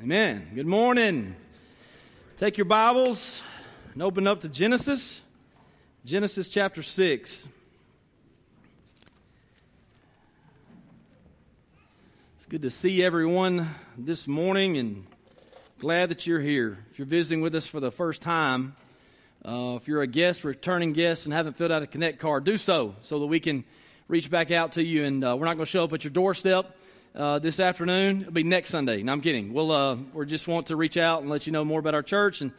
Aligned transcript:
Amen. 0.00 0.48
Good 0.54 0.66
morning. 0.66 1.34
Take 2.36 2.56
your 2.56 2.66
Bibles 2.66 3.42
and 3.94 4.00
open 4.00 4.28
up 4.28 4.42
to 4.42 4.48
Genesis, 4.48 5.20
Genesis 6.04 6.46
chapter 6.46 6.82
6. 6.84 7.48
It's 12.36 12.46
good 12.46 12.62
to 12.62 12.70
see 12.70 13.02
everyone 13.02 13.74
this 13.96 14.28
morning 14.28 14.76
and 14.76 15.04
glad 15.80 16.10
that 16.10 16.28
you're 16.28 16.38
here. 16.38 16.78
If 16.92 17.00
you're 17.00 17.06
visiting 17.06 17.40
with 17.40 17.56
us 17.56 17.66
for 17.66 17.80
the 17.80 17.90
first 17.90 18.22
time, 18.22 18.76
uh, 19.44 19.78
if 19.80 19.88
you're 19.88 20.02
a 20.02 20.06
guest, 20.06 20.44
returning 20.44 20.92
guest, 20.92 21.24
and 21.24 21.34
haven't 21.34 21.56
filled 21.56 21.72
out 21.72 21.82
a 21.82 21.88
Connect 21.88 22.20
card, 22.20 22.44
do 22.44 22.56
so 22.56 22.94
so 23.00 23.18
that 23.18 23.26
we 23.26 23.40
can 23.40 23.64
reach 24.06 24.30
back 24.30 24.52
out 24.52 24.72
to 24.72 24.84
you. 24.84 25.02
And 25.04 25.24
uh, 25.24 25.36
we're 25.36 25.46
not 25.46 25.54
going 25.54 25.66
to 25.66 25.70
show 25.70 25.82
up 25.82 25.92
at 25.92 26.04
your 26.04 26.12
doorstep 26.12 26.76
uh, 27.18 27.40
this 27.40 27.58
afternoon. 27.58 28.20
It'll 28.20 28.32
be 28.32 28.44
next 28.44 28.70
Sunday. 28.70 29.02
No, 29.02 29.12
I'm 29.12 29.20
kidding. 29.20 29.52
We'll 29.52 29.72
uh, 29.72 29.96
we 30.14 30.24
just 30.26 30.46
want 30.46 30.68
to 30.68 30.76
reach 30.76 30.96
out 30.96 31.20
and 31.20 31.28
let 31.28 31.46
you 31.46 31.52
know 31.52 31.64
more 31.64 31.80
about 31.80 31.94
our 31.94 32.02
church 32.02 32.40
and 32.40 32.52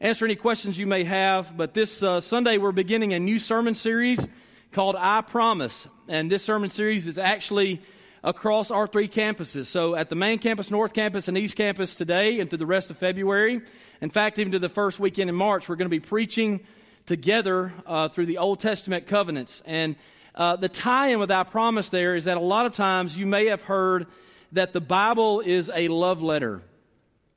answer 0.00 0.26
any 0.26 0.36
questions 0.36 0.78
you 0.78 0.86
may 0.86 1.04
have. 1.04 1.56
But 1.56 1.72
this 1.72 2.02
uh, 2.02 2.20
Sunday 2.20 2.58
we're 2.58 2.72
beginning 2.72 3.14
a 3.14 3.18
new 3.18 3.38
sermon 3.38 3.74
series 3.74 4.28
called 4.70 4.96
"I 4.98 5.22
Promise," 5.22 5.88
and 6.08 6.30
this 6.30 6.42
sermon 6.42 6.68
series 6.68 7.06
is 7.06 7.18
actually 7.18 7.80
across 8.22 8.70
our 8.70 8.86
three 8.86 9.08
campuses. 9.08 9.66
So 9.66 9.96
at 9.96 10.10
the 10.10 10.14
main 10.14 10.38
campus, 10.38 10.70
North 10.70 10.92
Campus, 10.92 11.26
and 11.26 11.38
East 11.38 11.56
Campus 11.56 11.94
today, 11.94 12.38
and 12.38 12.50
through 12.50 12.58
the 12.58 12.66
rest 12.66 12.90
of 12.90 12.98
February. 12.98 13.62
In 14.02 14.10
fact, 14.10 14.38
even 14.38 14.52
to 14.52 14.58
the 14.58 14.68
first 14.68 15.00
weekend 15.00 15.30
in 15.30 15.36
March, 15.36 15.68
we're 15.68 15.76
going 15.76 15.86
to 15.86 15.90
be 15.90 16.00
preaching 16.00 16.60
together 17.06 17.72
uh, 17.86 18.08
through 18.10 18.26
the 18.26 18.38
Old 18.38 18.60
Testament 18.60 19.06
covenants 19.06 19.62
and 19.64 19.96
uh, 20.34 20.56
the 20.56 20.68
tie 20.68 21.08
in 21.08 21.18
with 21.18 21.30
I 21.30 21.42
promise 21.42 21.90
there 21.90 22.16
is 22.16 22.24
that 22.24 22.36
a 22.36 22.40
lot 22.40 22.66
of 22.66 22.72
times 22.72 23.16
you 23.18 23.26
may 23.26 23.46
have 23.46 23.62
heard 23.62 24.06
that 24.52 24.72
the 24.72 24.80
Bible 24.80 25.40
is 25.40 25.70
a 25.74 25.88
love 25.88 26.22
letter, 26.22 26.62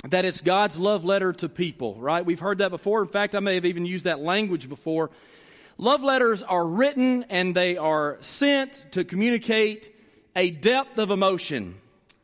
that 0.10 0.26
it's 0.26 0.42
God's 0.42 0.78
love 0.78 1.04
letter 1.04 1.34
to 1.34 1.50
people, 1.50 1.96
right? 1.96 2.26
We've 2.26 2.40
heard 2.40 2.60
that 2.60 2.70
before. 2.70 3.02
In 3.02 3.08
fact, 3.08 3.36
I 3.36 3.40
may 3.40 3.56
have 3.56 3.66
even 3.66 3.86
used 3.86 4.06
that 4.06 4.20
language 4.20 4.70
before. 4.70 5.12
Love 5.78 6.04
letters 6.04 6.42
are 6.44 6.66
written 6.66 7.26
and 7.30 7.54
they 7.54 7.76
are 7.76 8.18
sent 8.22 8.86
to 8.92 9.04
communicate 9.04 9.94
a 10.36 10.50
depth 10.50 10.98
of 10.98 11.12
emotion, 11.12 11.76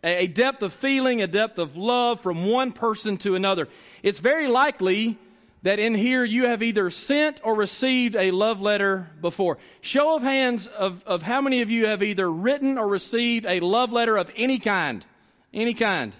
a 0.03 0.27
depth 0.27 0.61
of 0.61 0.73
feeling, 0.73 1.21
a 1.21 1.27
depth 1.27 1.59
of 1.59 1.75
love 1.75 2.21
from 2.21 2.45
one 2.45 2.71
person 2.71 3.17
to 3.17 3.35
another. 3.35 3.67
It's 4.03 4.19
very 4.19 4.47
likely 4.47 5.17
that 5.63 5.79
in 5.79 5.93
here 5.93 6.23
you 6.23 6.45
have 6.45 6.63
either 6.63 6.89
sent 6.89 7.39
or 7.43 7.55
received 7.55 8.15
a 8.15 8.31
love 8.31 8.61
letter 8.61 9.09
before. 9.21 9.57
Show 9.81 10.15
of 10.15 10.23
hands 10.23 10.67
of, 10.67 11.03
of 11.05 11.21
how 11.21 11.41
many 11.41 11.61
of 11.61 11.69
you 11.69 11.85
have 11.85 12.01
either 12.01 12.29
written 12.31 12.77
or 12.77 12.87
received 12.87 13.45
a 13.45 13.59
love 13.59 13.91
letter 13.91 14.17
of 14.17 14.31
any 14.35 14.57
kind. 14.57 15.05
Any 15.53 15.73
kind. 15.73 16.15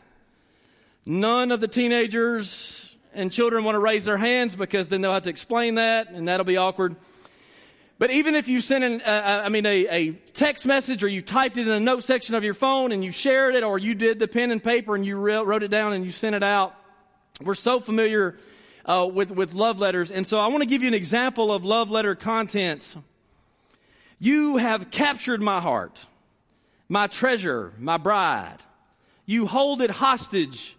None 1.06 1.52
of 1.52 1.60
the 1.60 1.68
teenagers 1.68 2.96
and 3.14 3.32
children 3.32 3.64
want 3.64 3.76
to 3.76 3.80
raise 3.80 4.06
their 4.06 4.18
hands 4.18 4.56
because 4.56 4.90
then 4.90 5.02
they'll 5.02 5.14
have 5.14 5.24
to 5.24 5.30
explain 5.30 5.76
that 5.76 6.10
and 6.10 6.28
that'll 6.28 6.46
be 6.46 6.58
awkward. 6.58 6.96
But 7.98 8.12
even 8.12 8.36
if 8.36 8.48
you 8.48 8.62
sent 8.62 8.84
an, 8.84 9.02
uh, 9.02 9.10
uh 9.10 9.42
I 9.46 9.50
mean, 9.50 9.66
a, 9.66 9.88
a 9.88 10.12
text 10.12 10.66
message 10.68 11.04
or 11.04 11.08
you 11.08 11.22
typed 11.22 11.58
it 11.58 11.62
in 11.62 11.68
the 11.68 11.80
note 11.80 12.04
section 12.04 12.36
of 12.36 12.44
your 12.44 12.54
phone 12.54 12.92
and 12.92 13.04
you 13.04 13.12
shared 13.12 13.56
it 13.56 13.64
or 13.64 13.80
you 13.80 13.96
did 13.96 14.20
the 14.20 14.28
pen 14.28 14.52
and 14.52 14.64
paper 14.64 14.96
and 14.96 15.04
you 15.04 15.18
wrote 15.18 15.64
it 15.64 15.70
down 15.70 15.94
and 15.94 16.06
you 16.06 16.12
sent 16.12 16.36
it 16.36 16.44
out, 16.44 16.76
we're 17.42 17.56
so 17.56 17.80
familiar 17.80 18.38
uh, 18.86 19.08
with, 19.12 19.32
with 19.32 19.54
love 19.54 19.80
letters. 19.80 20.12
And 20.12 20.26
so 20.26 20.40
I 20.40 20.48
want 20.48 20.62
to 20.62 20.66
give 20.66 20.82
you 20.82 20.88
an 20.88 20.94
example 20.94 21.52
of 21.52 21.64
love 21.64 21.90
letter 21.90 22.16
contents. 22.16 22.96
You 24.20 24.58
have 24.58 24.92
captured 24.92 25.42
my 25.42 25.60
heart, 25.60 26.06
my 26.88 27.08
treasure, 27.08 27.74
my 27.80 27.98
bride. 27.98 28.58
You 29.26 29.48
hold 29.48 29.82
it 29.82 29.90
hostage 29.90 30.76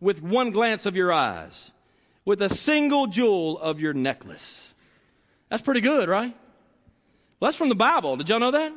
with 0.00 0.22
one 0.22 0.50
glance 0.50 0.86
of 0.86 0.96
your 0.96 1.12
eyes, 1.12 1.72
with 2.24 2.40
a 2.42 2.48
single 2.48 3.06
jewel 3.06 3.58
of 3.58 3.80
your 3.80 3.92
necklace. 3.92 4.72
That's 5.48 5.62
pretty 5.62 5.80
good, 5.80 6.08
right? 6.08 6.34
Well, 7.38 7.48
that's 7.48 7.56
from 7.56 7.68
the 7.68 7.74
Bible. 7.74 8.16
Did 8.16 8.28
y'all 8.28 8.40
know 8.40 8.50
that? 8.50 8.72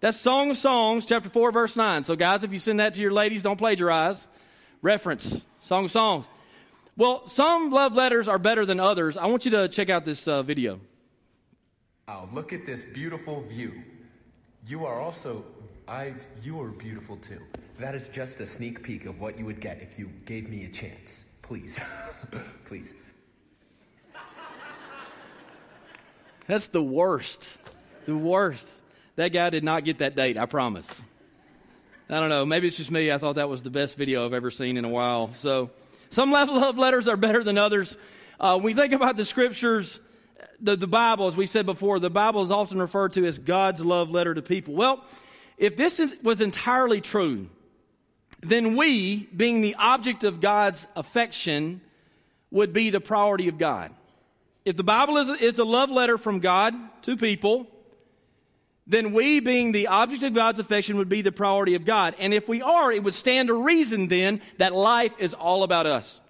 That's 0.00 0.18
Song 0.18 0.50
of 0.50 0.56
Songs, 0.56 1.04
chapter 1.04 1.28
4, 1.28 1.50
verse 1.50 1.74
9. 1.74 2.04
So, 2.04 2.14
guys, 2.14 2.44
if 2.44 2.52
you 2.52 2.60
send 2.60 2.78
that 2.78 2.94
to 2.94 3.00
your 3.00 3.10
ladies, 3.10 3.42
don't 3.42 3.56
plagiarize. 3.56 4.28
Reference 4.80 5.42
Song 5.62 5.86
of 5.86 5.90
Songs. 5.90 6.26
Well, 6.98 7.28
some 7.28 7.70
love 7.70 7.94
letters 7.94 8.26
are 8.26 8.40
better 8.40 8.66
than 8.66 8.80
others. 8.80 9.16
I 9.16 9.26
want 9.26 9.44
you 9.44 9.52
to 9.52 9.68
check 9.68 9.88
out 9.88 10.04
this 10.04 10.26
uh, 10.26 10.42
video. 10.42 10.80
Oh, 12.08 12.28
look 12.32 12.52
at 12.52 12.66
this 12.66 12.84
beautiful 12.84 13.42
view. 13.42 13.72
You 14.66 14.84
are 14.84 15.00
also, 15.00 15.44
I, 15.86 16.14
you 16.42 16.60
are 16.60 16.70
beautiful 16.70 17.16
too. 17.18 17.38
That 17.78 17.94
is 17.94 18.08
just 18.08 18.40
a 18.40 18.46
sneak 18.46 18.82
peek 18.82 19.06
of 19.06 19.20
what 19.20 19.38
you 19.38 19.44
would 19.44 19.60
get 19.60 19.80
if 19.80 19.96
you 19.96 20.10
gave 20.24 20.50
me 20.50 20.64
a 20.64 20.68
chance. 20.68 21.24
Please, 21.40 21.78
please. 22.64 22.96
That's 26.48 26.66
the 26.66 26.82
worst. 26.82 27.46
The 28.06 28.16
worst. 28.16 28.66
That 29.14 29.28
guy 29.28 29.50
did 29.50 29.62
not 29.62 29.84
get 29.84 29.98
that 29.98 30.16
date, 30.16 30.36
I 30.36 30.46
promise. 30.46 30.88
I 32.10 32.18
don't 32.18 32.30
know. 32.30 32.44
Maybe 32.44 32.66
it's 32.66 32.76
just 32.76 32.90
me. 32.90 33.12
I 33.12 33.18
thought 33.18 33.36
that 33.36 33.48
was 33.48 33.62
the 33.62 33.70
best 33.70 33.96
video 33.96 34.26
I've 34.26 34.32
ever 34.32 34.50
seen 34.50 34.76
in 34.76 34.84
a 34.84 34.88
while. 34.88 35.32
So, 35.34 35.70
some 36.10 36.30
love 36.30 36.78
letters 36.78 37.08
are 37.08 37.16
better 37.16 37.42
than 37.44 37.58
others. 37.58 37.96
Uh, 38.40 38.54
when 38.54 38.64
we 38.64 38.74
think 38.74 38.92
about 38.92 39.16
the 39.16 39.24
scriptures, 39.24 40.00
the, 40.60 40.76
the 40.76 40.86
Bible, 40.86 41.26
as 41.26 41.36
we 41.36 41.46
said 41.46 41.66
before, 41.66 41.98
the 41.98 42.10
Bible 42.10 42.42
is 42.42 42.50
often 42.50 42.78
referred 42.78 43.12
to 43.14 43.26
as 43.26 43.38
God's 43.38 43.84
love 43.84 44.10
letter 44.10 44.34
to 44.34 44.42
people. 44.42 44.74
Well, 44.74 45.04
if 45.56 45.76
this 45.76 46.00
is, 46.00 46.14
was 46.22 46.40
entirely 46.40 47.00
true, 47.00 47.48
then 48.40 48.76
we, 48.76 49.28
being 49.36 49.60
the 49.60 49.74
object 49.74 50.24
of 50.24 50.40
God's 50.40 50.86
affection, 50.94 51.80
would 52.50 52.72
be 52.72 52.90
the 52.90 53.00
priority 53.00 53.48
of 53.48 53.58
God. 53.58 53.92
If 54.64 54.76
the 54.76 54.84
Bible 54.84 55.16
is, 55.16 55.28
is 55.40 55.58
a 55.58 55.64
love 55.64 55.90
letter 55.90 56.18
from 56.18 56.40
God 56.40 56.74
to 57.02 57.16
people, 57.16 57.66
then 58.88 59.12
we, 59.12 59.40
being 59.40 59.72
the 59.72 59.88
object 59.88 60.22
of 60.22 60.32
God's 60.32 60.58
affection, 60.58 60.96
would 60.96 61.10
be 61.10 61.20
the 61.20 61.30
priority 61.30 61.74
of 61.74 61.84
God. 61.84 62.16
And 62.18 62.32
if 62.32 62.48
we 62.48 62.62
are, 62.62 62.90
it 62.90 63.04
would 63.04 63.12
stand 63.12 63.48
to 63.48 63.54
reason 63.62 64.08
then 64.08 64.40
that 64.56 64.74
life 64.74 65.12
is 65.18 65.34
all 65.34 65.62
about 65.62 65.86
us. 65.86 66.22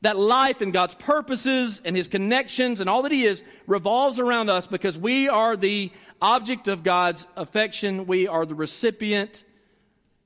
That 0.00 0.18
life 0.18 0.62
and 0.62 0.72
God's 0.72 0.94
purposes 0.94 1.82
and 1.84 1.94
His 1.94 2.08
connections 2.08 2.80
and 2.80 2.88
all 2.88 3.02
that 3.02 3.12
He 3.12 3.26
is 3.26 3.42
revolves 3.66 4.18
around 4.18 4.48
us 4.48 4.66
because 4.66 4.98
we 4.98 5.28
are 5.28 5.54
the 5.54 5.92
object 6.22 6.66
of 6.66 6.82
God's 6.82 7.26
affection. 7.36 8.06
We 8.06 8.26
are 8.26 8.46
the 8.46 8.54
recipient. 8.54 9.44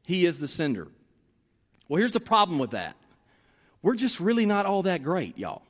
He 0.05 0.25
is 0.25 0.39
the 0.39 0.49
sender. 0.49 0.87
Well, 1.89 1.99
here's 1.99 2.13
the 2.13 2.21
problem 2.21 2.61
with 2.61 2.71
that. 2.71 2.95
We're 3.83 3.97
just 3.97 4.21
really 4.21 4.47
not 4.47 4.67
all 4.67 4.85
that 4.85 5.03
great, 5.03 5.37
y'all. 5.37 5.63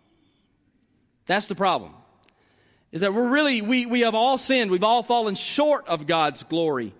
That's 1.26 1.46
the 1.48 1.54
problem 1.54 1.94
is 2.96 3.02
that 3.02 3.12
we're 3.12 3.28
really, 3.28 3.60
we, 3.60 3.84
we 3.84 4.00
have 4.00 4.14
all 4.14 4.38
sinned. 4.38 4.70
We've 4.70 4.82
all 4.82 5.02
fallen 5.02 5.34
short 5.34 5.86
of 5.86 6.06
God's 6.06 6.42
glory. 6.44 6.94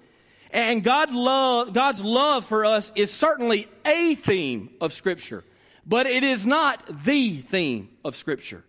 And 0.50 0.84
God 0.84 1.10
love, 1.10 1.72
God's 1.72 2.04
love 2.04 2.44
for 2.44 2.66
us 2.66 2.92
is 2.94 3.10
certainly 3.10 3.66
a 3.82 4.14
theme 4.14 4.68
of 4.78 4.92
Scripture, 4.92 5.42
but 5.86 6.06
it 6.06 6.22
is 6.22 6.44
not 6.44 6.82
the 7.04 7.38
theme 7.38 7.88
of 8.04 8.14
Scripture. 8.14 8.62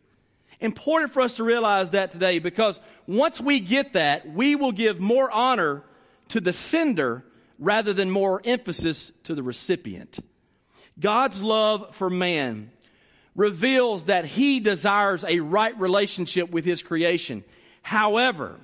Important 0.62 1.12
for 1.12 1.22
us 1.22 1.36
to 1.36 1.44
realize 1.44 1.90
that 1.90 2.14
today 2.14 2.40
because 2.40 2.80
once 3.08 3.42
we 3.42 3.60
get 3.60 3.92
that, 3.92 4.32
we 4.32 4.56
will 4.56 4.72
give 4.72 5.02
more 5.02 5.30
honor 5.30 5.84
to 6.30 6.40
the 6.40 6.54
sender 6.54 7.26
rather 7.60 7.92
than 7.92 8.10
more 8.10 8.42
emphasis 8.46 9.12
to 9.24 9.36
the 9.36 9.44
recipient. 9.44 10.20
God's 10.98 11.44
love 11.44 11.94
for 11.94 12.10
man 12.10 12.72
reveals 13.38 14.06
that 14.06 14.26
he 14.26 14.60
desires 14.60 15.24
a 15.24 15.40
right 15.40 15.80
relationship 15.80 16.50
with 16.50 16.66
his 16.66 16.84
creation. 16.84 17.46
However, 17.84 18.60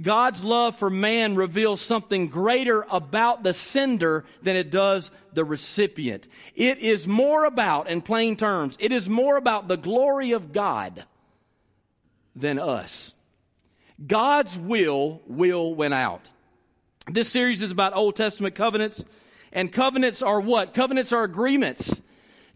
God's 0.00 0.44
love 0.44 0.76
for 0.76 0.90
man 0.90 1.34
reveals 1.34 1.80
something 1.80 2.28
greater 2.28 2.86
about 2.88 3.42
the 3.42 3.54
sender 3.54 4.24
than 4.42 4.54
it 4.54 4.70
does 4.70 5.10
the 5.32 5.44
recipient. 5.44 6.28
It 6.54 6.78
is 6.78 7.08
more 7.08 7.44
about, 7.46 7.88
in 7.88 8.02
plain 8.02 8.36
terms, 8.36 8.76
it 8.78 8.92
is 8.92 9.08
more 9.08 9.36
about 9.36 9.66
the 9.66 9.76
glory 9.78 10.32
of 10.32 10.52
God 10.52 11.04
than 12.36 12.60
us. 12.60 13.14
God's 14.06 14.56
will 14.56 15.22
will 15.26 15.74
win 15.74 15.92
out. 15.92 16.28
This 17.10 17.30
series 17.30 17.62
is 17.62 17.72
about 17.72 17.96
Old 17.96 18.14
Testament 18.14 18.54
covenants, 18.54 19.04
and 19.52 19.72
covenants 19.72 20.22
are 20.22 20.40
what? 20.40 20.74
Covenants 20.74 21.12
are 21.12 21.24
agreements 21.24 22.00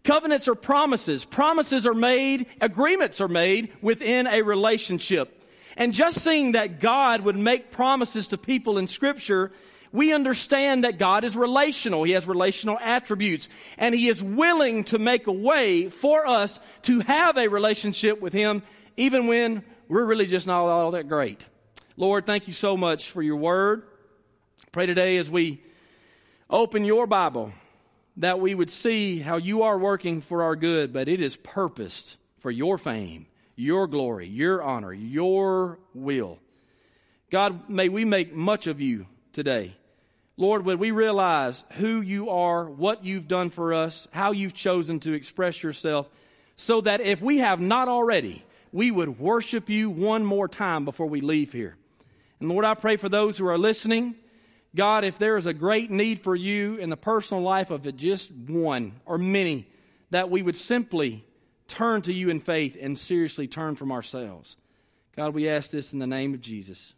Covenants 0.03 0.47
are 0.49 0.55
promises. 0.55 1.23
Promises 1.23 1.87
are 1.87 1.93
made, 1.93 2.45
agreements 2.59 3.21
are 3.21 3.29
made 3.29 3.71
within 3.81 4.27
a 4.27 4.41
relationship. 4.41 5.43
And 5.77 5.93
just 5.93 6.19
seeing 6.19 6.51
that 6.51 6.79
God 6.79 7.21
would 7.21 7.37
make 7.37 7.71
promises 7.71 8.27
to 8.29 8.37
people 8.37 8.77
in 8.77 8.87
scripture, 8.87 9.51
we 9.91 10.11
understand 10.11 10.83
that 10.83 10.97
God 10.97 11.23
is 11.23 11.37
relational. 11.37 12.03
He 12.03 12.11
has 12.11 12.27
relational 12.27 12.77
attributes 12.79 13.47
and 13.77 13.95
he 13.95 14.09
is 14.09 14.21
willing 14.21 14.83
to 14.85 14.99
make 14.99 15.27
a 15.27 15.31
way 15.31 15.89
for 15.89 16.27
us 16.27 16.59
to 16.83 16.99
have 17.01 17.37
a 17.37 17.47
relationship 17.47 18.19
with 18.19 18.33
him 18.33 18.63
even 18.97 19.27
when 19.27 19.63
we're 19.87 20.05
really 20.05 20.27
just 20.27 20.47
not 20.47 20.65
all 20.65 20.91
that 20.91 21.07
great. 21.07 21.45
Lord, 21.95 22.25
thank 22.25 22.47
you 22.47 22.53
so 22.53 22.75
much 22.75 23.09
for 23.09 23.21
your 23.21 23.35
word. 23.37 23.83
Pray 24.71 24.85
today 24.85 25.17
as 25.17 25.29
we 25.29 25.61
open 26.49 26.83
your 26.83 27.07
Bible 27.07 27.53
that 28.17 28.39
we 28.39 28.53
would 28.53 28.69
see 28.69 29.19
how 29.19 29.37
you 29.37 29.63
are 29.63 29.77
working 29.77 30.21
for 30.21 30.43
our 30.43 30.55
good, 30.55 30.93
but 30.93 31.07
it 31.07 31.19
is 31.19 31.35
purposed 31.35 32.17
for 32.37 32.51
your 32.51 32.77
fame, 32.77 33.27
your 33.55 33.87
glory, 33.87 34.27
your 34.27 34.61
honor, 34.61 34.93
your 34.93 35.79
will. 35.93 36.39
God, 37.31 37.69
may 37.69 37.89
we 37.89 38.05
make 38.05 38.33
much 38.33 38.67
of 38.67 38.79
you 38.79 39.07
today. 39.31 39.75
Lord, 40.37 40.65
would 40.65 40.79
we 40.79 40.91
realize 40.91 41.63
who 41.73 42.01
you 42.01 42.29
are, 42.29 42.69
what 42.69 43.05
you've 43.05 43.27
done 43.27 43.49
for 43.49 43.73
us, 43.73 44.07
how 44.11 44.31
you've 44.31 44.53
chosen 44.53 44.99
to 45.01 45.13
express 45.13 45.61
yourself, 45.61 46.09
so 46.55 46.81
that 46.81 47.01
if 47.01 47.21
we 47.21 47.39
have 47.39 47.59
not 47.59 47.87
already, 47.87 48.43
we 48.71 48.91
would 48.91 49.19
worship 49.19 49.69
you 49.69 49.89
one 49.89 50.25
more 50.25 50.47
time 50.47 50.85
before 50.85 51.07
we 51.07 51.21
leave 51.21 51.53
here. 51.53 51.75
And 52.39 52.49
Lord, 52.49 52.65
I 52.65 52.73
pray 52.73 52.97
for 52.97 53.09
those 53.09 53.37
who 53.37 53.47
are 53.47 53.57
listening. 53.57 54.15
God, 54.75 55.03
if 55.03 55.19
there 55.19 55.37
is 55.37 55.45
a 55.45 55.53
great 55.53 55.91
need 55.91 56.21
for 56.21 56.35
you 56.35 56.75
in 56.77 56.89
the 56.89 56.97
personal 56.97 57.43
life 57.43 57.69
of 57.69 57.95
just 57.95 58.31
one 58.31 58.93
or 59.05 59.17
many, 59.17 59.67
that 60.09 60.29
we 60.29 60.41
would 60.41 60.57
simply 60.57 61.23
turn 61.67 62.01
to 62.03 62.13
you 62.13 62.29
in 62.29 62.39
faith 62.39 62.77
and 62.79 62.97
seriously 62.97 63.47
turn 63.47 63.75
from 63.75 63.91
ourselves. 63.91 64.57
God, 65.15 65.33
we 65.33 65.47
ask 65.47 65.69
this 65.69 65.93
in 65.93 65.99
the 65.99 66.07
name 66.07 66.33
of 66.33 66.41
Jesus. 66.41 66.93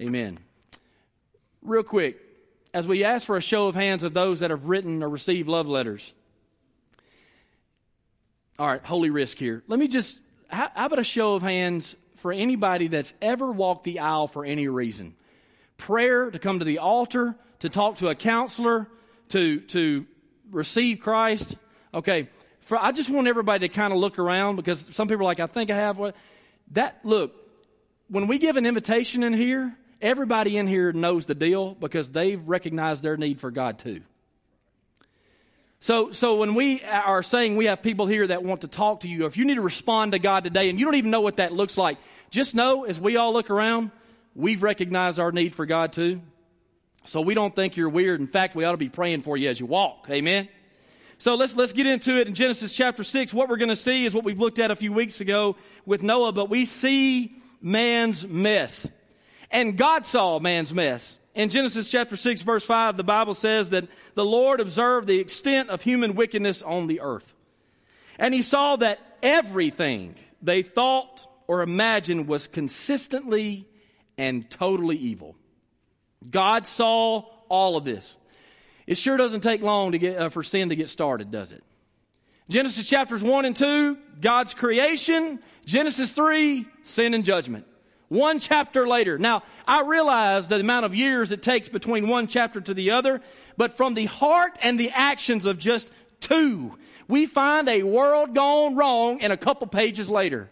Amen. 0.00 0.38
Real 1.62 1.82
quick, 1.82 2.18
as 2.74 2.86
we 2.86 3.04
ask 3.04 3.26
for 3.26 3.36
a 3.36 3.42
show 3.42 3.68
of 3.68 3.74
hands 3.74 4.02
of 4.02 4.14
those 4.14 4.40
that 4.40 4.50
have 4.50 4.66
written 4.66 5.02
or 5.02 5.08
received 5.08 5.48
love 5.48 5.68
letters. 5.68 6.12
All 8.58 8.66
right, 8.66 8.84
holy 8.84 9.10
risk 9.10 9.38
here. 9.38 9.62
Let 9.66 9.78
me 9.78 9.88
just, 9.88 10.18
how, 10.48 10.70
about 10.74 10.98
a 10.98 11.04
show 11.04 11.34
of 11.34 11.42
hands 11.42 11.96
for 12.16 12.32
anybody 12.32 12.88
that's 12.88 13.14
ever 13.20 13.50
walked 13.50 13.84
the 13.84 13.98
aisle 13.98 14.28
for 14.28 14.44
any 14.44 14.68
reason? 14.68 15.14
Prayer, 15.82 16.30
to 16.30 16.38
come 16.38 16.60
to 16.60 16.64
the 16.64 16.78
altar, 16.78 17.34
to 17.58 17.68
talk 17.68 17.96
to 17.96 18.08
a 18.08 18.14
counselor, 18.14 18.86
to, 19.30 19.60
to 19.62 20.06
receive 20.52 21.00
Christ. 21.00 21.56
Okay, 21.92 22.28
for, 22.60 22.78
I 22.80 22.92
just 22.92 23.10
want 23.10 23.26
everybody 23.26 23.68
to 23.68 23.74
kind 23.74 23.92
of 23.92 23.98
look 23.98 24.20
around 24.20 24.56
because 24.56 24.84
some 24.92 25.08
people 25.08 25.22
are 25.22 25.24
like, 25.24 25.40
I 25.40 25.48
think 25.48 25.70
I 25.70 25.76
have 25.76 25.98
what. 25.98 26.14
That, 26.72 27.00
look, 27.02 27.34
when 28.08 28.28
we 28.28 28.38
give 28.38 28.56
an 28.56 28.64
invitation 28.64 29.24
in 29.24 29.32
here, 29.32 29.76
everybody 30.00 30.56
in 30.56 30.68
here 30.68 30.92
knows 30.92 31.26
the 31.26 31.34
deal 31.34 31.74
because 31.74 32.12
they've 32.12 32.40
recognized 32.48 33.02
their 33.02 33.16
need 33.16 33.40
for 33.40 33.50
God 33.50 33.80
too. 33.80 34.02
So, 35.80 36.12
so 36.12 36.36
when 36.36 36.54
we 36.54 36.80
are 36.84 37.24
saying 37.24 37.56
we 37.56 37.64
have 37.66 37.82
people 37.82 38.06
here 38.06 38.28
that 38.28 38.44
want 38.44 38.60
to 38.60 38.68
talk 38.68 39.00
to 39.00 39.08
you, 39.08 39.26
if 39.26 39.36
you 39.36 39.44
need 39.44 39.56
to 39.56 39.62
respond 39.62 40.12
to 40.12 40.20
God 40.20 40.44
today 40.44 40.70
and 40.70 40.78
you 40.78 40.86
don't 40.86 40.94
even 40.94 41.10
know 41.10 41.22
what 41.22 41.38
that 41.38 41.52
looks 41.52 41.76
like, 41.76 41.98
just 42.30 42.54
know 42.54 42.84
as 42.84 43.00
we 43.00 43.16
all 43.16 43.32
look 43.32 43.50
around, 43.50 43.90
we've 44.34 44.62
recognized 44.62 45.20
our 45.20 45.32
need 45.32 45.54
for 45.54 45.66
God 45.66 45.92
too. 45.92 46.20
So 47.04 47.20
we 47.20 47.34
don't 47.34 47.54
think 47.54 47.76
you're 47.76 47.88
weird. 47.88 48.20
In 48.20 48.28
fact, 48.28 48.54
we 48.54 48.64
ought 48.64 48.72
to 48.72 48.76
be 48.76 48.88
praying 48.88 49.22
for 49.22 49.36
you 49.36 49.48
as 49.48 49.58
you 49.58 49.66
walk. 49.66 50.06
Amen. 50.10 50.48
So 51.18 51.34
let's 51.34 51.54
let's 51.54 51.72
get 51.72 51.86
into 51.86 52.18
it 52.18 52.26
in 52.26 52.34
Genesis 52.34 52.72
chapter 52.72 53.04
6. 53.04 53.32
What 53.32 53.48
we're 53.48 53.56
going 53.56 53.68
to 53.68 53.76
see 53.76 54.06
is 54.06 54.14
what 54.14 54.24
we've 54.24 54.38
looked 54.38 54.58
at 54.58 54.70
a 54.70 54.76
few 54.76 54.92
weeks 54.92 55.20
ago 55.20 55.56
with 55.84 56.02
Noah, 56.02 56.32
but 56.32 56.48
we 56.48 56.66
see 56.66 57.36
man's 57.60 58.26
mess. 58.26 58.88
And 59.50 59.76
God 59.76 60.06
saw 60.06 60.38
man's 60.38 60.74
mess. 60.74 61.16
In 61.34 61.48
Genesis 61.48 61.90
chapter 61.90 62.16
6 62.16 62.42
verse 62.42 62.64
5, 62.64 62.96
the 62.96 63.04
Bible 63.04 63.34
says 63.34 63.70
that 63.70 63.88
the 64.14 64.24
Lord 64.24 64.60
observed 64.60 65.06
the 65.06 65.18
extent 65.18 65.70
of 65.70 65.82
human 65.82 66.14
wickedness 66.14 66.60
on 66.62 66.88
the 66.88 67.00
earth. 67.00 67.34
And 68.18 68.34
he 68.34 68.42
saw 68.42 68.76
that 68.76 68.98
everything 69.22 70.16
they 70.42 70.62
thought 70.62 71.26
or 71.46 71.62
imagined 71.62 72.28
was 72.28 72.46
consistently 72.46 73.66
and 74.18 74.48
totally 74.50 74.96
evil. 74.96 75.36
God 76.30 76.66
saw 76.66 77.24
all 77.48 77.76
of 77.76 77.84
this. 77.84 78.16
It 78.86 78.96
sure 78.96 79.16
doesn't 79.16 79.40
take 79.40 79.62
long 79.62 79.92
to 79.92 79.98
get, 79.98 80.18
uh, 80.18 80.28
for 80.28 80.42
sin 80.42 80.68
to 80.70 80.76
get 80.76 80.88
started, 80.88 81.30
does 81.30 81.52
it? 81.52 81.62
Genesis 82.48 82.84
chapters 82.84 83.22
1 83.22 83.44
and 83.44 83.56
2, 83.56 83.96
God's 84.20 84.54
creation. 84.54 85.38
Genesis 85.64 86.12
3, 86.12 86.66
sin 86.82 87.14
and 87.14 87.24
judgment. 87.24 87.66
One 88.08 88.40
chapter 88.40 88.86
later. 88.86 89.18
Now, 89.18 89.42
I 89.66 89.82
realize 89.82 90.48
the 90.48 90.60
amount 90.60 90.84
of 90.84 90.94
years 90.94 91.32
it 91.32 91.42
takes 91.42 91.68
between 91.68 92.08
one 92.08 92.26
chapter 92.26 92.60
to 92.60 92.74
the 92.74 92.90
other, 92.90 93.22
but 93.56 93.76
from 93.76 93.94
the 93.94 94.04
heart 94.04 94.58
and 94.60 94.78
the 94.78 94.90
actions 94.90 95.46
of 95.46 95.58
just 95.58 95.90
two, 96.20 96.76
we 97.08 97.26
find 97.26 97.68
a 97.68 97.84
world 97.84 98.34
gone 98.34 98.74
wrong 98.74 99.20
in 99.20 99.30
a 99.30 99.36
couple 99.36 99.66
pages 99.66 100.10
later. 100.10 100.50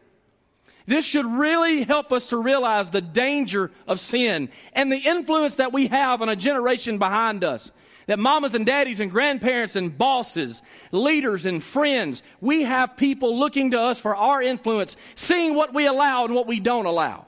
This 0.91 1.05
should 1.05 1.25
really 1.25 1.85
help 1.85 2.11
us 2.11 2.27
to 2.27 2.37
realize 2.37 2.91
the 2.91 3.01
danger 3.01 3.71
of 3.87 4.01
sin 4.01 4.49
and 4.73 4.91
the 4.91 4.99
influence 4.99 5.55
that 5.55 5.73
we 5.73 5.87
have 5.87 6.21
on 6.21 6.29
a 6.29 6.35
generation 6.35 6.99
behind 6.99 7.45
us. 7.45 7.71
That 8.09 8.19
mamas 8.19 8.57
and 8.57 8.67
daddies 8.67 8.99
and 8.99 9.09
grandparents 9.09 9.77
and 9.77 9.97
bosses, 9.97 10.65
leaders 10.91 11.47
and 11.47 11.63
friends, 11.63 12.25
we 12.41 12.65
have 12.65 12.97
people 12.97 13.39
looking 13.39 13.71
to 13.71 13.81
us 13.81 14.01
for 14.01 14.17
our 14.17 14.43
influence, 14.43 14.97
seeing 15.15 15.55
what 15.55 15.73
we 15.73 15.87
allow 15.87 16.25
and 16.25 16.35
what 16.35 16.49
we 16.49 16.59
don't 16.59 16.87
allow. 16.87 17.25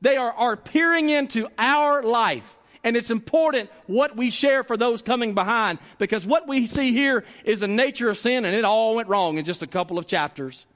They 0.00 0.16
are, 0.16 0.32
are 0.32 0.56
peering 0.56 1.08
into 1.08 1.46
our 1.56 2.02
life. 2.02 2.58
And 2.82 2.96
it's 2.96 3.12
important 3.12 3.70
what 3.86 4.16
we 4.16 4.30
share 4.30 4.64
for 4.64 4.76
those 4.76 5.02
coming 5.02 5.34
behind 5.34 5.78
because 5.98 6.26
what 6.26 6.48
we 6.48 6.66
see 6.66 6.90
here 6.90 7.24
is 7.44 7.60
the 7.60 7.68
nature 7.68 8.10
of 8.10 8.18
sin 8.18 8.44
and 8.44 8.56
it 8.56 8.64
all 8.64 8.96
went 8.96 9.08
wrong 9.08 9.38
in 9.38 9.44
just 9.44 9.62
a 9.62 9.68
couple 9.68 9.98
of 9.98 10.08
chapters. 10.08 10.66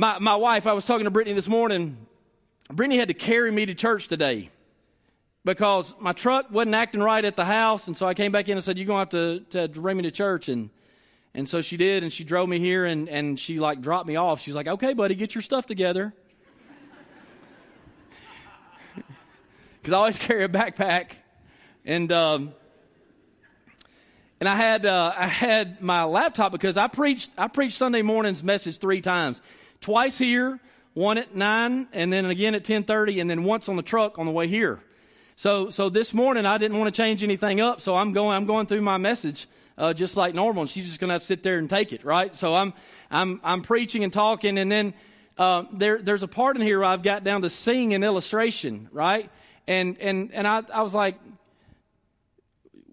My, 0.00 0.20
my 0.20 0.36
wife, 0.36 0.68
I 0.68 0.74
was 0.74 0.84
talking 0.84 1.06
to 1.06 1.10
Brittany 1.10 1.34
this 1.34 1.48
morning. 1.48 1.96
Brittany 2.70 2.98
had 2.98 3.08
to 3.08 3.14
carry 3.14 3.50
me 3.50 3.66
to 3.66 3.74
church 3.74 4.06
today 4.06 4.48
because 5.44 5.92
my 5.98 6.12
truck 6.12 6.52
wasn't 6.52 6.76
acting 6.76 7.00
right 7.00 7.24
at 7.24 7.34
the 7.34 7.44
house. 7.44 7.88
And 7.88 7.96
so 7.96 8.06
I 8.06 8.14
came 8.14 8.30
back 8.30 8.48
in 8.48 8.56
and 8.56 8.64
said, 8.64 8.78
You're 8.78 8.86
going 8.86 9.08
to 9.08 9.18
have 9.18 9.50
to, 9.50 9.72
to 9.72 9.80
bring 9.80 9.96
me 9.96 10.04
to 10.04 10.12
church. 10.12 10.48
And, 10.48 10.70
and 11.34 11.48
so 11.48 11.62
she 11.62 11.76
did. 11.76 12.04
And 12.04 12.12
she 12.12 12.22
drove 12.22 12.48
me 12.48 12.60
here 12.60 12.84
and, 12.84 13.08
and 13.08 13.40
she 13.40 13.58
like 13.58 13.80
dropped 13.80 14.06
me 14.06 14.14
off. 14.14 14.40
She's 14.40 14.54
like, 14.54 14.68
Okay, 14.68 14.94
buddy, 14.94 15.16
get 15.16 15.34
your 15.34 15.42
stuff 15.42 15.66
together. 15.66 16.14
Because 19.82 19.94
I 19.94 19.96
always 19.96 20.18
carry 20.18 20.44
a 20.44 20.48
backpack. 20.48 21.10
And, 21.84 22.12
um, 22.12 22.52
and 24.38 24.48
I 24.48 24.54
had 24.54 24.86
uh, 24.86 25.12
I 25.16 25.26
had 25.26 25.82
my 25.82 26.04
laptop 26.04 26.52
because 26.52 26.76
I 26.76 26.86
preached 26.86 27.32
I 27.36 27.48
preached 27.48 27.76
Sunday 27.76 28.02
morning's 28.02 28.44
message 28.44 28.78
three 28.78 29.00
times 29.00 29.40
twice 29.80 30.18
here, 30.18 30.60
one 30.94 31.18
at 31.18 31.34
9 31.34 31.88
and 31.92 32.12
then 32.12 32.24
again 32.26 32.54
at 32.54 32.64
10:30 32.64 33.20
and 33.20 33.30
then 33.30 33.44
once 33.44 33.68
on 33.68 33.76
the 33.76 33.82
truck 33.82 34.18
on 34.18 34.26
the 34.26 34.32
way 34.32 34.48
here. 34.48 34.80
So 35.36 35.70
so 35.70 35.88
this 35.88 36.12
morning 36.12 36.46
I 36.46 36.58
didn't 36.58 36.78
want 36.78 36.92
to 36.92 37.02
change 37.02 37.22
anything 37.22 37.60
up, 37.60 37.80
so 37.80 37.96
I'm 37.96 38.12
going 38.12 38.36
I'm 38.36 38.46
going 38.46 38.66
through 38.66 38.82
my 38.82 38.96
message 38.96 39.46
uh, 39.76 39.92
just 39.92 40.16
like 40.16 40.34
normal 40.34 40.62
and 40.62 40.70
she's 40.70 40.86
just 40.86 40.98
going 40.98 41.08
to 41.08 41.12
have 41.12 41.22
to 41.22 41.26
sit 41.26 41.42
there 41.42 41.58
and 41.58 41.70
take 41.70 41.92
it, 41.92 42.04
right? 42.04 42.36
So 42.36 42.54
I'm 42.54 42.72
I'm 43.10 43.40
I'm 43.44 43.62
preaching 43.62 44.02
and 44.02 44.12
talking 44.12 44.58
and 44.58 44.70
then 44.70 44.94
uh, 45.36 45.64
there 45.72 46.02
there's 46.02 46.24
a 46.24 46.28
part 46.28 46.56
in 46.56 46.62
here 46.62 46.80
where 46.80 46.88
I've 46.88 47.04
got 47.04 47.22
down 47.22 47.42
to 47.42 47.50
sing 47.50 47.94
an 47.94 48.02
illustration, 48.02 48.88
right? 48.90 49.30
And 49.68 49.96
and 50.00 50.32
and 50.32 50.46
I 50.46 50.62
I 50.72 50.82
was 50.82 50.94
like 50.94 51.16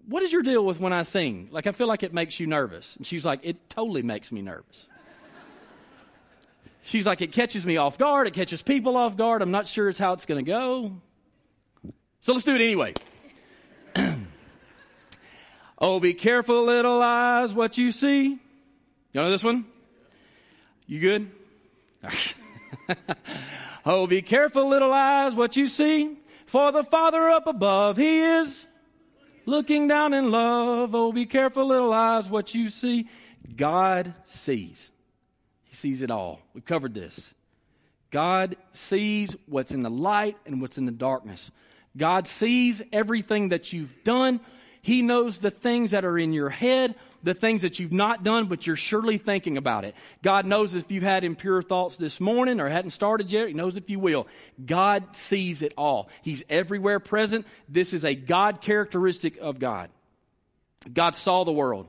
what 0.06 0.22
is 0.22 0.32
your 0.32 0.42
deal 0.42 0.64
with 0.64 0.80
when 0.80 0.92
I 0.92 1.02
sing? 1.02 1.48
Like, 1.50 1.66
I 1.66 1.72
feel 1.72 1.88
like 1.88 2.02
it 2.02 2.14
makes 2.14 2.38
you 2.38 2.46
nervous. 2.46 2.96
And 2.96 3.06
she's 3.06 3.24
like, 3.24 3.40
it 3.42 3.68
totally 3.68 4.02
makes 4.02 4.30
me 4.30 4.40
nervous. 4.40 4.86
She's 6.86 7.04
like, 7.04 7.20
it 7.20 7.32
catches 7.32 7.66
me 7.66 7.78
off 7.78 7.98
guard. 7.98 8.28
It 8.28 8.32
catches 8.32 8.62
people 8.62 8.96
off 8.96 9.16
guard. 9.16 9.42
I'm 9.42 9.50
not 9.50 9.66
sure 9.66 9.88
it's 9.88 9.98
how 9.98 10.12
it's 10.12 10.24
going 10.24 10.44
to 10.44 10.48
go. 10.48 10.92
So 12.20 12.32
let's 12.32 12.44
do 12.44 12.54
it 12.54 12.60
anyway. 12.60 12.94
oh, 15.80 15.98
be 15.98 16.14
careful, 16.14 16.64
little 16.64 17.02
eyes, 17.02 17.52
what 17.52 17.76
you 17.76 17.90
see. 17.90 18.28
You 18.28 18.38
know 19.12 19.30
this 19.30 19.42
one? 19.42 19.64
You 20.86 21.00
good? 21.00 21.30
oh, 23.84 24.06
be 24.06 24.22
careful, 24.22 24.68
little 24.68 24.92
eyes, 24.92 25.34
what 25.34 25.56
you 25.56 25.66
see. 25.66 26.16
For 26.46 26.70
the 26.70 26.84
Father 26.84 27.28
up 27.30 27.48
above, 27.48 27.96
He 27.96 28.20
is 28.20 28.64
looking 29.44 29.88
down 29.88 30.14
in 30.14 30.30
love. 30.30 30.94
Oh, 30.94 31.10
be 31.10 31.26
careful, 31.26 31.66
little 31.66 31.92
eyes, 31.92 32.30
what 32.30 32.54
you 32.54 32.70
see. 32.70 33.08
God 33.56 34.14
sees 34.24 34.92
sees 35.72 36.02
it 36.02 36.10
all. 36.10 36.40
We've 36.54 36.64
covered 36.64 36.94
this. 36.94 37.32
God 38.10 38.56
sees 38.72 39.36
what's 39.46 39.72
in 39.72 39.82
the 39.82 39.90
light 39.90 40.36
and 40.46 40.60
what's 40.60 40.78
in 40.78 40.86
the 40.86 40.92
darkness. 40.92 41.50
God 41.96 42.26
sees 42.26 42.82
everything 42.92 43.50
that 43.50 43.72
you've 43.72 44.04
done. 44.04 44.40
He 44.82 45.02
knows 45.02 45.38
the 45.38 45.50
things 45.50 45.90
that 45.90 46.04
are 46.04 46.18
in 46.18 46.32
your 46.32 46.50
head, 46.50 46.94
the 47.22 47.34
things 47.34 47.62
that 47.62 47.80
you've 47.80 47.92
not 47.92 48.22
done, 48.22 48.46
but 48.46 48.66
you're 48.66 48.76
surely 48.76 49.18
thinking 49.18 49.56
about 49.56 49.84
it. 49.84 49.96
God 50.22 50.46
knows 50.46 50.74
if 50.74 50.92
you've 50.92 51.02
had 51.02 51.24
impure 51.24 51.60
thoughts 51.62 51.96
this 51.96 52.20
morning 52.20 52.60
or 52.60 52.68
hadn't 52.68 52.92
started 52.92 53.32
yet. 53.32 53.48
He 53.48 53.54
knows 53.54 53.76
if 53.76 53.90
you 53.90 53.98
will. 53.98 54.28
God 54.64 55.16
sees 55.16 55.62
it 55.62 55.74
all. 55.76 56.08
He's 56.22 56.44
everywhere 56.48 57.00
present. 57.00 57.46
This 57.68 57.92
is 57.92 58.04
a 58.04 58.14
God 58.14 58.60
characteristic 58.60 59.38
of 59.38 59.58
God. 59.58 59.90
God 60.92 61.16
saw 61.16 61.44
the 61.44 61.52
world 61.52 61.88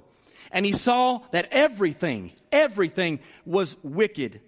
and 0.52 0.66
he 0.66 0.72
saw 0.72 1.22
that 1.32 1.48
everything, 1.52 2.32
everything 2.52 3.20
was 3.46 3.76
wicked. 3.84 4.42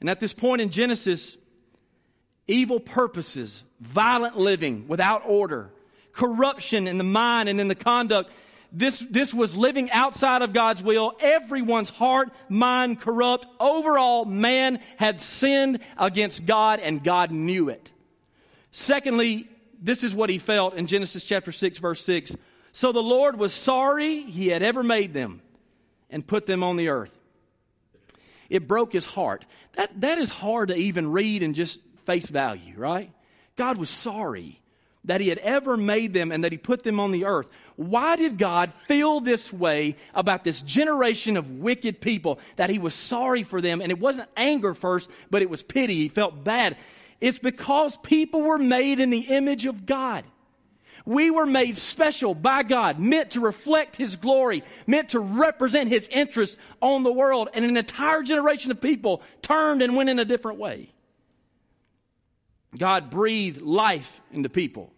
And 0.00 0.10
at 0.10 0.20
this 0.20 0.32
point 0.32 0.60
in 0.60 0.70
Genesis, 0.70 1.36
evil 2.46 2.80
purposes, 2.80 3.62
violent 3.80 4.36
living 4.36 4.88
without 4.88 5.22
order, 5.24 5.70
corruption 6.12 6.86
in 6.86 6.98
the 6.98 7.04
mind 7.04 7.48
and 7.48 7.60
in 7.60 7.68
the 7.68 7.74
conduct, 7.74 8.30
this, 8.72 9.00
this 9.10 9.34
was 9.34 9.54
living 9.54 9.90
outside 9.90 10.40
of 10.40 10.52
God's 10.52 10.82
will. 10.82 11.12
Everyone's 11.20 11.90
heart, 11.90 12.30
mind 12.48 13.00
corrupt. 13.00 13.46
Overall, 13.60 14.24
man 14.24 14.80
had 14.96 15.20
sinned 15.20 15.80
against 15.98 16.46
God 16.46 16.80
and 16.80 17.04
God 17.04 17.30
knew 17.30 17.68
it. 17.68 17.92
Secondly, 18.70 19.46
this 19.80 20.02
is 20.02 20.14
what 20.14 20.30
he 20.30 20.38
felt 20.38 20.74
in 20.74 20.86
Genesis 20.86 21.24
chapter 21.24 21.52
6 21.52 21.78
verse 21.78 22.02
6. 22.04 22.34
So 22.72 22.90
the 22.90 23.02
Lord 23.02 23.38
was 23.38 23.52
sorry 23.52 24.22
he 24.22 24.48
had 24.48 24.62
ever 24.62 24.82
made 24.82 25.12
them 25.14 25.42
and 26.10 26.26
put 26.26 26.46
them 26.46 26.62
on 26.62 26.76
the 26.76 26.88
earth. 26.88 27.16
It 28.48 28.66
broke 28.66 28.92
his 28.92 29.06
heart. 29.06 29.44
That, 29.76 30.00
that 30.00 30.18
is 30.18 30.30
hard 30.30 30.68
to 30.68 30.76
even 30.76 31.10
read 31.10 31.42
and 31.42 31.54
just 31.54 31.80
face 32.04 32.26
value, 32.26 32.74
right? 32.76 33.10
God 33.56 33.78
was 33.78 33.90
sorry 33.90 34.60
that 35.04 35.20
he 35.20 35.28
had 35.28 35.38
ever 35.38 35.76
made 35.76 36.12
them 36.12 36.30
and 36.30 36.44
that 36.44 36.52
he 36.52 36.58
put 36.58 36.82
them 36.82 37.00
on 37.00 37.10
the 37.10 37.24
earth. 37.24 37.48
Why 37.76 38.16
did 38.16 38.38
God 38.38 38.72
feel 38.72 39.20
this 39.20 39.52
way 39.52 39.96
about 40.14 40.44
this 40.44 40.60
generation 40.60 41.36
of 41.36 41.50
wicked 41.50 42.00
people 42.00 42.38
that 42.56 42.70
he 42.70 42.78
was 42.78 42.94
sorry 42.94 43.42
for 43.42 43.60
them? 43.60 43.80
And 43.80 43.90
it 43.90 43.98
wasn't 43.98 44.28
anger 44.36 44.74
first, 44.74 45.10
but 45.30 45.42
it 45.42 45.50
was 45.50 45.62
pity. 45.62 45.96
He 45.96 46.08
felt 46.08 46.44
bad. 46.44 46.76
It's 47.20 47.38
because 47.38 47.96
people 47.98 48.42
were 48.42 48.58
made 48.58 49.00
in 49.00 49.10
the 49.10 49.20
image 49.20 49.66
of 49.66 49.86
God. 49.86 50.24
We 51.04 51.30
were 51.30 51.46
made 51.46 51.76
special 51.76 52.34
by 52.34 52.62
God, 52.62 52.98
meant 52.98 53.32
to 53.32 53.40
reflect 53.40 53.96
His 53.96 54.16
glory, 54.16 54.62
meant 54.86 55.10
to 55.10 55.20
represent 55.20 55.88
His 55.88 56.08
interests 56.08 56.56
on 56.80 57.02
the 57.02 57.12
world. 57.12 57.48
And 57.54 57.64
an 57.64 57.76
entire 57.76 58.22
generation 58.22 58.70
of 58.70 58.80
people 58.80 59.22
turned 59.40 59.82
and 59.82 59.96
went 59.96 60.10
in 60.10 60.18
a 60.18 60.24
different 60.24 60.58
way. 60.58 60.92
God 62.76 63.10
breathed 63.10 63.60
life 63.60 64.20
into 64.32 64.48
people. 64.48 64.92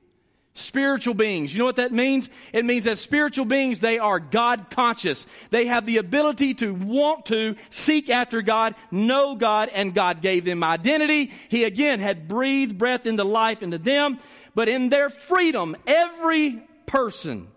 Spiritual 0.57 1.15
beings. 1.15 1.53
You 1.53 1.59
know 1.59 1.65
what 1.65 1.77
that 1.77 1.91
means? 1.91 2.31
It 2.53 2.65
means 2.65 2.85
that 2.85 2.99
spiritual 2.99 3.45
beings, 3.45 3.81
they 3.81 3.99
are 3.99 4.21
God 4.21 4.71
conscious. 4.71 5.27
They 5.51 5.67
have 5.67 5.85
the 5.85 5.97
ability 5.97 6.55
to 6.55 6.73
want 6.73 7.27
to 7.27 7.57
seek 7.71 8.09
after 8.09 8.41
God, 8.41 8.77
know 8.93 9.35
God, 9.35 9.69
and 9.73 9.93
God 9.93 10.23
gave 10.23 10.45
them 10.45 10.63
identity. 10.63 11.33
He 11.49 11.65
again 11.65 11.99
had 11.99 12.29
breathed 12.29 12.79
breath 12.79 13.05
into 13.05 13.25
life 13.25 13.65
into 13.65 13.79
them. 13.79 14.19
But 14.55 14.69
in 14.69 14.89
their 14.89 15.11
freedom, 15.11 15.77
every 15.87 16.63
person 16.87 17.49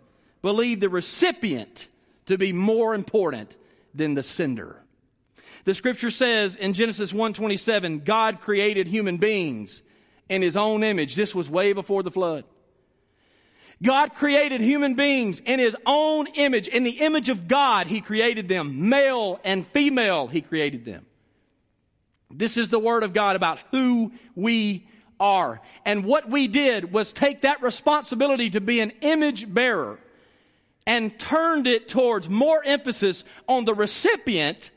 believed 0.42 0.82
the 0.82 0.90
recipient 0.90 1.88
to 2.26 2.38
be 2.38 2.54
more 2.54 2.96
important 2.96 3.56
than 3.94 4.14
the 4.14 4.24
sender. 4.24 4.82
The 5.64 5.76
scripture 5.76 6.10
says 6.10 6.56
in 6.56 6.74
Genesis 6.74 7.12
1:27, 7.12 8.00
God 8.04 8.40
created 8.40 8.88
human 8.88 9.18
beings 9.18 9.84
in 10.30 10.42
his 10.42 10.56
own 10.56 10.84
image. 10.84 11.16
This 11.16 11.36
was 11.36 11.50
way 11.50 11.74
before 11.74 12.04
the 12.04 12.12
flood. 12.12 12.46
God 13.82 14.16
created 14.16 14.62
human 14.62 14.96
beings 14.96 15.40
in 15.46 15.60
his 15.60 15.76
own 15.86 16.28
image. 16.28 16.68
In 16.68 16.84
the 16.84 17.00
image 17.02 17.30
of 17.30 17.48
God, 17.48 17.88
he 17.88 18.02
created 18.02 18.48
them. 18.48 18.90
Male 18.90 19.40
and 19.44 19.68
female, 19.68 20.28
he 20.28 20.42
created 20.42 20.84
them. 20.84 21.06
This 22.32 22.58
is 22.58 22.70
the 22.70 22.80
word 22.80 23.04
of 23.04 23.14
God 23.14 23.36
about 23.36 23.60
who 23.72 24.12
we 24.36 24.88
are. 25.20 25.62
And 25.86 26.04
what 26.06 26.30
we 26.30 26.48
did 26.48 26.92
was 26.92 27.14
take 27.14 27.42
that 27.42 27.62
responsibility 27.62 28.50
to 28.52 28.62
be 28.62 28.80
an 28.80 28.92
image 29.02 29.52
bearer 29.52 30.00
and 30.86 31.18
turned 31.20 31.68
it 31.68 31.90
towards 31.90 32.30
more 32.30 32.64
emphasis 32.64 33.24
on 33.48 33.66
the 33.66 33.74
recipient 33.74 34.72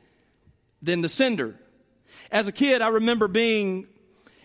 than 0.82 1.02
the 1.02 1.08
sender. 1.08 1.54
As 2.32 2.48
a 2.48 2.52
kid, 2.52 2.82
I 2.82 2.88
remember 2.88 3.28
being 3.28 3.86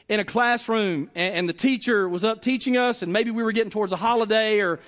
in 0.08 0.20
a 0.20 0.26
classroom 0.26 1.10
and, 1.16 1.50
the 1.50 1.54
teacher 1.54 2.08
was 2.08 2.24
up 2.24 2.42
teaching 2.42 2.78
us 2.78 3.02
and 3.02 3.12
maybe 3.12 3.32
we 3.32 3.44
were 3.44 3.52
getting 3.52 3.72
towards 3.72 3.92
a 3.92 3.96
holiday 3.96 4.60
or 4.60 4.80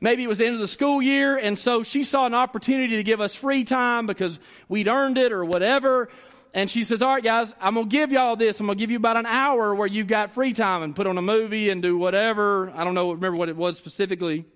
maybe 0.00 0.22
it 0.22 0.26
was 0.26 0.38
the 0.38 0.46
end 0.46 0.54
of 0.54 0.60
the 0.60 0.68
school 0.68 1.00
year 1.00 1.36
and 1.36 1.58
so 1.58 1.82
she 1.82 2.04
saw 2.04 2.26
an 2.26 2.34
opportunity 2.34 2.96
to 2.96 3.02
give 3.02 3.20
us 3.20 3.34
free 3.34 3.64
time 3.64 4.06
because 4.06 4.38
we'd 4.68 4.88
earned 4.88 5.16
it 5.16 5.32
or 5.32 5.44
whatever 5.44 6.10
and 6.56 6.70
she 6.70 6.84
says, 6.84 7.02
All 7.02 7.14
right, 7.14 7.22
guys, 7.22 7.54
I'm 7.60 7.74
going 7.74 7.90
to 7.90 7.90
give 7.90 8.12
y'all 8.12 8.34
this. 8.34 8.58
I'm 8.60 8.66
going 8.66 8.78
to 8.78 8.82
give 8.82 8.90
you 8.90 8.96
about 8.96 9.18
an 9.18 9.26
hour 9.26 9.74
where 9.74 9.86
you've 9.86 10.06
got 10.06 10.32
free 10.32 10.54
time 10.54 10.82
and 10.82 10.96
put 10.96 11.06
on 11.06 11.18
a 11.18 11.22
movie 11.22 11.68
and 11.68 11.82
do 11.82 11.98
whatever. 11.98 12.72
I 12.74 12.82
don't 12.82 12.94
know, 12.94 13.12
remember 13.12 13.36
what 13.36 13.50
it 13.50 13.56
was 13.56 13.76
specifically. 13.76 14.46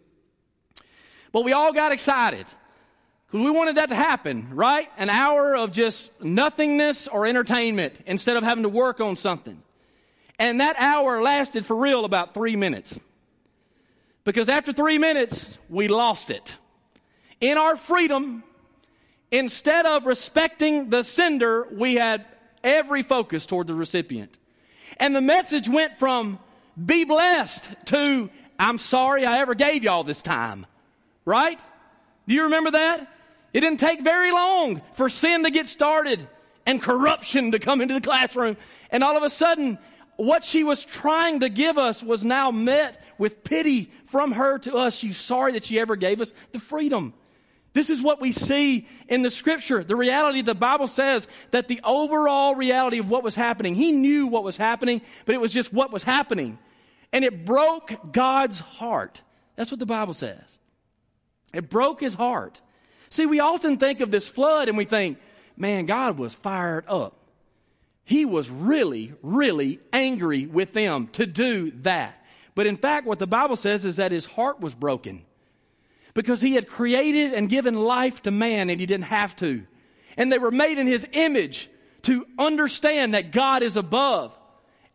But 1.31 1.45
we 1.45 1.53
all 1.53 1.75
got 1.75 1.93
excited 1.93 2.47
because 3.27 3.45
we 3.45 3.51
wanted 3.51 3.77
that 3.77 3.91
to 3.91 3.95
happen, 3.95 4.49
right? 4.55 4.89
An 4.97 5.11
hour 5.11 5.55
of 5.55 5.73
just 5.73 6.11
nothingness 6.23 7.07
or 7.07 7.27
entertainment 7.27 8.01
instead 8.07 8.39
of 8.39 8.45
having 8.45 8.63
to 8.63 8.71
work 8.71 9.01
on 9.01 9.15
something. 9.15 9.63
And 10.39 10.63
that 10.63 10.77
hour 10.79 11.21
lasted 11.21 11.67
for 11.67 11.77
real 11.77 12.07
about 12.07 12.33
three 12.33 12.57
minutes. 12.57 12.99
Because 14.25 14.49
after 14.49 14.73
three 14.73 14.97
minutes, 14.97 15.51
we 15.69 15.87
lost 15.87 16.31
it. 16.31 16.57
In 17.43 17.59
our 17.59 17.77
freedom, 17.77 18.43
Instead 19.33 19.87
of 19.87 20.07
respecting 20.07 20.91
the 20.91 21.03
sender, 21.03 21.67
we 21.71 21.95
had 21.95 22.25
every 22.65 23.03
focus 23.03 23.47
toward 23.47 23.67
the 23.67 23.75
recipient. 23.75 24.37
And 24.97 25.15
the 25.15 25.21
message 25.21 25.69
went 25.69 25.99
from 25.99 26.39
be 26.83 27.05
blessed 27.05 27.71
to 27.87 28.31
I'm 28.59 28.77
sorry 28.77 29.25
I 29.25 29.39
ever 29.39 29.55
gave 29.55 29.83
y'all 29.83 30.05
this 30.05 30.21
time. 30.21 30.67
Right? 31.25 31.59
Do 32.29 32.35
you 32.35 32.45
remember 32.45 32.73
that? 32.73 33.11
It 33.55 33.61
didn't 33.61 33.81
take 33.81 34.03
very 34.03 34.31
long 34.31 34.83
for 34.95 35.09
sin 35.09 35.45
to 35.45 35.51
get 35.51 35.67
started 35.67 36.29
and 36.67 36.83
corruption 36.83 37.53
to 37.53 37.59
come 37.59 37.81
into 37.81 37.95
the 37.95 38.01
classroom. 38.01 38.57
And 38.91 39.03
all 39.03 39.17
of 39.17 39.23
a 39.23 39.31
sudden, 39.31 39.79
what 40.17 40.45
she 40.45 40.63
was 40.63 40.85
trying 40.85 41.41
to 41.41 41.49
give 41.49 41.79
us 41.79 42.03
was 42.03 42.23
now 42.23 42.51
met 42.51 43.03
with 43.17 43.43
pity 43.43 43.91
from 44.05 44.33
her 44.33 44.59
to 44.59 44.77
us. 44.77 44.95
She's 44.95 45.17
sorry 45.17 45.53
that 45.53 45.65
she 45.65 45.81
ever 45.81 45.97
gave 45.97 46.21
us 46.21 46.35
the 46.53 46.61
freedom. 46.61 47.15
This 47.73 47.89
is 47.89 48.03
what 48.03 48.21
we 48.21 48.33
see 48.33 48.89
in 49.09 49.23
the 49.23 49.31
scripture. 49.31 49.85
The 49.85 49.95
reality, 49.95 50.43
the 50.43 50.55
Bible 50.55 50.89
says 50.89 51.29
that 51.53 51.69
the 51.69 51.81
overall 51.85 52.57
reality 52.57 52.99
of 52.99 53.09
what 53.09 53.23
was 53.23 53.37
happening, 53.37 53.77
he 53.77 53.93
knew 53.93 54.27
what 54.27 54.43
was 54.43 54.57
happening, 54.57 55.03
but 55.25 55.35
it 55.35 55.41
was 55.41 55.53
just 55.53 55.73
what 55.73 55.93
was 55.93 56.03
happening. 56.03 56.59
And 57.13 57.25
it 57.25 57.45
broke 57.45 58.13
God's 58.13 58.59
heart. 58.59 59.23
That's 59.55 59.71
what 59.71 59.79
the 59.79 59.87
Bible 59.87 60.15
says. 60.15 60.59
It 61.53 61.71
broke 61.71 62.01
his 62.01 62.15
heart. 62.15 62.61
See, 63.09 63.27
we 63.27 63.41
often 63.41 63.77
think 63.77 64.01
of 64.01 64.11
this 64.11 64.29
flood 64.29 64.69
and 64.69 64.77
we 64.77 64.85
think, 64.85 65.19
man, 65.57 65.87
God 65.87 66.19
was 66.19 66.35
fired 66.35 66.85
up. 66.89 67.17
He 68.05 68.25
was 68.25 68.51
really, 68.51 69.15
really 69.23 69.79
angry 69.93 70.47
with 70.47 70.73
them 70.73 71.09
to 71.13 71.27
do 71.27 71.71
that. 71.83 72.25
But 72.57 72.67
in 72.67 72.77
fact, 72.77 73.07
what 73.07 73.21
the 73.21 73.27
Bible 73.29 73.57
says 73.57 73.85
is 73.85 73.97
that 73.97 74.11
his 74.11 74.27
heart 74.27 74.61
was 74.61 74.75
broken 74.75 75.25
because 76.15 76.41
he 76.41 76.55
had 76.55 76.69
created 76.69 77.33
and 77.33 77.49
given 77.49 77.75
life 77.75 78.23
to 78.23 78.31
man 78.31 78.71
and 78.71 78.81
he 78.81 78.87
didn't 78.87 79.05
have 79.05 79.37
to. 79.37 79.65
And 80.17 80.31
they 80.31 80.39
were 80.39 80.51
made 80.51 80.79
in 80.79 80.87
his 80.87 81.07
image 81.13 81.71
to 82.03 82.27
understand 82.39 83.15
that 83.15 83.33
God 83.33 83.63
is 83.63 83.77
above. 83.77 84.37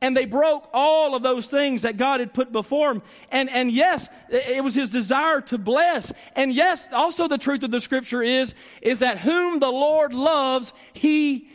And 0.01 0.15
they 0.15 0.25
broke 0.25 0.69
all 0.73 1.15
of 1.15 1.23
those 1.23 1.47
things 1.47 1.83
that 1.83 1.97
God 1.97 2.19
had 2.19 2.33
put 2.33 2.51
before 2.51 2.91
him. 2.91 3.01
And, 3.31 3.49
and 3.49 3.71
yes, 3.71 4.07
it 4.29 4.63
was 4.63 4.75
his 4.75 4.89
desire 4.89 5.41
to 5.41 5.57
bless. 5.57 6.11
And 6.35 6.53
yes, 6.53 6.87
also 6.91 7.27
the 7.27 7.37
truth 7.37 7.63
of 7.63 7.71
the 7.71 7.79
scripture 7.79 8.21
is, 8.21 8.53
is 8.81 8.99
that 8.99 9.19
whom 9.19 9.59
the 9.59 9.71
Lord 9.71 10.13
loves, 10.13 10.73
he 10.93 11.49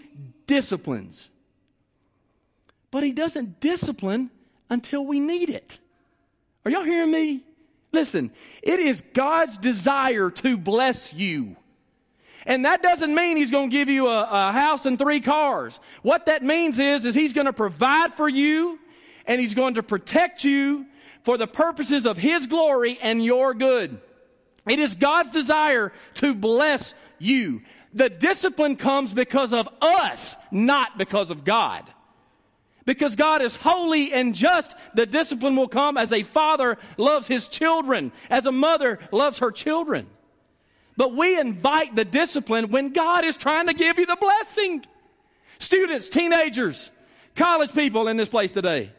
disciplines. 0.47 1.29
But 2.91 3.03
he 3.03 3.13
doesn't 3.13 3.61
discipline 3.61 4.31
until 4.69 5.05
we 5.05 5.21
need 5.21 5.51
it. 5.51 5.79
Are 6.65 6.71
y'all 6.71 6.83
hearing 6.83 7.13
me? 7.13 7.45
Listen, 7.93 8.31
it 8.63 8.81
is 8.81 9.03
God's 9.15 9.59
desire 9.59 10.31
to 10.31 10.57
bless 10.57 11.13
you. 11.13 11.57
And 12.47 12.65
that 12.65 12.83
doesn't 12.83 13.15
mean 13.15 13.37
he's 13.37 13.51
going 13.51 13.71
to 13.71 13.77
give 13.77 13.89
you 13.89 14.09
a, 14.09 14.23
a, 14.23 14.53
house 14.53 14.87
and 14.87 14.99
three 14.99 15.21
cars. 15.21 15.79
What 16.03 16.27
that 16.27 16.43
means 16.43 16.79
is, 16.79 17.05
is 17.05 17.15
he's 17.15 17.33
going 17.33 17.47
to 17.47 17.53
provide 17.53 18.15
for 18.15 18.29
you 18.29 18.79
and 19.27 19.41
he's 19.41 19.55
going 19.55 19.75
to 19.75 19.83
protect 19.83 20.45
you 20.45 20.87
for 21.23 21.37
the 21.37 21.47
purposes 21.47 22.07
of 22.07 22.17
his 22.17 22.47
glory 22.47 22.99
and 23.01 23.23
your 23.25 23.53
good. 23.55 24.01
It 24.67 24.79
is 24.79 24.95
God's 24.95 25.31
desire 25.31 25.93
to 26.15 26.35
bless 26.35 26.95
you. 27.19 27.63
The 27.93 28.09
discipline 28.09 28.77
comes 28.77 29.13
because 29.13 29.53
of 29.53 29.69
us, 29.81 30.37
not 30.51 30.97
because 30.97 31.31
of 31.31 31.45
God. 31.45 31.91
Because 32.91 33.15
God 33.15 33.41
is 33.41 33.55
holy 33.55 34.13
and 34.13 34.35
just, 34.35 34.75
the 34.95 35.07
discipline 35.07 35.55
will 35.55 35.69
come 35.69 35.97
as 35.97 36.11
a 36.11 36.25
father 36.25 36.77
loves 36.97 37.29
his 37.29 37.47
children, 37.47 38.11
as 38.29 38.47
a 38.47 38.51
mother 38.51 38.99
loves 39.13 39.39
her 39.39 39.53
children. 39.53 40.09
But 40.97 41.15
we 41.15 41.39
invite 41.39 41.95
the 41.95 42.05
discipline 42.05 42.73
when 42.73 42.93
God 42.93 43.25
is 43.25 43.37
trying 43.37 43.69
to 43.69 43.75
give 43.75 44.01
you 44.01 44.07
the 44.07 44.17
blessing. 44.17 44.85
Students, 45.61 46.09
teenagers, 46.09 46.91
college 47.37 47.73
people 47.75 48.09
in 48.09 48.17
this 48.17 48.29
place 48.29 48.51
today. 48.51 48.91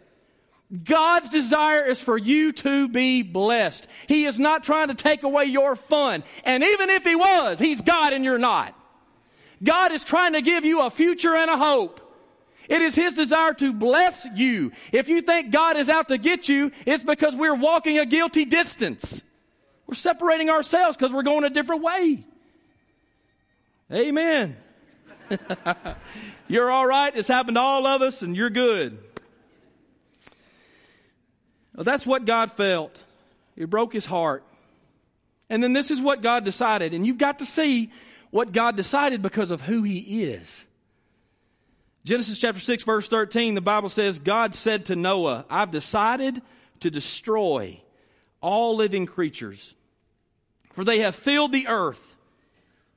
God's 0.86 1.29
desire 1.29 1.83
is 1.86 2.00
for 2.00 2.17
you 2.17 2.53
to 2.53 2.88
be 2.88 3.24
blessed. 3.24 3.89
He 4.07 4.24
is 4.24 4.39
not 4.39 4.63
trying 4.63 4.88
to 4.88 4.95
take 4.95 5.24
away 5.24 5.43
your 5.48 5.75
fun. 5.75 6.24
And 6.45 6.63
even 6.63 6.89
if 6.89 7.03
He 7.03 7.17
was, 7.17 7.60
He's 7.60 7.81
God 7.81 8.13
and 8.13 8.24
you're 8.24 8.39
not. 8.39 8.74
God 9.62 9.91
is 9.91 10.05
trying 10.05 10.31
to 10.31 10.41
give 10.41 10.63
you 10.63 10.81
a 10.83 10.89
future 10.89 11.36
and 11.36 11.51
a 11.51 11.57
hope. 11.57 12.07
It 12.72 12.82
is 12.82 12.96
His 12.96 13.16
desire 13.16 13.54
to 13.56 13.74
bless 13.74 14.25
you. 14.34 14.72
If 14.94 15.10
you 15.10 15.22
think 15.22 15.51
God 15.51 15.75
is 15.75 15.90
out 15.90 16.08
to 16.08 16.18
get 16.18 16.48
you, 16.48 16.72
it's 16.86 17.04
because 17.04 17.36
we're 17.36 17.54
walking 17.54 18.00
a 18.00 18.06
guilty 18.06 18.46
distance. 18.46 19.22
We're 19.88 19.96
separating 19.96 20.50
ourselves 20.50 20.96
because 20.96 21.12
we're 21.12 21.24
going 21.24 21.44
a 21.44 21.50
different 21.50 21.84
way. 21.84 22.24
Amen. 23.92 24.56
you're 26.48 26.72
all 26.72 26.88
right. 26.88 27.12
It's 27.13 27.28
happened 27.28 27.56
to 27.56 27.62
all 27.62 27.86
of 27.86 28.01
us, 28.01 28.22
and 28.22 28.38
you're 28.38 28.50
good. 28.50 28.98
Well, 31.75 31.84
that's 31.84 32.06
what 32.06 32.24
God 32.24 32.54
felt. 32.54 33.04
It 33.58 33.70
broke 33.70 33.92
his 33.92 34.06
heart. 34.06 34.46
And 35.50 35.62
then 35.62 35.74
this 35.74 35.92
is 35.92 36.00
what 36.00 36.22
God 36.22 36.46
decided. 36.46 36.94
And 36.94 37.06
you've 37.06 37.18
got 37.18 37.40
to 37.40 37.46
see 37.46 37.92
what 38.30 38.54
God 38.54 38.78
decided 38.78 39.22
because 39.22 39.51
of 39.51 39.60
who 39.60 39.84
he 39.84 40.24
is. 40.24 40.63
Genesis 42.03 42.39
chapter 42.39 42.60
6, 42.60 42.84
verse 42.84 43.08
13, 43.08 43.53
the 43.53 43.62
Bible 43.62 43.89
says, 43.89 44.17
God 44.17 44.55
said 44.55 44.86
to 44.86 44.96
Noah, 44.96 45.46
I've 45.50 45.72
decided 45.72 46.41
to 46.79 46.89
destroy 46.89 47.79
all 48.41 48.75
living 48.75 49.05
creatures, 49.05 49.75
for 50.74 50.84
they 50.84 51.00
have 51.00 51.15
filled 51.15 51.51
the 51.51 51.67
earth 51.67 52.15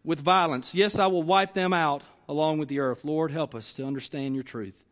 with 0.04 0.20
violence. 0.20 0.74
Yes, 0.74 0.98
I 0.98 1.06
will 1.06 1.22
wipe 1.22 1.52
them 1.52 1.74
out 1.74 2.02
along 2.28 2.58
with 2.58 2.68
the 2.68 2.80
earth. 2.80 3.04
Lord, 3.04 3.30
help 3.30 3.54
us 3.54 3.74
to 3.74 3.84
understand 3.84 4.34
your 4.34 4.44
truth. 4.44 4.82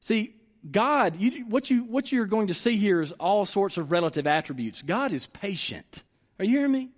See, 0.00 0.34
God, 0.70 1.16
you, 1.16 1.46
what, 1.46 1.70
you, 1.70 1.84
what 1.84 2.12
you're 2.12 2.26
going 2.26 2.48
to 2.48 2.54
see 2.54 2.76
here 2.76 3.00
is 3.00 3.12
all 3.12 3.46
sorts 3.46 3.78
of 3.78 3.90
relative 3.90 4.26
attributes. 4.26 4.82
God 4.82 5.12
is 5.12 5.26
patient. 5.26 6.02
Are 6.38 6.44
you 6.44 6.58
hearing 6.58 6.72
me? 6.72 6.90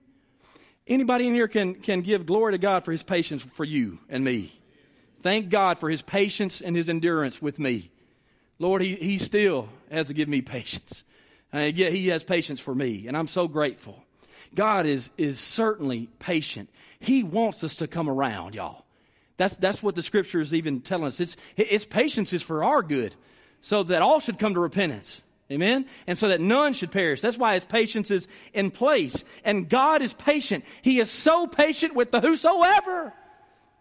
Anybody 0.86 1.28
in 1.28 1.34
here 1.34 1.48
can, 1.48 1.76
can 1.76 2.00
give 2.00 2.26
glory 2.26 2.52
to 2.52 2.58
God 2.58 2.84
for 2.84 2.92
his 2.92 3.02
patience 3.02 3.42
for 3.42 3.64
you 3.64 3.98
and 4.08 4.24
me. 4.24 4.55
Thank 5.26 5.48
God 5.48 5.80
for 5.80 5.90
his 5.90 6.02
patience 6.02 6.60
and 6.60 6.76
his 6.76 6.88
endurance 6.88 7.42
with 7.42 7.58
me. 7.58 7.90
Lord, 8.60 8.80
he, 8.80 8.94
he 8.94 9.18
still 9.18 9.68
has 9.90 10.06
to 10.06 10.14
give 10.14 10.28
me 10.28 10.40
patience. 10.56 11.02
Uh, 11.52 11.56
and 11.56 11.76
yet 11.76 11.92
he 11.92 12.06
has 12.08 12.22
patience 12.22 12.60
for 12.60 12.72
me, 12.72 13.08
and 13.08 13.16
I'm 13.16 13.26
so 13.26 13.48
grateful. 13.48 14.04
God 14.54 14.86
is, 14.86 15.10
is 15.18 15.40
certainly 15.40 16.08
patient. 16.20 16.70
He 17.00 17.24
wants 17.24 17.64
us 17.64 17.74
to 17.76 17.88
come 17.88 18.08
around, 18.08 18.54
y'all. 18.54 18.84
That's, 19.36 19.56
that's 19.56 19.82
what 19.82 19.96
the 19.96 20.02
scripture 20.04 20.40
is 20.40 20.54
even 20.54 20.80
telling 20.80 21.08
us. 21.08 21.18
It's, 21.18 21.36
it's 21.56 21.84
patience 21.84 22.32
is 22.32 22.42
for 22.42 22.62
our 22.62 22.84
good, 22.84 23.16
so 23.60 23.82
that 23.82 24.02
all 24.02 24.20
should 24.20 24.38
come 24.38 24.54
to 24.54 24.60
repentance. 24.60 25.22
Amen? 25.50 25.86
And 26.06 26.16
so 26.16 26.28
that 26.28 26.40
none 26.40 26.72
should 26.72 26.92
perish. 26.92 27.20
That's 27.20 27.36
why 27.36 27.54
his 27.54 27.64
patience 27.64 28.12
is 28.12 28.28
in 28.54 28.70
place. 28.70 29.24
And 29.42 29.68
God 29.68 30.02
is 30.02 30.12
patient. 30.12 30.64
He 30.82 31.00
is 31.00 31.10
so 31.10 31.48
patient 31.48 31.96
with 31.96 32.12
the 32.12 32.20
whosoever. 32.20 33.12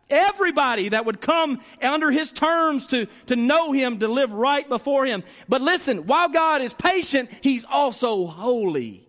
Everybody 0.09 0.89
that 0.89 1.05
would 1.05 1.19
come 1.19 1.61
under 1.81 2.11
his 2.11 2.31
terms 2.31 2.87
to, 2.87 3.07
to 3.25 3.35
know 3.35 3.71
him, 3.71 3.99
to 3.99 4.07
live 4.07 4.31
right 4.31 4.67
before 4.67 5.05
him. 5.05 5.23
But 5.49 5.61
listen, 5.61 6.05
while 6.05 6.29
God 6.29 6.61
is 6.61 6.73
patient, 6.73 7.29
he's 7.41 7.65
also 7.65 8.27
holy. 8.27 9.07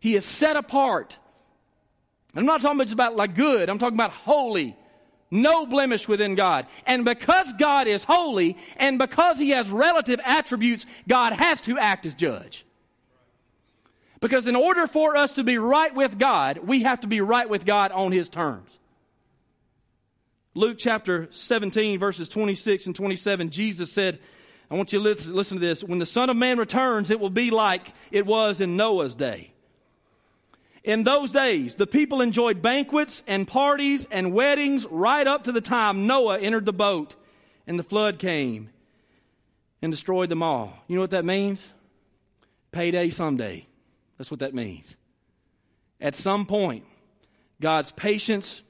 He 0.00 0.16
is 0.16 0.24
set 0.24 0.56
apart. 0.56 1.18
I'm 2.34 2.46
not 2.46 2.62
talking 2.62 2.90
about 2.92 3.16
like 3.16 3.34
good, 3.34 3.68
I'm 3.68 3.78
talking 3.78 3.96
about 3.96 4.12
holy. 4.12 4.76
No 5.30 5.66
blemish 5.66 6.06
within 6.06 6.36
God. 6.36 6.66
And 6.86 7.04
because 7.04 7.52
God 7.58 7.88
is 7.88 8.04
holy 8.04 8.56
and 8.76 8.98
because 8.98 9.36
he 9.36 9.50
has 9.50 9.68
relative 9.68 10.20
attributes, 10.24 10.86
God 11.08 11.32
has 11.32 11.60
to 11.62 11.76
act 11.78 12.06
as 12.06 12.14
judge. 12.14 12.64
Because 14.20 14.46
in 14.46 14.54
order 14.54 14.86
for 14.86 15.16
us 15.16 15.34
to 15.34 15.44
be 15.44 15.58
right 15.58 15.92
with 15.94 16.18
God, 16.18 16.58
we 16.58 16.84
have 16.84 17.00
to 17.00 17.08
be 17.08 17.20
right 17.20 17.48
with 17.48 17.66
God 17.66 17.90
on 17.90 18.12
his 18.12 18.28
terms. 18.28 18.78
Luke 20.54 20.76
chapter 20.78 21.26
17, 21.32 21.98
verses 21.98 22.28
26 22.28 22.86
and 22.86 22.94
27, 22.94 23.50
Jesus 23.50 23.92
said, 23.92 24.20
I 24.70 24.74
want 24.76 24.92
you 24.92 25.00
to 25.00 25.04
listen, 25.04 25.58
to 25.58 25.60
this. 25.60 25.82
When 25.82 25.98
the 25.98 26.06
Son 26.06 26.30
of 26.30 26.36
Man 26.36 26.58
returns, 26.58 27.10
it 27.10 27.18
will 27.18 27.28
be 27.30 27.50
like 27.50 27.92
it 28.12 28.24
was 28.24 28.60
in 28.60 28.76
Noah's 28.76 29.14
day. 29.14 29.52
In 30.84 31.02
those 31.02 31.32
days, 31.32 31.76
the 31.76 31.86
people 31.86 32.20
enjoyed 32.20 32.62
banquets 32.62 33.22
and 33.26 33.48
parties 33.48 34.06
and 34.10 34.32
weddings 34.32 34.86
right 34.86 35.26
up 35.26 35.44
to 35.44 35.52
the 35.52 35.60
time 35.60 36.06
Noah 36.06 36.38
entered 36.38 36.66
the 36.66 36.72
boat 36.72 37.16
and 37.66 37.78
the 37.78 37.82
flood 37.82 38.18
came 38.18 38.70
and 39.82 39.90
destroyed 39.90 40.28
them 40.28 40.42
all. 40.42 40.72
You 40.86 40.94
know 40.94 41.00
what 41.00 41.10
that 41.10 41.24
means? 41.24 41.72
Payday 42.70 43.10
someday. 43.10 43.66
That's 44.18 44.30
what 44.30 44.40
that 44.40 44.54
means. 44.54 44.94
At 46.00 46.14
some 46.14 46.46
point, 46.46 46.84
God's 47.60 47.90
patience 47.90 48.62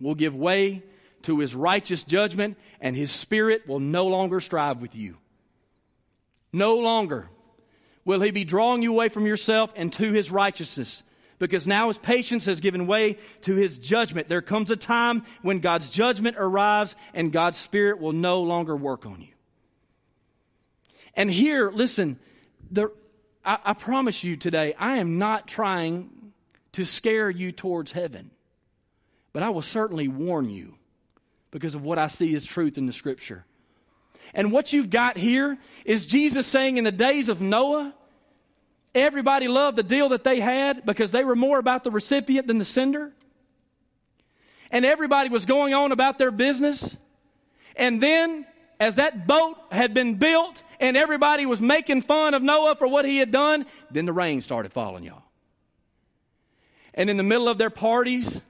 will 0.00 0.14
give 0.14 0.36
way 0.36 0.82
to 1.22 1.38
his 1.38 1.54
righteous 1.54 2.04
judgment, 2.04 2.56
and 2.80 2.96
his 2.96 3.10
spirit 3.10 3.66
will 3.68 3.80
no 3.80 4.06
longer 4.06 4.40
strive 4.40 4.80
with 4.80 4.96
you. 4.96 5.18
No 6.52 6.78
longer 6.78 7.28
will 8.04 8.20
he 8.20 8.30
be 8.30 8.44
drawing 8.44 8.82
you 8.82 8.92
away 8.92 9.08
from 9.08 9.26
yourself 9.26 9.72
and 9.76 9.92
to 9.92 10.12
his 10.12 10.30
righteousness. 10.30 11.02
Because 11.38 11.66
now 11.66 11.88
his 11.88 11.96
patience 11.96 12.44
has 12.46 12.60
given 12.60 12.86
way 12.86 13.16
to 13.42 13.54
his 13.54 13.78
judgment. 13.78 14.28
There 14.28 14.42
comes 14.42 14.70
a 14.70 14.76
time 14.76 15.22
when 15.40 15.60
God's 15.60 15.88
judgment 15.88 16.36
arrives 16.38 16.96
and 17.14 17.32
God's 17.32 17.56
spirit 17.56 17.98
will 17.98 18.12
no 18.12 18.42
longer 18.42 18.76
work 18.76 19.06
on 19.06 19.22
you. 19.22 19.34
And 21.14 21.30
here, 21.30 21.70
listen, 21.70 22.18
the, 22.70 22.92
I, 23.44 23.58
I 23.64 23.72
promise 23.72 24.22
you 24.22 24.36
today, 24.36 24.74
I 24.78 24.98
am 24.98 25.18
not 25.18 25.48
trying 25.48 26.32
to 26.72 26.84
scare 26.84 27.30
you 27.30 27.52
towards 27.52 27.92
heaven, 27.92 28.30
but 29.32 29.42
I 29.42 29.50
will 29.50 29.62
certainly 29.62 30.08
warn 30.08 30.50
you 30.50 30.76
because 31.50 31.74
of 31.74 31.84
what 31.84 31.98
I 31.98 32.08
see 32.08 32.34
as 32.34 32.44
truth 32.44 32.78
in 32.78 32.86
the 32.86 32.92
scripture. 32.92 33.44
And 34.34 34.52
what 34.52 34.72
you've 34.72 34.90
got 34.90 35.16
here 35.16 35.58
is 35.84 36.06
Jesus 36.06 36.46
saying 36.46 36.76
in 36.76 36.84
the 36.84 36.92
days 36.92 37.28
of 37.28 37.40
Noah, 37.40 37.94
everybody 38.94 39.48
loved 39.48 39.76
the 39.76 39.82
deal 39.82 40.10
that 40.10 40.24
they 40.24 40.40
had 40.40 40.86
because 40.86 41.10
they 41.10 41.24
were 41.24 41.36
more 41.36 41.58
about 41.58 41.84
the 41.84 41.90
recipient 41.90 42.46
than 42.46 42.58
the 42.58 42.64
sender. 42.64 43.12
And 44.70 44.84
everybody 44.84 45.28
was 45.30 45.46
going 45.46 45.74
on 45.74 45.90
about 45.90 46.18
their 46.18 46.30
business. 46.30 46.96
And 47.74 48.00
then, 48.00 48.46
as 48.78 48.96
that 48.96 49.26
boat 49.26 49.56
had 49.72 49.94
been 49.94 50.14
built 50.14 50.62
and 50.78 50.96
everybody 50.96 51.44
was 51.44 51.60
making 51.60 52.02
fun 52.02 52.34
of 52.34 52.42
Noah 52.42 52.76
for 52.76 52.86
what 52.86 53.04
he 53.04 53.18
had 53.18 53.32
done, 53.32 53.66
then 53.90 54.06
the 54.06 54.12
rain 54.12 54.42
started 54.42 54.72
falling, 54.72 55.02
y'all. 55.02 55.24
And 56.94 57.10
in 57.10 57.16
the 57.16 57.22
middle 57.22 57.48
of 57.48 57.58
their 57.58 57.70
parties 57.70 58.40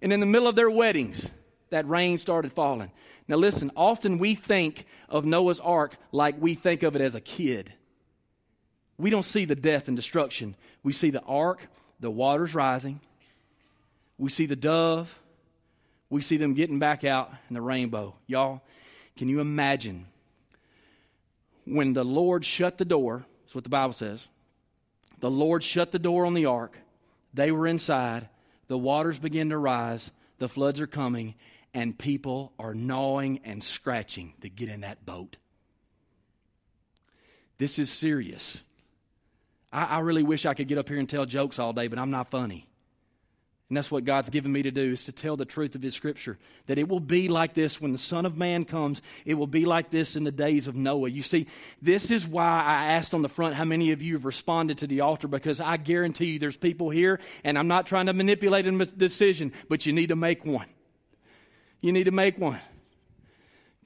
and 0.00 0.12
in 0.12 0.20
the 0.20 0.26
middle 0.26 0.48
of 0.48 0.56
their 0.56 0.70
weddings, 0.70 1.30
that 1.76 1.86
rain 1.86 2.16
started 2.16 2.52
falling. 2.52 2.90
Now, 3.28 3.36
listen, 3.36 3.70
often 3.76 4.16
we 4.16 4.34
think 4.34 4.86
of 5.10 5.26
Noah's 5.26 5.60
ark 5.60 5.96
like 6.10 6.40
we 6.40 6.54
think 6.54 6.82
of 6.82 6.96
it 6.96 7.02
as 7.02 7.14
a 7.14 7.20
kid. 7.20 7.70
We 8.96 9.10
don't 9.10 9.24
see 9.24 9.44
the 9.44 9.54
death 9.54 9.88
and 9.88 9.96
destruction. 9.96 10.54
We 10.82 10.94
see 10.94 11.10
the 11.10 11.20
ark, 11.22 11.68
the 12.00 12.10
waters 12.10 12.54
rising. 12.54 13.00
We 14.16 14.30
see 14.30 14.46
the 14.46 14.56
dove. 14.56 15.18
We 16.08 16.22
see 16.22 16.38
them 16.38 16.54
getting 16.54 16.78
back 16.78 17.04
out 17.04 17.30
and 17.48 17.56
the 17.56 17.60
rainbow. 17.60 18.14
Y'all, 18.26 18.62
can 19.18 19.28
you 19.28 19.40
imagine 19.40 20.06
when 21.66 21.92
the 21.92 22.04
Lord 22.04 22.42
shut 22.42 22.78
the 22.78 22.86
door? 22.86 23.26
That's 23.42 23.54
what 23.54 23.64
the 23.64 23.70
Bible 23.70 23.92
says. 23.92 24.28
The 25.20 25.30
Lord 25.30 25.62
shut 25.62 25.92
the 25.92 25.98
door 25.98 26.24
on 26.24 26.32
the 26.32 26.46
ark. 26.46 26.78
They 27.34 27.52
were 27.52 27.66
inside. 27.66 28.30
The 28.68 28.78
waters 28.78 29.18
begin 29.18 29.50
to 29.50 29.58
rise. 29.58 30.10
The 30.38 30.48
floods 30.48 30.80
are 30.80 30.86
coming 30.86 31.34
and 31.76 31.98
people 31.98 32.54
are 32.58 32.74
gnawing 32.74 33.38
and 33.44 33.62
scratching 33.62 34.32
to 34.40 34.48
get 34.48 34.70
in 34.70 34.80
that 34.80 35.04
boat. 35.04 35.36
This 37.58 37.78
is 37.78 37.90
serious. 37.90 38.62
I, 39.70 39.84
I, 39.84 39.98
really 39.98 40.22
wish 40.22 40.46
I 40.46 40.54
could 40.54 40.68
get 40.68 40.78
up 40.78 40.88
here 40.88 40.98
and 40.98 41.06
tell 41.06 41.26
jokes 41.26 41.58
all 41.58 41.74
day, 41.74 41.88
but 41.88 41.98
I'm 41.98 42.10
not 42.10 42.30
funny. 42.30 42.66
And 43.68 43.76
that's 43.76 43.90
what 43.90 44.06
God's 44.06 44.30
given 44.30 44.52
me 44.52 44.62
to 44.62 44.70
do 44.70 44.92
is 44.92 45.04
to 45.04 45.12
tell 45.12 45.36
the 45.36 45.44
truth 45.44 45.74
of 45.74 45.82
His 45.82 45.94
Scripture. 45.94 46.38
That 46.66 46.78
it 46.78 46.88
will 46.88 47.00
be 47.00 47.28
like 47.28 47.52
this 47.52 47.78
when 47.78 47.92
the 47.92 47.98
Son 47.98 48.24
of 48.24 48.38
Man 48.38 48.64
comes. 48.64 49.02
It 49.26 49.34
will 49.34 49.46
be 49.46 49.66
like 49.66 49.90
this 49.90 50.16
in 50.16 50.24
the 50.24 50.32
days 50.32 50.68
of 50.68 50.76
Noah. 50.76 51.10
You 51.10 51.22
see, 51.22 51.46
this 51.82 52.10
is 52.10 52.26
why 52.26 52.62
I 52.62 52.86
asked 52.92 53.12
on 53.12 53.20
the 53.20 53.28
front 53.28 53.54
how 53.54 53.66
many 53.66 53.92
of 53.92 54.00
you 54.00 54.14
have 54.14 54.24
responded 54.24 54.78
to 54.78 54.86
the 54.86 55.02
altar 55.02 55.28
because 55.28 55.60
I 55.60 55.76
guarantee 55.76 56.26
you 56.26 56.38
there's 56.38 56.56
people 56.56 56.88
here, 56.88 57.20
and 57.44 57.58
I'm 57.58 57.68
not 57.68 57.86
trying 57.86 58.06
to 58.06 58.14
manipulate 58.14 58.66
a 58.66 58.86
decision, 58.86 59.52
but 59.68 59.84
you 59.84 59.92
need 59.92 60.08
to 60.08 60.16
make 60.16 60.46
one 60.46 60.68
you 61.80 61.92
need 61.92 62.04
to 62.04 62.10
make 62.10 62.38
one. 62.38 62.60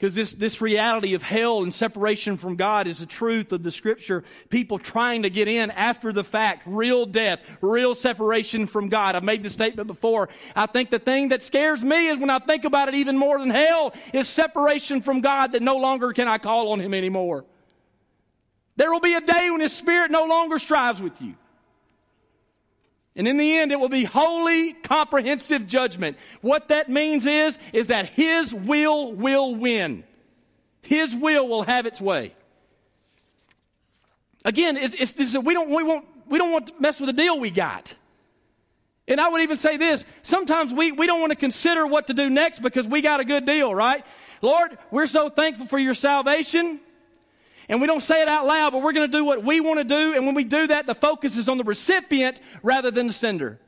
Because 0.00 0.14
this, 0.14 0.32
this 0.32 0.62
reality 0.62 1.12
of 1.12 1.22
hell 1.22 1.62
and 1.62 1.74
separation 1.74 2.38
from 2.38 2.56
God 2.56 2.86
is 2.86 3.00
the 3.00 3.06
truth 3.06 3.52
of 3.52 3.62
the 3.62 3.70
scripture. 3.70 4.24
People 4.48 4.78
trying 4.78 5.24
to 5.24 5.30
get 5.30 5.46
in 5.46 5.70
after 5.70 6.10
the 6.10 6.24
fact, 6.24 6.62
real 6.64 7.04
death, 7.04 7.40
real 7.60 7.94
separation 7.94 8.66
from 8.66 8.88
God. 8.88 9.14
I've 9.14 9.24
made 9.24 9.42
the 9.42 9.50
statement 9.50 9.88
before. 9.88 10.30
I 10.56 10.64
think 10.64 10.88
the 10.88 10.98
thing 10.98 11.28
that 11.28 11.42
scares 11.42 11.82
me 11.82 12.08
is 12.08 12.18
when 12.18 12.30
I 12.30 12.38
think 12.38 12.64
about 12.64 12.88
it 12.88 12.94
even 12.94 13.18
more 13.18 13.38
than 13.38 13.50
hell 13.50 13.92
is 14.14 14.26
separation 14.26 15.02
from 15.02 15.20
God 15.20 15.52
that 15.52 15.60
no 15.60 15.76
longer 15.76 16.14
can 16.14 16.28
I 16.28 16.38
call 16.38 16.72
on 16.72 16.80
Him 16.80 16.94
anymore. 16.94 17.44
There 18.76 18.90
will 18.90 19.00
be 19.00 19.12
a 19.12 19.20
day 19.20 19.50
when 19.50 19.60
His 19.60 19.74
Spirit 19.74 20.10
no 20.10 20.24
longer 20.24 20.58
strives 20.58 21.02
with 21.02 21.20
you. 21.20 21.34
And 23.16 23.26
in 23.26 23.36
the 23.36 23.58
end, 23.58 23.72
it 23.72 23.80
will 23.80 23.88
be 23.88 24.04
holy, 24.04 24.72
comprehensive 24.72 25.66
judgment. 25.66 26.16
What 26.40 26.68
that 26.68 26.88
means 26.88 27.26
is, 27.26 27.58
is 27.72 27.88
that 27.88 28.08
His 28.10 28.54
will 28.54 29.12
will 29.12 29.54
win. 29.54 30.04
His 30.82 31.14
will 31.14 31.48
will 31.48 31.62
have 31.62 31.86
its 31.86 32.00
way. 32.00 32.34
Again, 34.44 34.76
it's, 34.76 34.94
it's, 34.94 35.12
it's, 35.18 35.36
we 35.36 35.52
don't, 35.52 35.68
we 35.68 35.82
won't 35.82 36.06
we 36.30 36.38
don't 36.38 36.52
want 36.52 36.68
to 36.68 36.72
mess 36.78 36.98
with 36.98 37.08
the 37.08 37.12
deal 37.12 37.38
we 37.38 37.50
got. 37.50 37.94
And 39.06 39.20
I 39.20 39.28
would 39.28 39.42
even 39.42 39.56
say 39.56 39.76
this 39.76 40.04
sometimes 40.22 40.72
we, 40.72 40.92
we 40.92 41.06
don't 41.06 41.20
want 41.20 41.32
to 41.32 41.36
consider 41.36 41.86
what 41.86 42.06
to 42.06 42.14
do 42.14 42.30
next 42.30 42.60
because 42.60 42.86
we 42.86 43.02
got 43.02 43.20
a 43.20 43.24
good 43.24 43.44
deal, 43.44 43.74
right? 43.74 44.04
Lord, 44.40 44.78
we're 44.90 45.08
so 45.08 45.28
thankful 45.28 45.66
for 45.66 45.78
your 45.78 45.94
salvation. 45.94 46.80
And 47.70 47.80
we 47.80 47.86
don't 47.86 48.00
say 48.00 48.20
it 48.20 48.26
out 48.26 48.46
loud, 48.46 48.72
but 48.72 48.82
we're 48.82 48.92
going 48.92 49.08
to 49.08 49.16
do 49.16 49.24
what 49.24 49.44
we 49.44 49.60
want 49.60 49.78
to 49.78 49.84
do. 49.84 50.12
And 50.16 50.26
when 50.26 50.34
we 50.34 50.42
do 50.42 50.66
that, 50.66 50.86
the 50.86 50.94
focus 50.94 51.36
is 51.36 51.48
on 51.48 51.56
the 51.56 51.62
recipient 51.62 52.40
rather 52.64 52.90
than 52.90 53.06
the 53.06 53.12
sender. 53.12 53.60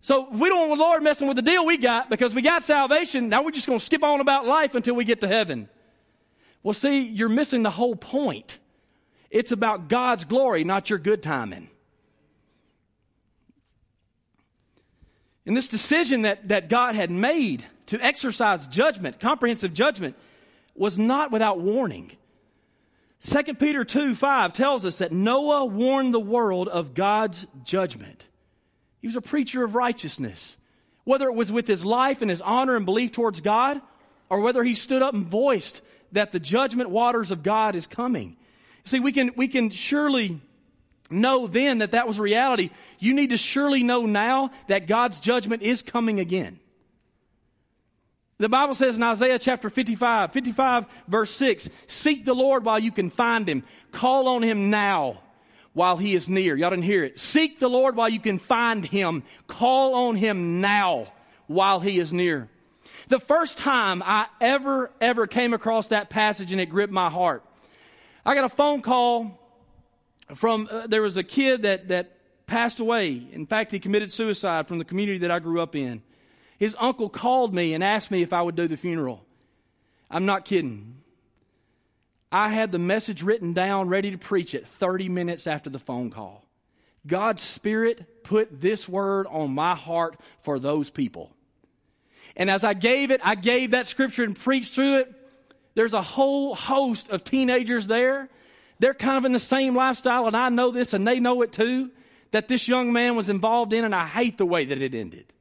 So 0.00 0.30
we 0.30 0.48
don't 0.48 0.70
want 0.70 0.78
the 0.78 0.82
Lord 0.82 1.02
messing 1.02 1.28
with 1.28 1.36
the 1.36 1.42
deal 1.42 1.66
we 1.66 1.76
got 1.76 2.08
because 2.08 2.34
we 2.34 2.40
got 2.40 2.64
salvation. 2.64 3.28
Now 3.28 3.42
we're 3.42 3.50
just 3.50 3.66
going 3.66 3.78
to 3.78 3.84
skip 3.84 4.02
on 4.02 4.20
about 4.20 4.46
life 4.46 4.74
until 4.74 4.94
we 4.94 5.04
get 5.04 5.20
to 5.20 5.28
heaven. 5.28 5.68
Well, 6.62 6.72
see, 6.72 7.02
you're 7.02 7.28
missing 7.28 7.62
the 7.62 7.70
whole 7.70 7.96
point. 7.96 8.58
It's 9.30 9.52
about 9.52 9.88
God's 9.88 10.24
glory, 10.24 10.64
not 10.64 10.88
your 10.88 10.98
good 10.98 11.22
timing. 11.22 11.68
And 15.44 15.54
this 15.54 15.68
decision 15.68 16.22
that, 16.22 16.48
that 16.48 16.70
God 16.70 16.94
had 16.94 17.10
made 17.10 17.66
to 17.86 18.02
exercise 18.02 18.66
judgment, 18.66 19.20
comprehensive 19.20 19.74
judgment, 19.74 20.16
was 20.74 20.98
not 20.98 21.30
without 21.30 21.60
warning. 21.60 22.12
2 23.22 23.54
Peter 23.54 23.84
2 23.84 24.14
5 24.14 24.52
tells 24.52 24.84
us 24.84 24.98
that 24.98 25.12
Noah 25.12 25.66
warned 25.66 26.14
the 26.14 26.20
world 26.20 26.68
of 26.68 26.94
God's 26.94 27.46
judgment. 27.64 28.26
He 29.00 29.06
was 29.06 29.16
a 29.16 29.20
preacher 29.20 29.62
of 29.64 29.74
righteousness. 29.74 30.56
Whether 31.04 31.28
it 31.28 31.34
was 31.34 31.50
with 31.50 31.66
his 31.66 31.84
life 31.84 32.22
and 32.22 32.30
his 32.30 32.42
honor 32.42 32.76
and 32.76 32.84
belief 32.84 33.12
towards 33.12 33.40
God, 33.40 33.80
or 34.28 34.40
whether 34.40 34.62
he 34.62 34.74
stood 34.74 35.02
up 35.02 35.14
and 35.14 35.26
voiced 35.26 35.82
that 36.12 36.32
the 36.32 36.40
judgment 36.40 36.90
waters 36.90 37.30
of 37.30 37.42
God 37.42 37.74
is 37.74 37.86
coming. 37.86 38.36
See, 38.84 39.00
we 39.00 39.12
can, 39.12 39.32
we 39.36 39.48
can 39.48 39.70
surely 39.70 40.40
know 41.10 41.46
then 41.46 41.78
that 41.78 41.92
that 41.92 42.06
was 42.06 42.18
reality. 42.18 42.70
You 42.98 43.14
need 43.14 43.30
to 43.30 43.36
surely 43.36 43.82
know 43.82 44.06
now 44.06 44.50
that 44.68 44.86
God's 44.86 45.20
judgment 45.20 45.62
is 45.62 45.82
coming 45.82 46.20
again. 46.20 46.60
The 48.40 48.48
Bible 48.48 48.74
says 48.74 48.96
in 48.96 49.02
Isaiah 49.02 49.38
chapter 49.38 49.68
55, 49.68 50.32
55 50.32 50.86
verse 51.06 51.30
6, 51.32 51.68
seek 51.86 52.24
the 52.24 52.32
Lord 52.32 52.64
while 52.64 52.78
you 52.78 52.90
can 52.90 53.10
find 53.10 53.46
him. 53.46 53.64
Call 53.92 54.28
on 54.28 54.42
him 54.42 54.70
now 54.70 55.20
while 55.74 55.98
he 55.98 56.14
is 56.14 56.26
near. 56.26 56.56
Y'all 56.56 56.70
didn't 56.70 56.84
hear 56.84 57.04
it. 57.04 57.20
Seek 57.20 57.58
the 57.58 57.68
Lord 57.68 57.96
while 57.96 58.08
you 58.08 58.18
can 58.18 58.38
find 58.38 58.86
him. 58.86 59.24
Call 59.46 59.94
on 59.94 60.16
him 60.16 60.62
now 60.62 61.12
while 61.48 61.80
he 61.80 61.98
is 61.98 62.14
near. 62.14 62.48
The 63.08 63.20
first 63.20 63.58
time 63.58 64.02
I 64.02 64.26
ever, 64.40 64.90
ever 65.02 65.26
came 65.26 65.52
across 65.52 65.88
that 65.88 66.08
passage 66.08 66.50
and 66.50 66.62
it 66.62 66.70
gripped 66.70 66.94
my 66.94 67.10
heart, 67.10 67.44
I 68.24 68.34
got 68.34 68.44
a 68.44 68.48
phone 68.48 68.80
call 68.80 69.38
from, 70.34 70.66
uh, 70.70 70.86
there 70.86 71.02
was 71.02 71.18
a 71.18 71.22
kid 71.22 71.62
that, 71.62 71.88
that 71.88 72.16
passed 72.46 72.80
away. 72.80 73.22
In 73.32 73.44
fact, 73.44 73.70
he 73.70 73.78
committed 73.78 74.14
suicide 74.14 74.66
from 74.66 74.78
the 74.78 74.84
community 74.86 75.18
that 75.18 75.30
I 75.30 75.40
grew 75.40 75.60
up 75.60 75.76
in. 75.76 76.02
His 76.60 76.76
uncle 76.78 77.08
called 77.08 77.54
me 77.54 77.72
and 77.72 77.82
asked 77.82 78.10
me 78.10 78.20
if 78.20 78.34
I 78.34 78.42
would 78.42 78.54
do 78.54 78.68
the 78.68 78.76
funeral. 78.76 79.24
I'm 80.10 80.26
not 80.26 80.44
kidding. 80.44 80.98
I 82.30 82.50
had 82.50 82.70
the 82.70 82.78
message 82.78 83.22
written 83.22 83.54
down, 83.54 83.88
ready 83.88 84.10
to 84.10 84.18
preach 84.18 84.54
it 84.54 84.68
30 84.68 85.08
minutes 85.08 85.46
after 85.46 85.70
the 85.70 85.78
phone 85.78 86.10
call. 86.10 86.44
God's 87.06 87.40
Spirit 87.40 88.22
put 88.24 88.60
this 88.60 88.86
word 88.86 89.26
on 89.28 89.52
my 89.52 89.74
heart 89.74 90.20
for 90.42 90.58
those 90.58 90.90
people. 90.90 91.32
And 92.36 92.50
as 92.50 92.62
I 92.62 92.74
gave 92.74 93.10
it, 93.10 93.22
I 93.24 93.36
gave 93.36 93.70
that 93.70 93.86
scripture 93.86 94.22
and 94.22 94.36
preached 94.36 94.74
through 94.74 94.98
it. 94.98 95.14
There's 95.74 95.94
a 95.94 96.02
whole 96.02 96.54
host 96.54 97.08
of 97.08 97.24
teenagers 97.24 97.86
there. 97.86 98.28
They're 98.80 98.92
kind 98.92 99.16
of 99.16 99.24
in 99.24 99.32
the 99.32 99.40
same 99.40 99.74
lifestyle, 99.74 100.26
and 100.26 100.36
I 100.36 100.50
know 100.50 100.70
this, 100.70 100.92
and 100.92 101.08
they 101.08 101.20
know 101.20 101.40
it 101.40 101.52
too, 101.52 101.90
that 102.32 102.48
this 102.48 102.68
young 102.68 102.92
man 102.92 103.16
was 103.16 103.30
involved 103.30 103.72
in, 103.72 103.82
and 103.82 103.94
I 103.94 104.06
hate 104.06 104.36
the 104.36 104.46
way 104.46 104.66
that 104.66 104.82
it 104.82 104.94
ended. 104.94 105.32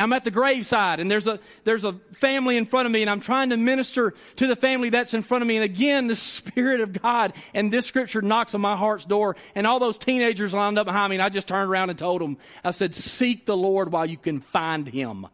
I'm 0.00 0.14
at 0.14 0.24
the 0.24 0.30
graveside 0.30 0.98
and 0.98 1.10
there's 1.10 1.26
a, 1.26 1.38
there's 1.64 1.84
a 1.84 1.92
family 2.12 2.56
in 2.56 2.64
front 2.64 2.86
of 2.86 2.92
me 2.92 3.02
and 3.02 3.10
I'm 3.10 3.20
trying 3.20 3.50
to 3.50 3.56
minister 3.58 4.14
to 4.36 4.46
the 4.46 4.56
family 4.56 4.88
that's 4.88 5.12
in 5.12 5.22
front 5.22 5.42
of 5.42 5.48
me. 5.48 5.56
And 5.56 5.64
again, 5.64 6.06
the 6.06 6.16
Spirit 6.40 6.80
of 6.80 7.00
God 7.02 7.34
and 7.52 7.72
this 7.72 7.86
scripture 7.86 8.22
knocks 8.22 8.54
on 8.54 8.62
my 8.62 8.76
heart's 8.76 9.04
door 9.04 9.36
and 9.54 9.66
all 9.66 9.78
those 9.78 9.98
teenagers 9.98 10.54
lined 10.54 10.78
up 10.78 10.86
behind 10.86 11.10
me 11.10 11.16
and 11.16 11.22
I 11.22 11.28
just 11.28 11.48
turned 11.48 11.70
around 11.70 11.90
and 11.90 11.98
told 11.98 12.22
them, 12.22 12.38
I 12.64 12.70
said, 12.70 12.94
seek 12.94 13.44
the 13.44 13.56
Lord 13.56 13.92
while 13.92 14.06
you 14.06 14.16
can 14.16 14.40
find 14.40 14.88
him. 14.88 15.26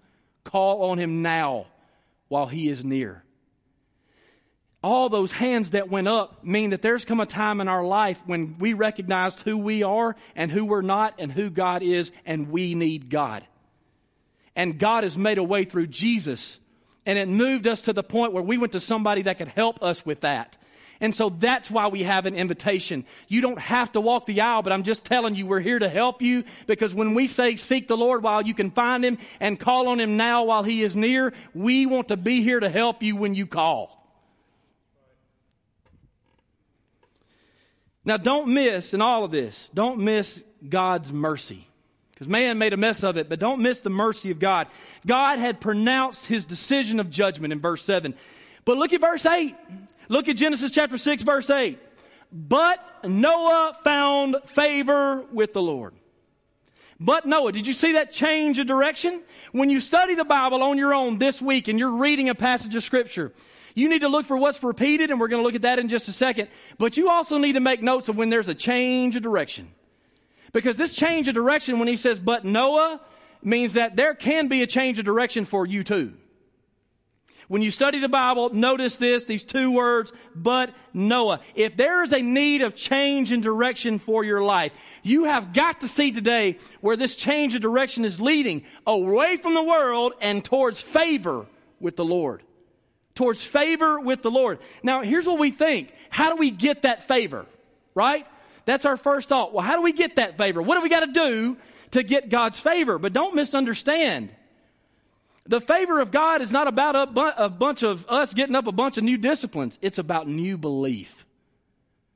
Call 0.43 0.91
on 0.91 0.99
him 0.99 1.23
now 1.23 1.67
while 2.29 2.47
he 2.47 2.69
is 2.69 2.85
near. 2.85 3.23
All 4.83 5.09
those 5.09 5.33
hands 5.33 5.71
that 5.71 5.91
went 5.91 6.09
up 6.09 6.45
mean 6.45 6.71
that 6.71 6.83
there's 6.83 7.05
come 7.05 7.21
a 7.21 7.27
time 7.27 7.61
in 7.61 7.69
our 7.69 7.85
life 7.85 8.21
when 8.27 8.57
we 8.59 8.73
recognized 8.73 9.41
who 9.41 9.59
we 9.59 9.85
are 9.85 10.17
and 10.35 10.51
who 10.51 10.65
we're 10.65 10.83
not 10.83 11.15
and 11.19 11.31
who 11.31 11.51
God 11.51 11.83
is 11.83 12.11
and 12.25 12.51
we 12.51 12.75
need 12.75 13.11
God 13.11 13.45
and 14.57 14.79
God 14.79 15.05
has 15.05 15.17
made 15.17 15.39
a 15.39 15.45
way 15.45 15.65
through 15.65 15.87
Jesus. 15.87 16.59
And 17.05 17.19
it 17.19 17.29
moved 17.29 17.69
us 17.69 17.83
to 17.83 17.93
the 17.93 18.03
point 18.03 18.33
where 18.33 18.43
we 18.43 18.59
went 18.59 18.73
to 18.73 18.81
somebody 18.81 19.23
that 19.23 19.39
could 19.39 19.49
help 19.49 19.83
us 19.83 20.05
with 20.05 20.23
that. 20.23 20.57
And 20.99 21.15
so 21.15 21.29
that's 21.29 21.71
why 21.71 21.89
we 21.89 22.05
have 22.05 22.25
an 22.25 22.35
invitation. 22.35 23.05
You 23.29 23.43
don't 23.43 23.59
have 23.59 23.93
to 23.93 24.01
walk 24.01 24.25
the 24.25 24.41
aisle, 24.41 24.63
but 24.63 24.73
I'm 24.73 24.83
just 24.83 25.05
telling 25.05 25.35
you, 25.35 25.47
we're 25.47 25.61
here 25.61 25.79
to 25.79 25.91
help 25.91 26.23
you 26.23 26.45
because 26.67 26.95
when 26.95 27.13
we 27.13 27.27
say 27.27 27.57
seek 27.57 27.87
the 27.87 27.99
Lord 27.99 28.23
while 28.23 28.43
you 28.43 28.55
can 28.55 28.71
find 28.71 29.05
Him 29.05 29.19
and 29.39 29.61
call 29.61 29.89
on 29.89 30.01
Him 30.01 30.17
now 30.17 30.45
while 30.45 30.63
He 30.63 30.83
is 30.83 30.97
near, 30.97 31.35
we 31.55 31.85
want 31.85 32.09
to 32.09 32.17
be 32.17 32.43
here 32.43 32.61
to 32.61 32.71
help 32.71 33.03
you 33.03 33.15
when 33.15 33.35
you 33.35 33.47
call. 33.47 33.93
Now, 38.07 38.17
don't 38.17 38.49
miss 38.49 38.95
in 38.95 39.03
all 39.03 39.23
of 39.25 39.33
this, 39.33 39.71
don't 39.75 39.99
miss 39.99 40.43
God's 40.67 41.13
mercy. 41.13 41.69
Because 42.17 42.29
man 42.29 42.57
made 42.57 42.73
a 42.73 42.79
mess 42.79 43.05
of 43.05 43.19
it, 43.19 43.29
but 43.29 43.39
don't 43.39 43.61
miss 43.61 43.81
the 43.81 43.91
mercy 43.91 44.31
of 44.31 44.39
God. 44.39 44.69
God 45.07 45.39
had 45.39 45.61
pronounced 45.61 46.25
his 46.25 46.47
decision 46.47 46.99
of 46.99 47.11
judgment 47.11 47.53
in 47.53 47.61
verse 47.61 47.83
7. 47.83 48.15
But 48.65 48.79
look 48.79 48.95
at 48.95 49.03
verse 49.03 49.27
8. 49.27 49.55
Look 50.09 50.27
at 50.27 50.37
Genesis 50.37 50.71
chapter 50.71 50.97
6, 50.97 51.23
verse 51.25 51.51
8. 51.51 51.79
But 52.33 52.81
Noah 53.05 53.77
found 53.85 54.37
favor 54.47 55.27
with 55.31 55.53
the 55.53 55.61
Lord. 55.61 55.93
But 56.99 57.27
Noah, 57.27 57.53
did 57.53 57.67
you 57.67 57.75
see 57.75 57.93
that 57.93 58.13
change 58.13 58.59
of 58.59 58.67
direction? 58.67 59.21
When 59.53 59.69
you 59.69 59.79
study 59.79 60.15
the 60.15 60.25
Bible 60.25 60.63
on 60.63 60.79
your 60.79 60.95
own 60.95 61.19
this 61.19 61.43
week 61.43 61.69
and 61.69 61.79
you're 61.79 61.99
reading 61.99 62.31
a 62.31 62.35
passage 62.35 62.75
of 62.75 62.83
Scripture, 62.83 63.31
you 63.75 63.91
need 63.91 64.01
to 64.01 64.09
look 64.09 64.25
for 64.25 64.39
what's 64.39 64.63
repeated, 64.63 65.11
and 65.11 65.21
we're 65.21 65.29
going 65.29 65.43
to 65.43 65.45
look 65.45 65.55
at 65.55 65.63
that 65.63 65.79
in 65.79 65.89
just 65.89 66.09
a 66.09 66.13
second. 66.15 66.49
But 66.79 66.97
you 66.97 67.11
also 67.11 67.37
need 67.37 67.53
to 67.53 67.61
make 67.61 67.83
notes 67.83 68.09
of 68.09 68.17
when 68.17 68.31
there's 68.31 68.49
a 68.49 68.55
change 68.55 69.17
of 69.17 69.23
direction. 69.23 69.69
Because 70.57 70.79
this 70.79 70.95
change 70.95 71.29
of 71.29 71.35
direction, 71.35 71.79
when 71.79 71.87
he 71.87 71.97
says, 71.97 72.19
but 72.19 72.47
Noah, 72.47 73.03
means 73.43 73.75
that 73.75 73.95
there 73.95 74.15
can 74.15 74.49
be 74.49 74.63
a 74.63 74.67
change 74.67 74.99
of 74.99 75.05
direction 75.05 75.45
for 75.45 75.67
you 75.67 75.85
too. 75.85 76.15
When 77.49 77.61
you 77.61 77.71
study 77.71 77.99
the 77.99 78.09
Bible, 78.09 78.49
notice 78.55 78.97
this, 78.97 79.27
these 79.27 79.45
two 79.45 79.71
words, 79.71 80.15
but 80.35 80.71
Noah. 80.95 81.41
If 81.55 81.77
there 81.77 82.03
is 82.03 82.15
a 82.15 82.23
need 82.23 82.63
of 82.63 82.75
change 82.75 83.33
in 83.33 83.43
direction 83.43 83.99
for 83.99 84.25
your 84.25 84.43
life, 84.43 84.73
you 85.03 85.25
have 85.25 85.53
got 85.53 85.83
to 85.83 85.89
see 85.89 86.11
today 86.11 86.57
where 86.81 86.97
this 86.97 87.17
change 87.17 87.55
of 87.55 87.61
direction 87.61 88.07
is 88.07 88.19
leading 88.19 88.65
away 88.87 89.37
from 89.37 89.53
the 89.53 89.63
world 89.63 90.15
and 90.23 90.43
towards 90.43 90.81
favor 90.81 91.45
with 91.81 91.97
the 91.97 92.05
Lord. 92.07 92.43
Towards 93.15 93.45
favor 93.45 94.01
with 94.01 94.23
the 94.23 94.31
Lord. 94.31 94.59
Now, 94.83 95.03
here's 95.03 95.27
what 95.27 95.39
we 95.39 95.51
think. 95.51 95.93
How 96.09 96.31
do 96.31 96.37
we 96.37 96.51
get 96.51 96.81
that 96.81 97.07
favor? 97.07 97.45
Right? 97.95 98.27
That's 98.67 98.85
our 98.85 98.97
first 98.97 99.29
thought. 99.31 99.55
Well, 99.55 99.65
how 99.65 99.77
do 99.77 99.83
we 99.83 99.93
get 99.93 100.17
that 100.17 100.37
favor? 100.37 100.61
What 100.61 100.75
do 100.75 100.83
we 100.83 100.89
got 100.89 101.01
to 101.01 101.13
do 101.13 101.57
to 101.93 102.03
get 102.03 102.29
God's 102.29 102.61
favor? 102.61 102.99
But 102.99 103.13
don't 103.13 103.35
misunderstand. 103.35 104.31
The 105.47 105.61
favor 105.61 106.01
of 106.01 106.11
God 106.11 106.43
is 106.43 106.51
not 106.51 106.67
about 106.67 106.97
a, 106.97 107.07
bu- 107.07 107.45
a 107.45 107.49
bunch 107.49 107.85
of 107.85 108.05
us 108.09 108.35
getting 108.35 108.57
up 108.57 108.67
a 108.67 108.73
bunch 108.73 108.99
of 108.99 109.05
new 109.05 109.17
disciplines. 109.17 109.79
It's 109.81 109.99
about 109.99 110.29
new 110.29 110.59
belief. 110.59 111.25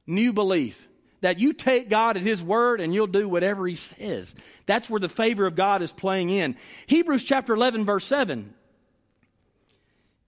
New 0.06 0.32
belief. 0.32 0.88
That 1.20 1.38
you 1.38 1.52
take 1.52 1.88
God 1.88 2.16
at 2.16 2.24
His 2.24 2.42
word 2.42 2.80
and 2.80 2.92
you'll 2.92 3.06
do 3.06 3.28
whatever 3.28 3.66
He 3.68 3.76
says. 3.76 4.34
That's 4.66 4.90
where 4.90 5.00
the 5.00 5.08
favor 5.08 5.46
of 5.46 5.54
God 5.54 5.82
is 5.82 5.92
playing 5.92 6.30
in. 6.30 6.56
Hebrews 6.86 7.22
chapter 7.22 7.54
11, 7.54 7.84
verse 7.84 8.04
7 8.04 8.54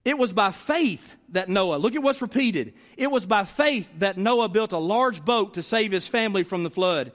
it 0.05 0.17
was 0.17 0.33
by 0.33 0.51
faith 0.51 1.15
that 1.29 1.49
Noah, 1.49 1.77
look 1.77 1.95
at 1.95 2.03
what's 2.03 2.21
repeated. 2.21 2.73
It 2.97 3.09
was 3.09 3.25
by 3.25 3.45
faith 3.45 3.89
that 3.99 4.17
Noah 4.17 4.49
built 4.49 4.71
a 4.71 4.77
large 4.77 5.23
boat 5.23 5.53
to 5.55 5.63
save 5.63 5.91
his 5.91 6.07
family 6.07 6.43
from 6.43 6.63
the 6.63 6.69
flood. 6.69 7.11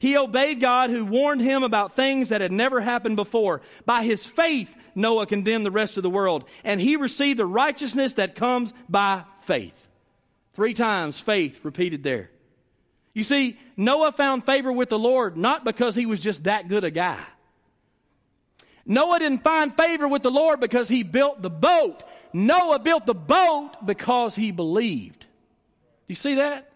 He 0.00 0.16
obeyed 0.16 0.60
God 0.60 0.90
who 0.90 1.04
warned 1.04 1.40
him 1.40 1.62
about 1.62 1.96
things 1.96 2.28
that 2.28 2.40
had 2.40 2.52
never 2.52 2.80
happened 2.80 3.16
before. 3.16 3.62
By 3.86 4.02
his 4.02 4.26
faith, 4.26 4.74
Noah 4.94 5.26
condemned 5.26 5.64
the 5.64 5.70
rest 5.70 5.96
of 5.96 6.02
the 6.02 6.10
world, 6.10 6.44
and 6.62 6.80
he 6.80 6.96
received 6.96 7.38
the 7.38 7.46
righteousness 7.46 8.14
that 8.14 8.34
comes 8.34 8.72
by 8.88 9.24
faith. 9.42 9.86
Three 10.54 10.74
times 10.74 11.18
faith 11.18 11.64
repeated 11.64 12.02
there. 12.02 12.30
You 13.12 13.22
see, 13.22 13.58
Noah 13.76 14.12
found 14.12 14.44
favor 14.44 14.72
with 14.72 14.88
the 14.88 14.98
Lord 14.98 15.36
not 15.36 15.64
because 15.64 15.94
he 15.94 16.06
was 16.06 16.20
just 16.20 16.44
that 16.44 16.68
good 16.68 16.84
a 16.84 16.90
guy. 16.90 17.24
Noah 18.86 19.18
didn't 19.20 19.42
find 19.42 19.74
favor 19.74 20.06
with 20.06 20.22
the 20.22 20.30
Lord 20.30 20.60
because 20.60 20.88
he 20.88 21.02
built 21.02 21.40
the 21.40 21.50
boat. 21.50 22.02
Noah 22.34 22.80
built 22.80 23.06
the 23.06 23.14
boat 23.14 23.70
because 23.86 24.34
he 24.34 24.50
believed. 24.50 25.26
You 26.08 26.16
see 26.16 26.34
that? 26.34 26.68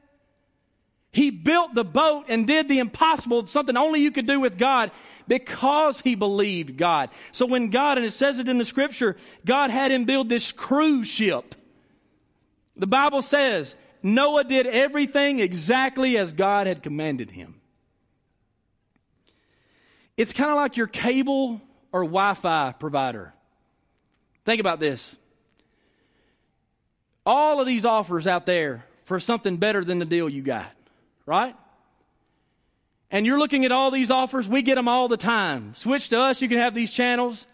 He 1.10 1.30
built 1.30 1.74
the 1.74 1.84
boat 1.84 2.26
and 2.28 2.46
did 2.46 2.68
the 2.68 2.78
impossible, 2.78 3.44
something 3.46 3.76
only 3.76 4.00
you 4.00 4.12
could 4.12 4.26
do 4.26 4.38
with 4.38 4.56
God 4.56 4.92
because 5.26 6.00
he 6.00 6.14
believed 6.14 6.76
God. 6.76 7.10
So 7.32 7.44
when 7.44 7.70
God, 7.70 7.98
and 7.98 8.06
it 8.06 8.12
says 8.12 8.38
it 8.38 8.48
in 8.48 8.58
the 8.58 8.64
scripture, 8.64 9.16
God 9.44 9.70
had 9.70 9.90
him 9.90 10.04
build 10.04 10.28
this 10.28 10.52
cruise 10.52 11.08
ship. 11.08 11.56
The 12.76 12.86
Bible 12.86 13.20
says 13.20 13.74
Noah 14.00 14.44
did 14.44 14.68
everything 14.68 15.40
exactly 15.40 16.16
as 16.16 16.32
God 16.32 16.68
had 16.68 16.84
commanded 16.84 17.32
him. 17.32 17.60
It's 20.16 20.32
kind 20.32 20.50
of 20.50 20.56
like 20.56 20.76
your 20.76 20.86
cable 20.86 21.60
or 21.90 22.02
Wi 22.04 22.34
Fi 22.34 22.72
provider. 22.78 23.34
Think 24.44 24.60
about 24.60 24.78
this. 24.78 25.16
All 27.28 27.60
of 27.60 27.66
these 27.66 27.84
offers 27.84 28.26
out 28.26 28.46
there 28.46 28.86
for 29.04 29.20
something 29.20 29.58
better 29.58 29.84
than 29.84 29.98
the 29.98 30.06
deal 30.06 30.30
you 30.30 30.40
got, 30.40 30.72
right? 31.26 31.54
And 33.10 33.26
you're 33.26 33.38
looking 33.38 33.66
at 33.66 33.70
all 33.70 33.90
these 33.90 34.10
offers, 34.10 34.48
we 34.48 34.62
get 34.62 34.76
them 34.76 34.88
all 34.88 35.08
the 35.08 35.18
time. 35.18 35.74
Switch 35.74 36.08
to 36.08 36.18
us, 36.18 36.40
you 36.40 36.48
can 36.48 36.56
have 36.56 36.72
these 36.72 36.90
channels. 36.90 37.46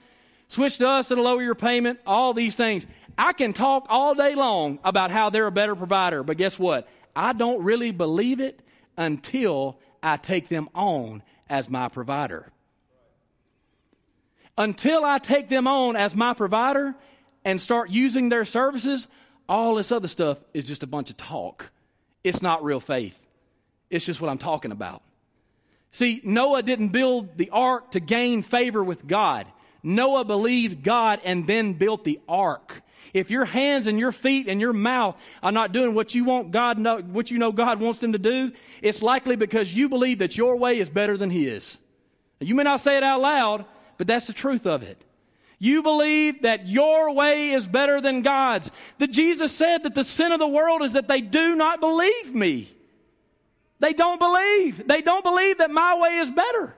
Switch 0.47 0.79
to 0.79 0.87
us, 0.87 1.11
it'll 1.11 1.25
lower 1.25 1.43
your 1.43 1.57
payment, 1.57 1.99
all 2.07 2.35
these 2.35 2.55
things. 2.55 2.87
I 3.19 3.33
can 3.33 3.53
talk 3.53 3.87
all 3.89 4.15
day 4.15 4.37
long 4.37 4.79
about 4.85 5.11
how 5.11 5.31
they're 5.31 5.49
a 5.49 5.53
better 5.53 5.75
provider, 5.75 6.23
but 6.23 6.37
guess 6.37 6.57
what? 6.57 6.89
I 7.17 7.33
don't 7.33 7.65
really 7.65 7.91
believe 7.91 8.39
it 8.39 8.61
until 8.97 9.81
I 10.01 10.19
take 10.19 10.49
them 10.49 10.69
on 10.73 11.21
as 11.51 11.69
my 11.69 11.89
provider. 11.89 12.53
Until 14.57 15.05
I 15.05 15.19
take 15.19 15.49
them 15.49 15.67
on 15.67 15.97
as 15.97 16.15
my 16.15 16.33
provider 16.33 16.95
and 17.45 17.61
start 17.61 17.91
using 17.91 18.29
their 18.29 18.45
services, 18.45 19.09
all 19.49 19.75
this 19.75 19.93
other 19.93 20.09
stuff 20.09 20.39
is 20.53 20.67
just 20.67 20.83
a 20.83 20.87
bunch 20.87 21.11
of 21.11 21.17
talk. 21.17 21.71
It's 22.23 22.43
not 22.43 22.65
real 22.65 22.81
faith. 22.81 23.19
It's 23.91 24.05
just 24.05 24.21
what 24.21 24.31
I'm 24.31 24.39
talking 24.39 24.73
about. 24.73 25.03
See, 25.91 26.21
Noah 26.25 26.63
didn't 26.63 26.89
build 26.89 27.37
the 27.37 27.51
ark 27.51 27.93
to 27.93 28.01
gain 28.01 28.43
favor 28.43 28.83
with 28.83 29.07
God. 29.07 29.47
Noah 29.83 30.25
believed 30.25 30.83
God 30.83 31.21
and 31.23 31.47
then 31.47 31.75
built 31.75 32.05
the 32.05 32.21
ark. 32.29 32.83
If 33.13 33.31
your 33.31 33.45
hands 33.45 33.87
and 33.87 33.99
your 33.99 34.11
feet 34.11 34.49
and 34.49 34.61
your 34.61 34.73
mouth 34.73 35.17
are 35.43 35.53
not 35.53 35.71
doing 35.71 35.95
what 35.95 36.15
you 36.15 36.25
want 36.25 36.51
God 36.51 36.79
know, 36.79 36.99
what 36.99 37.31
you 37.31 37.39
know 37.39 37.53
God 37.53 37.79
wants 37.79 38.01
them 38.01 38.13
to 38.13 38.19
do, 38.19 38.53
it's 38.83 39.03
likely 39.03 39.37
because 39.37 39.73
you 39.73 39.89
believe 39.89 40.19
that 40.19 40.37
your 40.37 40.57
way 40.57 40.81
is 40.81 40.91
better 40.91 41.17
than 41.17 41.31
His. 41.31 41.79
You 42.41 42.57
may 42.57 42.65
not 42.65 42.81
say 42.81 42.97
it 42.97 43.05
out 43.05 43.21
loud, 43.21 43.65
but 43.99 44.09
that's 44.09 44.27
the 44.27 44.33
truth 44.33 44.67
of 44.67 44.83
it. 44.83 45.05
You 45.65 45.83
believe 45.83 46.43
that 46.43 46.69
your 46.69 47.11
way 47.13 47.53
is 47.53 47.67
better 47.67 47.99
than 48.03 48.21
God's. 48.21 48.71
That 48.99 49.11
Jesus 49.11 49.51
said 49.51 49.85
that 49.85 49.95
the 49.95 50.05
sin 50.05 50.31
of 50.31 50.39
the 50.39 50.47
world 50.47 50.83
is 50.83 50.93
that 50.93 51.09
they 51.09 51.23
do 51.23 51.57
not 51.57 51.81
believe 51.81 52.35
me. 52.35 52.69
They 53.81 53.95
don't 53.95 54.19
believe. 54.19 54.87
They 54.87 55.01
don't 55.01 55.25
believe 55.25 55.57
that 55.59 55.71
my 55.71 55.97
way 55.97 56.17
is 56.19 56.29
better. 56.29 56.77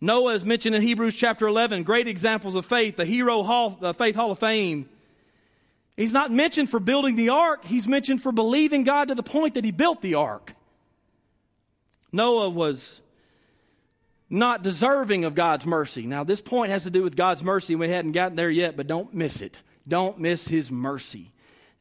Noah 0.00 0.34
is 0.34 0.44
mentioned 0.44 0.74
in 0.74 0.82
Hebrews 0.82 1.14
chapter 1.14 1.46
11, 1.46 1.84
great 1.84 2.08
examples 2.08 2.56
of 2.56 2.66
faith, 2.66 2.96
the 2.96 3.04
Hero 3.04 3.44
Hall, 3.44 3.70
the 3.80 3.94
Faith 3.94 4.16
Hall 4.16 4.32
of 4.32 4.40
Fame. 4.40 4.88
He's 5.96 6.12
not 6.12 6.32
mentioned 6.32 6.70
for 6.70 6.80
building 6.80 7.14
the 7.14 7.28
ark, 7.28 7.64
he's 7.66 7.86
mentioned 7.86 8.20
for 8.20 8.32
believing 8.32 8.82
God 8.82 9.06
to 9.08 9.14
the 9.14 9.22
point 9.22 9.54
that 9.54 9.64
he 9.64 9.70
built 9.70 10.02
the 10.02 10.14
ark. 10.14 10.54
Noah 12.10 12.50
was 12.50 13.00
not 14.30 14.62
deserving 14.62 15.24
of 15.24 15.34
God's 15.34 15.66
mercy. 15.66 16.06
Now, 16.06 16.22
this 16.22 16.40
point 16.40 16.70
has 16.70 16.84
to 16.84 16.90
do 16.90 17.02
with 17.02 17.16
God's 17.16 17.42
mercy. 17.42 17.74
And 17.74 17.80
we 17.80 17.90
hadn't 17.90 18.12
gotten 18.12 18.36
there 18.36 18.50
yet, 18.50 18.76
but 18.76 18.86
don't 18.86 19.12
miss 19.12 19.40
it. 19.40 19.58
Don't 19.86 20.20
miss 20.20 20.46
his 20.46 20.70
mercy. 20.70 21.32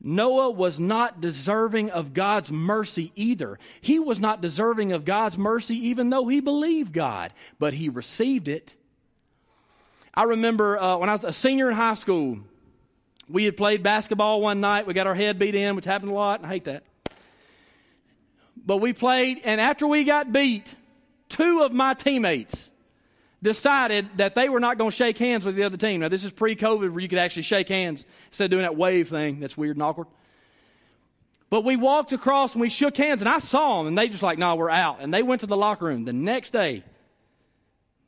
Noah 0.01 0.49
was 0.49 0.79
not 0.79 1.21
deserving 1.21 1.91
of 1.91 2.13
God's 2.13 2.51
mercy 2.51 3.12
either. 3.15 3.59
He 3.81 3.99
was 3.99 4.19
not 4.19 4.41
deserving 4.41 4.93
of 4.93 5.05
God's 5.05 5.38
mercy 5.38 5.75
even 5.75 6.09
though 6.09 6.27
he 6.27 6.39
believed 6.39 6.93
God, 6.93 7.33
but 7.59 7.73
he 7.73 7.89
received 7.89 8.47
it. 8.47 8.75
I 10.13 10.23
remember 10.23 10.79
uh, 10.79 10.97
when 10.97 11.09
I 11.09 11.13
was 11.13 11.25
a 11.25 11.33
senior 11.33 11.69
in 11.69 11.75
high 11.75 11.93
school, 11.93 12.39
we 13.27 13.43
had 13.43 13.57
played 13.57 13.83
basketball 13.83 14.41
one 14.41 14.62
night. 14.62 14.88
We 14.88 14.93
got 14.93 15.05
our 15.05 15.15
head 15.15 15.38
beat 15.38 15.53
in, 15.53 15.75
which 15.75 15.85
happened 15.85 16.12
a 16.12 16.15
lot. 16.15 16.43
I 16.43 16.47
hate 16.47 16.63
that. 16.63 16.83
But 18.65 18.77
we 18.77 18.93
played, 18.93 19.41
and 19.43 19.62
after 19.62 19.85
we 19.85 20.03
got 20.03 20.31
beat, 20.31 20.73
two 21.29 21.61
of 21.61 21.71
my 21.71 21.93
teammates 21.93 22.69
decided 23.41 24.09
that 24.17 24.35
they 24.35 24.49
were 24.49 24.59
not 24.59 24.77
going 24.77 24.91
to 24.91 24.95
shake 24.95 25.17
hands 25.17 25.45
with 25.45 25.55
the 25.55 25.63
other 25.63 25.77
team. 25.77 26.01
Now, 26.01 26.09
this 26.09 26.23
is 26.23 26.31
pre 26.31 26.55
COVID 26.55 26.91
where 26.91 26.99
you 26.99 27.07
could 27.07 27.19
actually 27.19 27.43
shake 27.43 27.69
hands 27.69 28.05
instead 28.27 28.45
of 28.45 28.51
doing 28.51 28.63
that 28.63 28.75
wave 28.75 29.09
thing 29.09 29.39
that's 29.39 29.57
weird 29.57 29.75
and 29.75 29.83
awkward. 29.83 30.07
But 31.49 31.63
we 31.63 31.75
walked 31.75 32.13
across 32.13 32.53
and 32.53 32.61
we 32.61 32.69
shook 32.69 32.97
hands, 32.97 33.21
and 33.21 33.29
I 33.29 33.39
saw 33.39 33.79
them, 33.79 33.87
and 33.87 33.97
they 33.97 34.07
just 34.07 34.21
like, 34.21 34.37
no, 34.37 34.49
nah, 34.49 34.55
we're 34.55 34.69
out. 34.69 34.97
And 34.99 35.13
they 35.13 35.23
went 35.23 35.41
to 35.41 35.47
the 35.47 35.57
locker 35.57 35.85
room. 35.85 36.05
The 36.05 36.13
next 36.13 36.51
day, 36.51 36.83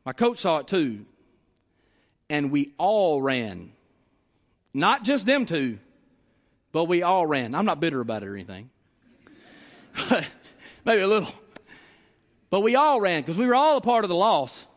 my 0.06 0.14
coach 0.14 0.40
saw 0.40 0.60
it 0.60 0.68
too, 0.68 1.06
and 2.30 2.52
we 2.52 2.74
all 2.78 3.22
ran. 3.22 3.72
Not 4.74 5.04
just 5.04 5.26
them 5.26 5.46
two, 5.46 5.80
but 6.72 6.86
we 6.86 7.02
all 7.02 7.26
ran. 7.26 7.56
I'm 7.56 7.66
not 7.66 7.80
bitter 7.80 8.00
about 8.00 8.24
it 8.24 8.30
or 8.30 8.36
anything, 8.36 8.70
But 10.10 10.26
maybe 10.86 11.02
a 11.02 11.08
little. 11.08 11.34
But 12.52 12.60
we 12.60 12.76
all 12.76 13.02
ran 13.02 13.24
because 13.24 13.40
we 13.40 13.48
were 13.48 13.56
all 13.56 13.78
a 13.78 13.82
part 13.82 14.06
of 14.06 14.10
the 14.10 14.16
loss 14.16 14.68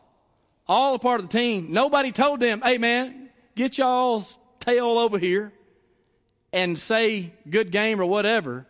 all 0.67 0.95
a 0.95 0.99
part 0.99 1.19
of 1.19 1.29
the 1.29 1.37
team. 1.37 1.67
Nobody 1.71 2.11
told 2.11 2.39
them, 2.39 2.61
hey 2.61 2.77
man, 2.77 3.29
get 3.55 3.77
y'all's 3.77 4.37
tail 4.59 4.97
over 4.97 5.19
here 5.19 5.53
and 6.51 6.77
say 6.77 7.33
good 7.49 7.71
game 7.71 8.01
or 8.01 8.05
whatever. 8.05 8.65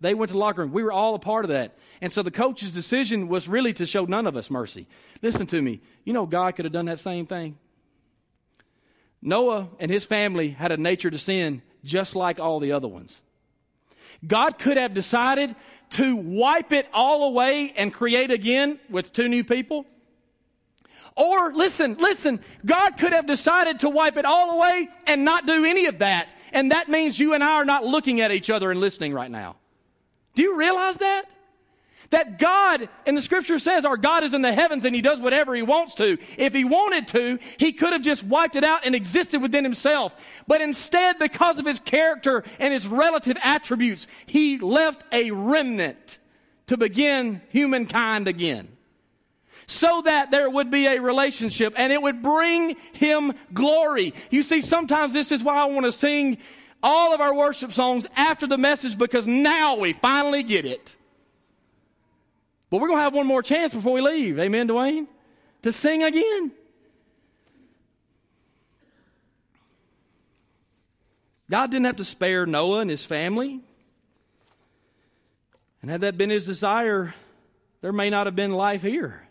They 0.00 0.14
went 0.14 0.28
to 0.30 0.34
the 0.34 0.38
locker 0.38 0.62
room. 0.62 0.72
We 0.72 0.82
were 0.82 0.92
all 0.92 1.14
a 1.14 1.18
part 1.18 1.44
of 1.44 1.50
that. 1.50 1.76
And 2.00 2.12
so 2.12 2.22
the 2.22 2.30
coach's 2.30 2.72
decision 2.72 3.28
was 3.28 3.48
really 3.48 3.72
to 3.74 3.86
show 3.86 4.04
none 4.06 4.26
of 4.26 4.36
us 4.36 4.50
mercy. 4.50 4.86
Listen 5.20 5.46
to 5.48 5.60
me. 5.60 5.80
You 6.04 6.12
know, 6.12 6.26
God 6.26 6.56
could 6.56 6.64
have 6.64 6.72
done 6.72 6.86
that 6.86 7.00
same 7.00 7.26
thing. 7.26 7.58
Noah 9.22 9.68
and 9.78 9.90
his 9.90 10.06
family 10.06 10.50
had 10.50 10.72
a 10.72 10.78
nature 10.78 11.10
to 11.10 11.18
sin 11.18 11.60
just 11.84 12.16
like 12.16 12.40
all 12.40 12.58
the 12.58 12.72
other 12.72 12.88
ones. 12.88 13.20
God 14.26 14.58
could 14.58 14.78
have 14.78 14.94
decided 14.94 15.54
to 15.90 16.16
wipe 16.16 16.72
it 16.72 16.88
all 16.92 17.24
away 17.24 17.72
and 17.76 17.92
create 17.92 18.30
again 18.30 18.78
with 18.88 19.12
two 19.12 19.28
new 19.28 19.44
people. 19.44 19.86
Or 21.16 21.52
listen, 21.52 21.96
listen, 21.98 22.40
God 22.64 22.96
could 22.96 23.12
have 23.12 23.26
decided 23.26 23.80
to 23.80 23.90
wipe 23.90 24.16
it 24.16 24.24
all 24.24 24.52
away 24.52 24.88
and 25.06 25.24
not 25.24 25.46
do 25.46 25.64
any 25.64 25.86
of 25.86 25.98
that. 25.98 26.32
And 26.52 26.70
that 26.70 26.88
means 26.88 27.18
you 27.18 27.34
and 27.34 27.42
I 27.42 27.54
are 27.54 27.64
not 27.64 27.84
looking 27.84 28.20
at 28.20 28.30
each 28.30 28.50
other 28.50 28.70
and 28.70 28.80
listening 28.80 29.12
right 29.12 29.30
now. 29.30 29.56
Do 30.34 30.42
you 30.42 30.56
realize 30.56 30.96
that? 30.96 31.24
That 32.10 32.40
God, 32.40 32.88
and 33.06 33.16
the 33.16 33.22
scripture 33.22 33.60
says 33.60 33.84
our 33.84 33.96
God 33.96 34.24
is 34.24 34.34
in 34.34 34.42
the 34.42 34.52
heavens 34.52 34.84
and 34.84 34.94
he 34.94 35.00
does 35.00 35.20
whatever 35.20 35.54
he 35.54 35.62
wants 35.62 35.94
to. 35.94 36.18
If 36.36 36.52
he 36.52 36.64
wanted 36.64 37.06
to, 37.08 37.38
he 37.56 37.72
could 37.72 37.92
have 37.92 38.02
just 38.02 38.24
wiped 38.24 38.56
it 38.56 38.64
out 38.64 38.84
and 38.84 38.96
existed 38.96 39.40
within 39.40 39.62
himself. 39.62 40.12
But 40.48 40.60
instead, 40.60 41.20
because 41.20 41.58
of 41.58 41.66
his 41.66 41.78
character 41.78 42.42
and 42.58 42.74
his 42.74 42.88
relative 42.88 43.36
attributes, 43.42 44.08
he 44.26 44.58
left 44.58 45.04
a 45.12 45.30
remnant 45.30 46.18
to 46.66 46.76
begin 46.76 47.42
humankind 47.50 48.26
again 48.26 48.76
so 49.70 50.02
that 50.02 50.32
there 50.32 50.50
would 50.50 50.68
be 50.68 50.86
a 50.86 51.00
relationship 51.00 51.72
and 51.76 51.92
it 51.92 52.02
would 52.02 52.22
bring 52.22 52.74
him 52.92 53.32
glory. 53.54 54.14
You 54.28 54.42
see, 54.42 54.62
sometimes 54.62 55.12
this 55.12 55.30
is 55.30 55.44
why 55.44 55.54
I 55.54 55.66
want 55.66 55.86
to 55.86 55.92
sing 55.92 56.38
all 56.82 57.14
of 57.14 57.20
our 57.20 57.32
worship 57.32 57.72
songs 57.72 58.08
after 58.16 58.48
the 58.48 58.58
message 58.58 58.98
because 58.98 59.28
now 59.28 59.76
we 59.76 59.92
finally 59.92 60.42
get 60.42 60.64
it. 60.64 60.96
But 62.70 62.80
we're 62.80 62.88
going 62.88 62.98
to 62.98 63.04
have 63.04 63.14
one 63.14 63.26
more 63.26 63.42
chance 63.42 63.74
before 63.74 63.92
we 63.92 64.00
leave. 64.00 64.38
Amen, 64.38 64.68
Dwayne? 64.68 65.06
To 65.62 65.72
sing 65.72 66.02
again. 66.02 66.52
God 71.50 71.70
didn't 71.70 71.86
have 71.86 71.96
to 71.96 72.04
spare 72.04 72.46
Noah 72.46 72.80
and 72.80 72.90
his 72.90 73.04
family. 73.04 73.60
And 75.82 75.90
had 75.90 76.02
that 76.02 76.16
been 76.16 76.30
his 76.30 76.46
desire, 76.46 77.14
there 77.80 77.92
may 77.92 78.08
not 78.08 78.26
have 78.26 78.36
been 78.36 78.52
life 78.52 78.82
here. 78.82 79.26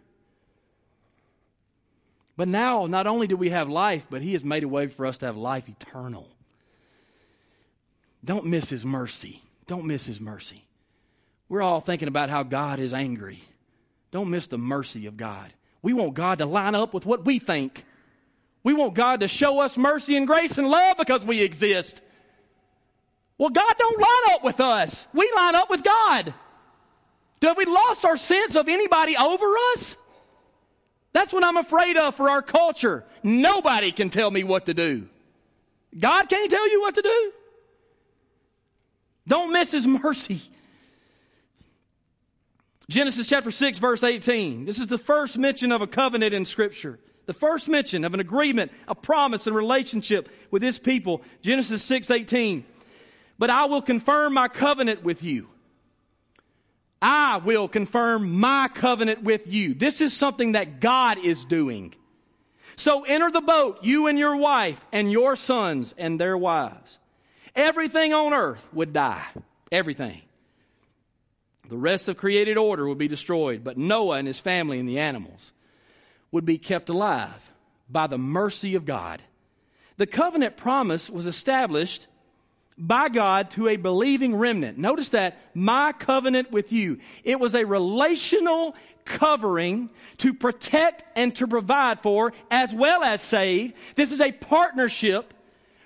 But 2.40 2.48
now, 2.48 2.86
not 2.86 3.06
only 3.06 3.28
do 3.28 3.36
we 3.36 3.50
have 3.50 3.68
life, 3.68 4.08
but 4.10 4.22
He 4.22 4.32
has 4.32 4.46
made 4.46 4.64
a 4.64 4.68
way 4.70 4.88
for 4.88 5.06
us 5.06 5.18
to 5.18 5.26
have 5.26 5.36
life 5.36 5.68
eternal. 5.68 6.30
Don't 8.24 8.46
miss 8.46 8.70
His 8.70 8.86
mercy. 8.86 9.44
Don't 9.68 9.84
miss 9.84 10.06
His 10.06 10.22
mercy. 10.22 10.64
We're 11.50 11.64
all 11.64 11.82
thinking 11.82 12.08
about 12.08 12.30
how 12.30 12.44
God 12.44 12.80
is 12.80 12.94
angry. 12.94 13.44
Don't 14.12 14.30
miss 14.30 14.48
the 14.48 14.58
mercy 14.58 15.08
of 15.08 15.18
God. 15.18 15.52
We 15.82 15.94
want 15.94 16.14
God 16.14 16.38
to 16.38 16.46
line 16.46 16.76
up 16.76 16.94
with 16.94 17.06
what 17.06 17.26
we 17.26 17.40
think. 17.40 17.86
We 18.64 18.74
want 18.74 18.94
God 18.94 19.22
to 19.22 19.28
show 19.28 19.60
us 19.60 19.78
mercy 19.78 20.16
and 20.16 20.28
grace 20.28 20.58
and 20.58 20.68
love 20.68 20.98
because 20.98 21.26
we 21.26 21.42
exist. 21.42 22.02
Well, 23.38 23.50
God 23.50 23.74
don't 23.78 24.00
line 24.00 24.36
up 24.36 24.44
with 24.44 24.60
us. 24.60 25.08
We 25.14 25.32
line 25.36 25.56
up 25.56 25.70
with 25.70 25.84
God. 25.84 26.34
Have 27.42 27.58
we 27.58 27.66
lost 27.66 28.04
our 28.04 28.18
sense 28.18 28.56
of 28.56 28.68
anybody 28.68 29.16
over 29.16 29.46
us? 29.74 29.98
That's 31.14 31.34
what 31.34 31.44
I'm 31.44 31.58
afraid 31.58 31.98
of 31.98 32.16
for 32.16 32.30
our 32.30 32.42
culture. 32.42 33.06
Nobody 33.24 33.92
can 33.92 34.10
tell 34.10 34.30
me 34.30 34.44
what 34.44 34.66
to 34.66 34.74
do. 34.74 35.08
God 35.98 36.30
can't 36.30 36.52
tell 36.52 36.70
you 36.70 36.82
what 36.82 36.96
to 36.96 37.02
do. 37.02 37.32
Don't 39.28 39.54
miss 39.54 39.72
His 39.72 39.88
mercy. 39.88 40.42
Genesis 42.90 43.28
chapter 43.28 43.52
6, 43.52 43.78
verse 43.78 44.04
18. 44.04 44.66
This 44.66 44.80
is 44.80 44.88
the 44.88 44.98
first 44.98 45.38
mention 45.38 45.72
of 45.72 45.82
a 45.82 45.88
covenant 45.88 46.34
in 46.34 46.44
Scripture. 46.44 47.00
The 47.28 47.34
first 47.36 47.70
mention 47.70 48.04
of 48.04 48.16
an 48.16 48.20
agreement, 48.20 48.72
a 48.88 48.96
promise, 48.96 49.46
and 49.46 49.56
relationship 49.56 50.28
with 50.50 50.64
his 50.64 50.80
people. 50.80 51.22
Genesis 51.44 51.84
6, 51.84 52.10
18. 52.10 52.66
But 53.38 53.52
I 53.52 53.66
will 53.66 53.84
confirm 53.84 54.34
my 54.34 54.48
covenant 54.48 55.04
with 55.04 55.22
you. 55.22 55.48
I 57.00 57.38
will 57.38 57.68
confirm 57.68 58.40
my 58.40 58.70
covenant 58.74 59.22
with 59.22 59.46
you. 59.46 59.76
This 59.76 60.02
is 60.02 60.12
something 60.12 60.54
that 60.54 60.80
God 60.80 61.20
is 61.20 61.46
doing. 61.46 61.94
So 62.76 63.04
enter 63.04 63.30
the 63.30 63.40
boat, 63.40 63.84
you 63.84 64.08
and 64.08 64.18
your 64.18 64.36
wife, 64.36 64.84
and 64.92 65.12
your 65.12 65.36
sons 65.36 65.94
and 65.96 66.20
their 66.20 66.36
wives. 66.36 66.98
Everything 67.56 68.14
on 68.14 68.34
earth 68.34 68.68
would 68.74 68.94
die. 68.94 69.26
Everything. 69.72 70.24
The 71.70 71.78
rest 71.78 72.10
of 72.10 72.18
created 72.18 72.58
order 72.58 72.88
would 72.88 72.98
be 72.98 73.08
destroyed, 73.08 73.64
but 73.64 73.78
Noah 73.78 74.18
and 74.18 74.28
his 74.28 74.40
family 74.40 74.80
and 74.80 74.90
the 74.90 75.00
animals 75.00 75.52
would 76.32 76.44
be 76.44 76.58
kept 76.58 76.90
alive 76.90 77.52
by 77.90 78.08
the 78.08 78.18
mercy 78.18 78.74
of 78.74 78.86
God. 78.86 79.22
The 79.98 80.08
covenant 80.08 80.58
promise 80.58 81.10
was 81.10 81.28
established 81.28 82.08
by 82.76 83.10
God 83.10 83.52
to 83.52 83.68
a 83.68 83.76
believing 83.76 84.36
remnant. 84.36 84.78
Notice 84.78 85.10
that 85.10 85.38
my 85.54 85.92
covenant 85.92 86.52
with 86.52 86.72
you. 86.72 87.00
It 87.24 87.40
was 87.40 87.54
a 87.54 87.66
relational 87.66 88.76
covering 89.06 89.90
to 90.18 90.34
protect 90.34 91.04
and 91.16 91.36
to 91.36 91.48
provide 91.48 92.02
for 92.02 92.34
as 92.50 92.74
well 92.74 93.04
as 93.04 93.22
save. 93.22 93.74
This 93.96 94.12
is 94.12 94.22
a 94.22 94.32
partnership 94.32 95.34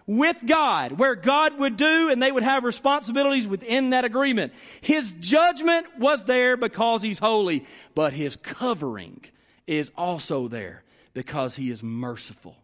with 0.06 0.38
God, 0.46 0.94
where 0.94 1.16
God 1.16 1.58
would 1.60 1.78
do 1.78 2.10
and 2.10 2.22
they 2.22 2.32
would 2.32 2.44
have 2.44 2.64
responsibilities 2.64 3.48
within 3.48 3.92
that 3.92 4.06
agreement. 4.06 4.54
His 4.82 5.12
judgment 5.20 5.88
was 5.98 6.26
there 6.26 6.58
because 6.58 7.02
He's 7.02 7.20
holy, 7.20 7.66
but 7.96 8.14
His 8.14 8.36
covering 8.36 9.24
is 9.68 9.92
also 9.98 10.48
there 10.48 10.84
because 11.14 11.56
He 11.56 11.70
is 11.70 11.82
merciful. 11.84 12.58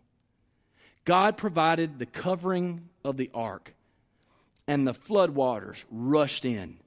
God 1.06 1.38
provided 1.38 1.98
the 1.98 2.06
covering 2.06 2.90
of 3.04 3.18
the 3.18 3.32
ark, 3.34 3.74
and 4.68 4.86
the 4.86 4.94
floodwaters 4.94 5.84
rushed 5.90 6.46
in, 6.46 6.78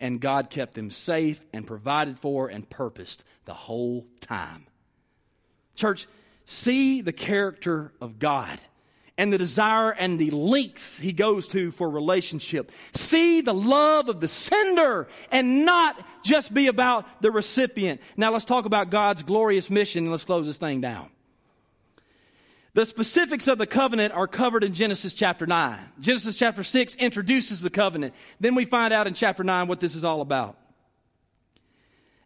and 0.00 0.20
God 0.20 0.50
kept 0.50 0.74
them 0.74 0.90
safe 0.90 1.44
and 1.52 1.66
provided 1.66 2.18
for 2.18 2.48
and 2.48 2.68
purposed 2.70 3.24
the 3.44 3.54
whole 3.54 4.06
time. 4.20 4.66
Church, 5.74 6.06
see 6.46 7.02
the 7.02 7.12
character 7.12 7.92
of 8.00 8.18
God 8.18 8.60
and 9.18 9.32
the 9.32 9.38
desire 9.38 9.90
and 9.90 10.18
the 10.18 10.30
links 10.30 10.98
he 10.98 11.12
goes 11.12 11.48
to 11.48 11.70
for 11.70 11.88
relationship. 11.88 12.70
See 12.94 13.40
the 13.40 13.54
love 13.54 14.08
of 14.08 14.20
the 14.20 14.28
sender 14.28 15.08
and 15.30 15.64
not 15.64 15.96
just 16.22 16.52
be 16.52 16.66
about 16.66 17.22
the 17.22 17.30
recipient. 17.30 18.00
Now 18.16 18.32
let's 18.32 18.44
talk 18.44 18.66
about 18.66 18.90
God's 18.90 19.22
glorious 19.22 19.70
mission 19.70 20.04
and 20.04 20.10
let's 20.10 20.24
close 20.24 20.46
this 20.46 20.58
thing 20.58 20.80
down. 20.80 21.08
The 22.74 22.84
specifics 22.84 23.48
of 23.48 23.56
the 23.56 23.66
covenant 23.66 24.12
are 24.12 24.26
covered 24.26 24.62
in 24.62 24.74
Genesis 24.74 25.14
chapter 25.14 25.46
9. 25.46 25.78
Genesis 25.98 26.36
chapter 26.36 26.62
6 26.62 26.94
introduces 26.96 27.62
the 27.62 27.70
covenant. 27.70 28.12
Then 28.38 28.54
we 28.54 28.66
find 28.66 28.92
out 28.92 29.06
in 29.06 29.14
chapter 29.14 29.42
9 29.42 29.66
what 29.66 29.80
this 29.80 29.96
is 29.96 30.04
all 30.04 30.20
about. 30.20 30.58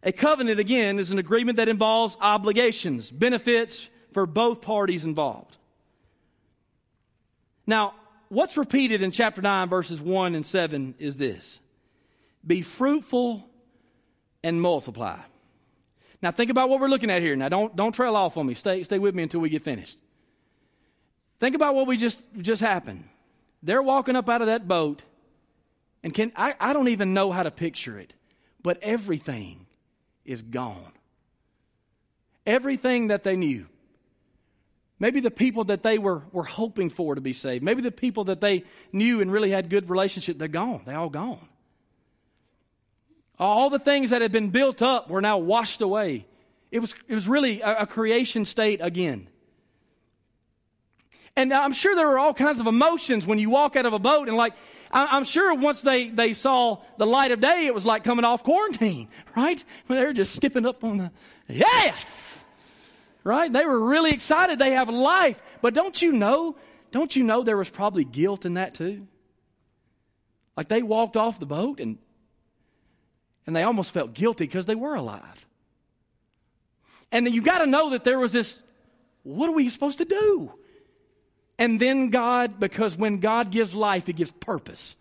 A 0.03 0.11
covenant, 0.11 0.59
again, 0.59 0.99
is 0.99 1.11
an 1.11 1.19
agreement 1.19 1.55
that 1.55 1.69
involves 1.69 2.17
obligations, 2.19 3.11
benefits 3.11 3.89
for 4.11 4.25
both 4.25 4.59
parties 4.59 5.05
involved. 5.05 5.55
Now, 7.71 7.93
what's 8.27 8.57
repeated 8.57 9.01
in 9.01 9.11
chapter 9.11 9.41
9, 9.41 9.69
verses 9.69 10.01
1 10.01 10.35
and 10.35 10.45
7 10.45 10.93
is 10.99 11.15
this 11.15 11.61
Be 12.45 12.63
fruitful 12.63 13.47
and 14.43 14.61
multiply. 14.61 15.17
Now, 16.21 16.31
think 16.31 16.51
about 16.51 16.67
what 16.67 16.81
we're 16.81 16.89
looking 16.89 17.09
at 17.09 17.21
here. 17.21 17.33
Now, 17.37 17.47
don't, 17.47 17.73
don't 17.73 17.93
trail 17.93 18.17
off 18.17 18.35
on 18.35 18.45
me. 18.45 18.55
Stay, 18.55 18.83
stay 18.83 18.99
with 18.99 19.15
me 19.15 19.23
until 19.23 19.39
we 19.39 19.49
get 19.49 19.63
finished. 19.63 19.97
Think 21.39 21.55
about 21.55 21.73
what 21.73 21.87
we 21.87 21.95
just, 21.95 22.25
just 22.41 22.61
happened. 22.61 23.05
They're 23.63 23.81
walking 23.81 24.17
up 24.17 24.27
out 24.27 24.41
of 24.41 24.47
that 24.47 24.67
boat, 24.67 25.03
and 26.03 26.13
can, 26.13 26.33
I, 26.35 26.55
I 26.59 26.73
don't 26.73 26.89
even 26.89 27.13
know 27.13 27.31
how 27.31 27.43
to 27.43 27.51
picture 27.51 27.97
it, 27.97 28.13
but 28.61 28.79
everything 28.83 29.65
is 30.25 30.41
gone. 30.41 30.91
Everything 32.45 33.07
that 33.07 33.23
they 33.23 33.37
knew. 33.37 33.67
Maybe 35.01 35.19
the 35.19 35.31
people 35.31 35.63
that 35.63 35.81
they 35.81 35.97
were, 35.97 36.21
were 36.31 36.43
hoping 36.43 36.91
for 36.91 37.15
to 37.15 37.21
be 37.21 37.33
saved. 37.33 37.63
Maybe 37.63 37.81
the 37.81 37.91
people 37.91 38.25
that 38.25 38.39
they 38.39 38.65
knew 38.93 39.19
and 39.19 39.31
really 39.31 39.49
had 39.49 39.67
good 39.67 39.89
relationship, 39.89 40.37
they're 40.37 40.47
gone. 40.47 40.83
They're 40.85 40.95
all 40.95 41.09
gone. 41.09 41.49
All 43.39 43.71
the 43.71 43.79
things 43.79 44.11
that 44.11 44.21
had 44.21 44.31
been 44.31 44.51
built 44.51 44.83
up 44.83 45.09
were 45.09 45.19
now 45.19 45.39
washed 45.39 45.81
away. 45.81 46.27
It 46.69 46.77
was, 46.77 46.93
it 47.07 47.15
was 47.15 47.27
really 47.27 47.61
a, 47.61 47.77
a 47.79 47.87
creation 47.87 48.45
state 48.45 48.79
again. 48.79 49.27
And 51.35 51.51
I'm 51.51 51.73
sure 51.73 51.95
there 51.95 52.07
were 52.07 52.19
all 52.19 52.35
kinds 52.35 52.59
of 52.59 52.67
emotions 52.67 53.25
when 53.25 53.39
you 53.39 53.49
walk 53.49 53.75
out 53.75 53.87
of 53.87 53.93
a 53.93 53.99
boat 53.99 54.27
and 54.27 54.37
like, 54.37 54.53
I'm 54.91 55.23
sure 55.23 55.55
once 55.55 55.81
they, 55.81 56.09
they 56.09 56.33
saw 56.33 56.77
the 56.99 57.07
light 57.07 57.31
of 57.31 57.39
day, 57.39 57.65
it 57.65 57.73
was 57.73 57.87
like 57.87 58.03
coming 58.03 58.23
off 58.23 58.43
quarantine, 58.43 59.07
right? 59.35 59.63
When 59.87 59.97
they're 59.97 60.13
just 60.13 60.35
skipping 60.35 60.67
up 60.67 60.83
on 60.83 60.99
the, 60.99 61.11
yes! 61.47 62.30
Right? 63.23 63.51
They 63.51 63.65
were 63.65 63.79
really 63.79 64.11
excited. 64.11 64.59
They 64.59 64.71
have 64.71 64.89
life. 64.89 65.41
But 65.61 65.73
don't 65.73 66.01
you 66.01 66.11
know, 66.11 66.55
don't 66.91 67.15
you 67.15 67.23
know 67.23 67.43
there 67.43 67.57
was 67.57 67.69
probably 67.69 68.03
guilt 68.03 68.45
in 68.45 68.55
that 68.55 68.75
too? 68.75 69.07
Like 70.57 70.67
they 70.67 70.83
walked 70.83 71.17
off 71.17 71.39
the 71.39 71.45
boat 71.45 71.79
and 71.79 71.97
and 73.47 73.55
they 73.55 73.63
almost 73.63 73.91
felt 73.91 74.13
guilty 74.13 74.45
because 74.45 74.65
they 74.65 74.75
were 74.75 74.93
alive. 74.93 75.47
And 77.11 77.33
you 77.33 77.41
got 77.41 77.59
to 77.59 77.65
know 77.65 77.89
that 77.89 78.03
there 78.03 78.19
was 78.19 78.31
this 78.31 78.61
what 79.23 79.49
are 79.49 79.53
we 79.53 79.69
supposed 79.69 79.99
to 79.99 80.05
do? 80.05 80.51
And 81.59 81.79
then 81.79 82.09
God, 82.09 82.59
because 82.59 82.97
when 82.97 83.19
God 83.19 83.51
gives 83.51 83.75
life, 83.75 84.07
He 84.07 84.13
gives 84.13 84.31
purpose. 84.31 84.95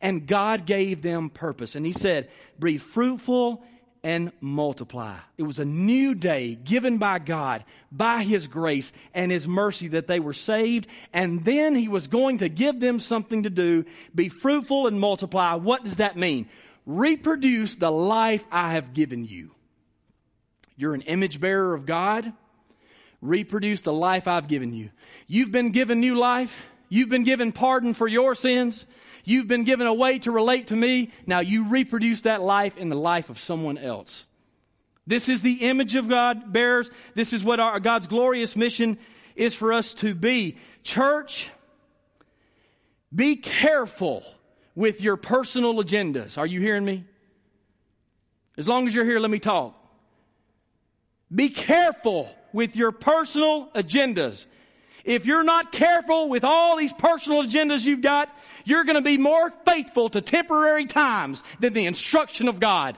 And 0.00 0.26
God 0.26 0.66
gave 0.66 1.02
them 1.02 1.30
purpose. 1.30 1.76
And 1.76 1.86
He 1.86 1.92
said, 1.92 2.30
Be 2.58 2.78
fruitful 2.78 3.62
and 4.02 4.32
multiply. 4.40 5.18
It 5.36 5.42
was 5.42 5.58
a 5.58 5.64
new 5.64 6.14
day 6.14 6.54
given 6.54 6.98
by 6.98 7.18
God, 7.18 7.64
by 7.92 8.22
His 8.22 8.46
grace 8.46 8.92
and 9.14 9.30
His 9.30 9.46
mercy 9.46 9.88
that 9.88 10.06
they 10.06 10.20
were 10.20 10.32
saved. 10.32 10.86
And 11.12 11.44
then 11.44 11.74
He 11.74 11.88
was 11.88 12.08
going 12.08 12.38
to 12.38 12.48
give 12.48 12.80
them 12.80 13.00
something 13.00 13.42
to 13.42 13.50
do 13.50 13.84
be 14.14 14.28
fruitful 14.28 14.86
and 14.86 14.98
multiply. 14.98 15.54
What 15.54 15.84
does 15.84 15.96
that 15.96 16.16
mean? 16.16 16.48
Reproduce 16.86 17.74
the 17.74 17.90
life 17.90 18.44
I 18.50 18.72
have 18.72 18.94
given 18.94 19.24
you. 19.24 19.50
You're 20.76 20.94
an 20.94 21.02
image 21.02 21.40
bearer 21.40 21.74
of 21.74 21.84
God. 21.84 22.32
Reproduce 23.20 23.82
the 23.82 23.92
life 23.92 24.26
I've 24.26 24.48
given 24.48 24.72
you. 24.72 24.90
You've 25.26 25.52
been 25.52 25.72
given 25.72 26.00
new 26.00 26.18
life. 26.18 26.64
You've 26.88 27.10
been 27.10 27.24
given 27.24 27.52
pardon 27.52 27.92
for 27.92 28.08
your 28.08 28.34
sins. 28.34 28.86
You've 29.24 29.48
been 29.48 29.64
given 29.64 29.86
a 29.86 29.94
way 29.94 30.18
to 30.20 30.30
relate 30.30 30.68
to 30.68 30.76
me. 30.76 31.10
Now 31.26 31.40
you 31.40 31.68
reproduce 31.68 32.22
that 32.22 32.40
life 32.40 32.76
in 32.76 32.88
the 32.88 32.96
life 32.96 33.30
of 33.30 33.38
someone 33.38 33.78
else. 33.78 34.26
This 35.06 35.28
is 35.28 35.40
the 35.40 35.68
image 35.68 35.96
of 35.96 36.08
God 36.08 36.52
bears. 36.52 36.90
This 37.14 37.32
is 37.32 37.42
what 37.42 37.60
our, 37.60 37.80
God's 37.80 38.06
glorious 38.06 38.54
mission 38.56 38.98
is 39.34 39.54
for 39.54 39.72
us 39.72 39.94
to 39.94 40.14
be. 40.14 40.56
Church, 40.84 41.50
be 43.14 43.36
careful 43.36 44.22
with 44.74 45.02
your 45.02 45.16
personal 45.16 45.74
agendas. 45.82 46.38
Are 46.38 46.46
you 46.46 46.60
hearing 46.60 46.84
me? 46.84 47.04
As 48.56 48.68
long 48.68 48.86
as 48.86 48.94
you're 48.94 49.04
here, 49.04 49.20
let 49.20 49.30
me 49.30 49.38
talk. 49.38 49.76
Be 51.34 51.48
careful 51.48 52.28
with 52.52 52.76
your 52.76 52.92
personal 52.92 53.68
agendas. 53.74 54.46
If 55.10 55.26
you're 55.26 55.42
not 55.42 55.72
careful 55.72 56.28
with 56.28 56.44
all 56.44 56.76
these 56.76 56.92
personal 56.92 57.42
agendas 57.42 57.82
you've 57.82 58.00
got, 58.00 58.32
you're 58.64 58.84
going 58.84 58.94
to 58.94 59.00
be 59.00 59.18
more 59.18 59.50
faithful 59.64 60.08
to 60.10 60.20
temporary 60.20 60.86
times 60.86 61.42
than 61.58 61.72
the 61.72 61.86
instruction 61.86 62.46
of 62.46 62.60
God. 62.60 62.96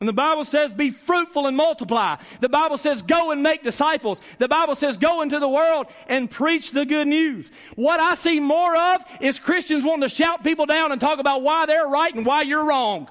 And 0.00 0.08
the 0.08 0.12
Bible 0.12 0.44
says, 0.44 0.72
be 0.72 0.90
fruitful 0.90 1.46
and 1.46 1.56
multiply. 1.56 2.16
The 2.40 2.48
Bible 2.48 2.78
says, 2.78 3.00
go 3.00 3.30
and 3.30 3.44
make 3.44 3.62
disciples. 3.62 4.20
The 4.38 4.48
Bible 4.48 4.74
says, 4.74 4.96
go 4.96 5.22
into 5.22 5.38
the 5.38 5.48
world 5.48 5.86
and 6.08 6.28
preach 6.28 6.72
the 6.72 6.84
good 6.84 7.06
news. 7.06 7.52
What 7.76 8.00
I 8.00 8.16
see 8.16 8.40
more 8.40 8.74
of 8.74 9.04
is 9.20 9.38
Christians 9.38 9.84
wanting 9.84 10.08
to 10.08 10.12
shout 10.12 10.42
people 10.42 10.66
down 10.66 10.90
and 10.90 11.00
talk 11.00 11.20
about 11.20 11.42
why 11.42 11.66
they're 11.66 11.86
right 11.86 12.12
and 12.12 12.26
why 12.26 12.42
you're 12.42 12.64
wrong. 12.64 13.08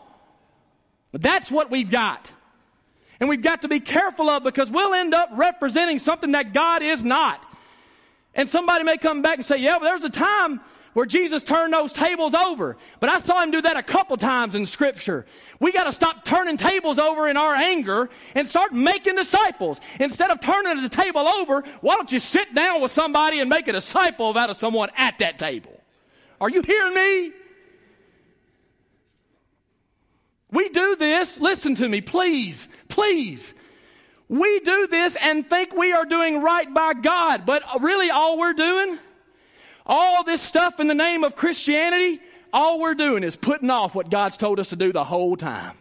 But 1.13 1.21
that's 1.21 1.49
what 1.49 1.71
we've 1.71 1.89
got. 1.89 2.33
And 3.19 3.27
we've 3.27 3.41
got 3.41 3.61
to 3.63 3.67
be 3.67 3.79
careful 3.79 4.29
of 4.29 4.43
because 4.43 4.71
we'll 4.71 4.93
end 4.93 5.13
up 5.13 5.29
representing 5.33 5.99
something 5.99 6.31
that 6.31 6.53
God 6.53 6.81
is 6.81 7.03
not. 7.03 7.45
And 8.33 8.49
somebody 8.49 8.83
may 8.83 8.97
come 8.97 9.21
back 9.21 9.35
and 9.35 9.45
say, 9.45 9.57
yeah, 9.57 9.77
but 9.77 9.85
there's 9.85 10.03
a 10.03 10.09
time 10.09 10.61
where 10.93 11.05
Jesus 11.05 11.43
turned 11.43 11.73
those 11.73 11.91
tables 11.91 12.33
over. 12.33 12.77
But 12.99 13.09
I 13.09 13.19
saw 13.19 13.41
him 13.41 13.51
do 13.51 13.61
that 13.61 13.77
a 13.77 13.83
couple 13.83 14.17
times 14.17 14.55
in 14.55 14.65
scripture. 14.65 15.25
We 15.59 15.71
got 15.71 15.83
to 15.85 15.91
stop 15.91 16.25
turning 16.25 16.57
tables 16.57 16.97
over 16.97 17.27
in 17.27 17.37
our 17.37 17.53
anger 17.53 18.09
and 18.35 18.47
start 18.47 18.73
making 18.73 19.15
disciples. 19.15 19.79
Instead 19.99 20.31
of 20.31 20.39
turning 20.39 20.81
the 20.81 20.89
table 20.89 21.27
over, 21.27 21.63
why 21.81 21.95
don't 21.95 22.11
you 22.11 22.19
sit 22.19 22.55
down 22.55 22.81
with 22.81 22.91
somebody 22.91 23.39
and 23.39 23.49
make 23.49 23.67
a 23.67 23.73
disciple 23.73 24.37
out 24.37 24.49
of 24.49 24.57
someone 24.57 24.89
at 24.97 25.19
that 25.19 25.37
table? 25.37 25.79
Are 26.41 26.49
you 26.49 26.61
hearing 26.61 26.93
me? 26.93 27.33
We 30.51 30.69
do 30.69 30.95
this, 30.95 31.39
listen 31.39 31.75
to 31.75 31.87
me, 31.87 32.01
please, 32.01 32.67
please. 32.87 33.53
We 34.27 34.59
do 34.59 34.87
this 34.87 35.15
and 35.21 35.45
think 35.45 35.75
we 35.75 35.91
are 35.91 36.05
doing 36.05 36.41
right 36.41 36.71
by 36.71 36.93
God, 36.93 37.45
but 37.45 37.63
really 37.81 38.09
all 38.09 38.37
we're 38.37 38.53
doing, 38.53 38.99
all 39.85 40.23
this 40.23 40.41
stuff 40.41 40.79
in 40.79 40.87
the 40.87 40.95
name 40.95 41.23
of 41.23 41.35
Christianity, 41.35 42.19
all 42.53 42.79
we're 42.79 42.95
doing 42.95 43.23
is 43.23 43.35
putting 43.35 43.69
off 43.69 43.95
what 43.95 44.09
God's 44.09 44.37
told 44.37 44.59
us 44.59 44.69
to 44.69 44.75
do 44.75 44.91
the 44.91 45.03
whole 45.03 45.35
time. 45.35 45.75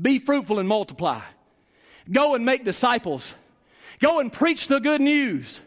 Be 0.00 0.18
fruitful 0.18 0.58
and 0.58 0.68
multiply. 0.68 1.20
Go 2.10 2.34
and 2.34 2.44
make 2.44 2.64
disciples. 2.64 3.34
Go 4.00 4.20
and 4.20 4.32
preach 4.32 4.68
the 4.68 4.80
good 4.80 5.00
news. 5.00 5.60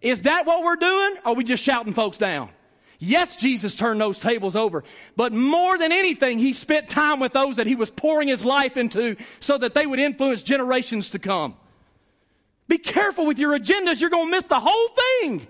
Is 0.00 0.22
that 0.22 0.46
what 0.46 0.62
we're 0.62 0.76
doing? 0.76 1.16
Or 1.24 1.32
are 1.32 1.34
we 1.34 1.44
just 1.44 1.62
shouting 1.62 1.92
folks 1.92 2.18
down? 2.18 2.50
Yes, 2.98 3.36
Jesus 3.36 3.76
turned 3.76 4.00
those 4.00 4.18
tables 4.18 4.56
over, 4.56 4.82
but 5.14 5.32
more 5.32 5.78
than 5.78 5.92
anything, 5.92 6.40
he 6.40 6.52
spent 6.52 6.88
time 6.88 7.20
with 7.20 7.32
those 7.32 7.56
that 7.56 7.68
he 7.68 7.76
was 7.76 7.90
pouring 7.90 8.26
his 8.26 8.44
life 8.44 8.76
into 8.76 9.16
so 9.38 9.56
that 9.58 9.74
they 9.74 9.86
would 9.86 10.00
influence 10.00 10.42
generations 10.42 11.10
to 11.10 11.20
come. 11.20 11.54
Be 12.66 12.76
careful 12.76 13.24
with 13.24 13.38
your 13.38 13.56
agendas, 13.56 14.00
you're 14.00 14.10
going 14.10 14.26
to 14.26 14.30
miss 14.30 14.44
the 14.44 14.58
whole 14.58 14.88
thing. 14.88 15.46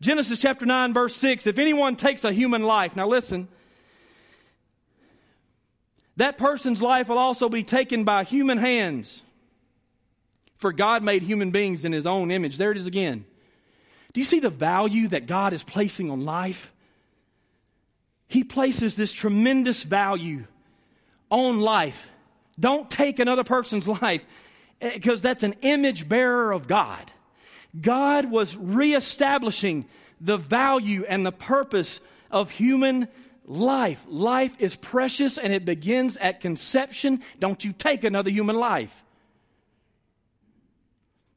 Genesis 0.00 0.40
chapter 0.40 0.64
9, 0.64 0.94
verse 0.94 1.14
6 1.16 1.46
If 1.46 1.58
anyone 1.58 1.94
takes 1.94 2.24
a 2.24 2.32
human 2.32 2.62
life, 2.62 2.96
now 2.96 3.06
listen, 3.06 3.48
that 6.16 6.38
person's 6.38 6.80
life 6.80 7.08
will 7.08 7.18
also 7.18 7.50
be 7.50 7.62
taken 7.62 8.04
by 8.04 8.24
human 8.24 8.56
hands. 8.56 9.22
For 10.56 10.72
God 10.72 11.02
made 11.02 11.22
human 11.22 11.50
beings 11.50 11.84
in 11.84 11.92
his 11.92 12.06
own 12.06 12.30
image. 12.30 12.58
There 12.58 12.70
it 12.70 12.76
is 12.76 12.86
again. 12.86 13.24
Do 14.12 14.20
you 14.20 14.24
see 14.24 14.40
the 14.40 14.50
value 14.50 15.08
that 15.08 15.26
God 15.26 15.52
is 15.52 15.62
placing 15.62 16.10
on 16.10 16.24
life? 16.24 16.72
He 18.26 18.44
places 18.44 18.96
this 18.96 19.12
tremendous 19.12 19.82
value 19.82 20.44
on 21.30 21.60
life. 21.60 22.10
Don't 22.58 22.90
take 22.90 23.18
another 23.18 23.44
person's 23.44 23.88
life 24.02 24.24
because 24.80 25.20
eh, 25.20 25.22
that's 25.22 25.42
an 25.42 25.54
image 25.62 26.08
bearer 26.08 26.52
of 26.52 26.66
God. 26.66 27.12
God 27.78 28.30
was 28.30 28.56
reestablishing 28.56 29.86
the 30.20 30.36
value 30.36 31.04
and 31.08 31.24
the 31.24 31.32
purpose 31.32 32.00
of 32.30 32.50
human 32.50 33.08
life. 33.44 34.04
Life 34.08 34.54
is 34.58 34.76
precious 34.76 35.38
and 35.38 35.52
it 35.52 35.64
begins 35.64 36.16
at 36.16 36.40
conception. 36.40 37.22
Don't 37.38 37.64
you 37.64 37.72
take 37.72 38.04
another 38.04 38.30
human 38.30 38.56
life. 38.56 39.04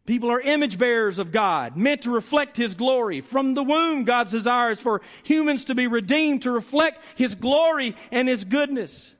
People 0.05 0.29
are 0.29 0.41
image 0.41 0.77
bearers 0.77 1.17
of 1.17 1.31
God, 1.31 1.77
meant 1.77 2.01
to 2.01 2.11
reflect 2.11 2.57
His 2.57 2.75
glory. 2.75 3.21
From 3.21 3.53
the 3.53 3.63
womb, 3.63 4.03
God's 4.03 4.31
desire 4.31 4.71
is 4.71 4.81
for 4.81 5.01
humans 5.23 5.65
to 5.65 5.75
be 5.75 5.87
redeemed, 5.87 6.41
to 6.41 6.51
reflect 6.51 7.01
His 7.15 7.35
glory 7.35 7.95
and 8.11 8.27
His 8.27 8.43
goodness. 8.43 9.13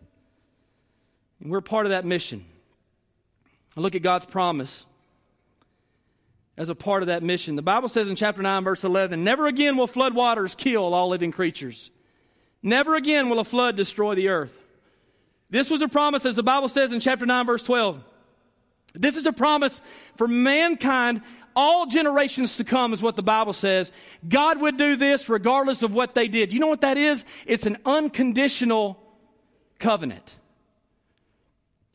And 1.39 1.49
we're 1.49 1.61
part 1.61 1.85
of 1.85 1.91
that 1.91 2.05
mission. 2.05 2.43
I 3.77 3.79
look 3.79 3.95
at 3.95 4.01
God's 4.01 4.25
promise 4.25 4.85
as 6.57 6.69
a 6.69 6.75
part 6.75 7.01
of 7.01 7.07
that 7.07 7.23
mission. 7.23 7.55
The 7.55 7.61
Bible 7.61 7.87
says 7.87 8.09
in 8.09 8.15
chapter 8.15 8.41
9, 8.41 8.63
verse 8.63 8.83
11, 8.83 9.23
Never 9.23 9.47
again 9.47 9.77
will 9.77 9.87
flood 9.87 10.13
waters 10.13 10.53
kill 10.53 10.93
all 10.93 11.09
living 11.09 11.31
creatures. 11.31 11.91
Never 12.61 12.95
again 12.95 13.29
will 13.29 13.39
a 13.39 13.45
flood 13.45 13.77
destroy 13.77 14.15
the 14.15 14.27
earth. 14.27 14.57
This 15.49 15.69
was 15.69 15.81
a 15.81 15.87
promise, 15.87 16.25
as 16.25 16.35
the 16.35 16.43
Bible 16.43 16.67
says 16.67 16.91
in 16.91 16.99
chapter 16.99 17.25
9, 17.25 17.45
verse 17.45 17.63
12. 17.63 18.03
This 18.93 19.17
is 19.17 19.25
a 19.25 19.33
promise 19.33 19.81
for 20.17 20.27
mankind, 20.27 21.21
all 21.55 21.87
generations 21.87 22.57
to 22.57 22.63
come, 22.63 22.93
is 22.93 23.01
what 23.01 23.15
the 23.15 23.23
Bible 23.23 23.53
says. 23.53 23.91
God 24.27 24.61
would 24.61 24.77
do 24.77 24.95
this 24.95 25.29
regardless 25.29 25.81
of 25.81 25.93
what 25.93 26.15
they 26.15 26.27
did. 26.27 26.53
You 26.53 26.59
know 26.59 26.67
what 26.67 26.81
that 26.81 26.97
is? 26.97 27.25
It's 27.45 27.65
an 27.65 27.77
unconditional 27.85 28.99
covenant. 29.79 30.35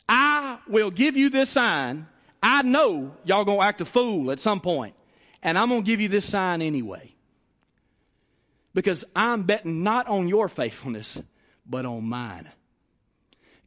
I 0.08 0.58
will 0.68 0.90
give 0.90 1.16
you 1.16 1.30
this 1.30 1.50
sign. 1.50 2.06
I 2.42 2.62
know 2.62 3.14
y'all 3.24 3.44
gonna 3.44 3.62
act 3.62 3.80
a 3.80 3.84
fool 3.84 4.30
at 4.30 4.40
some 4.40 4.60
point, 4.60 4.94
and 5.42 5.58
I'm 5.58 5.68
gonna 5.68 5.82
give 5.82 6.00
you 6.00 6.08
this 6.08 6.24
sign 6.24 6.62
anyway. 6.62 7.14
Because 8.74 9.04
I'm 9.14 9.42
betting 9.42 9.82
not 9.82 10.06
on 10.06 10.28
your 10.28 10.48
faithfulness, 10.48 11.20
but 11.66 11.84
on 11.84 12.04
mine. 12.04 12.48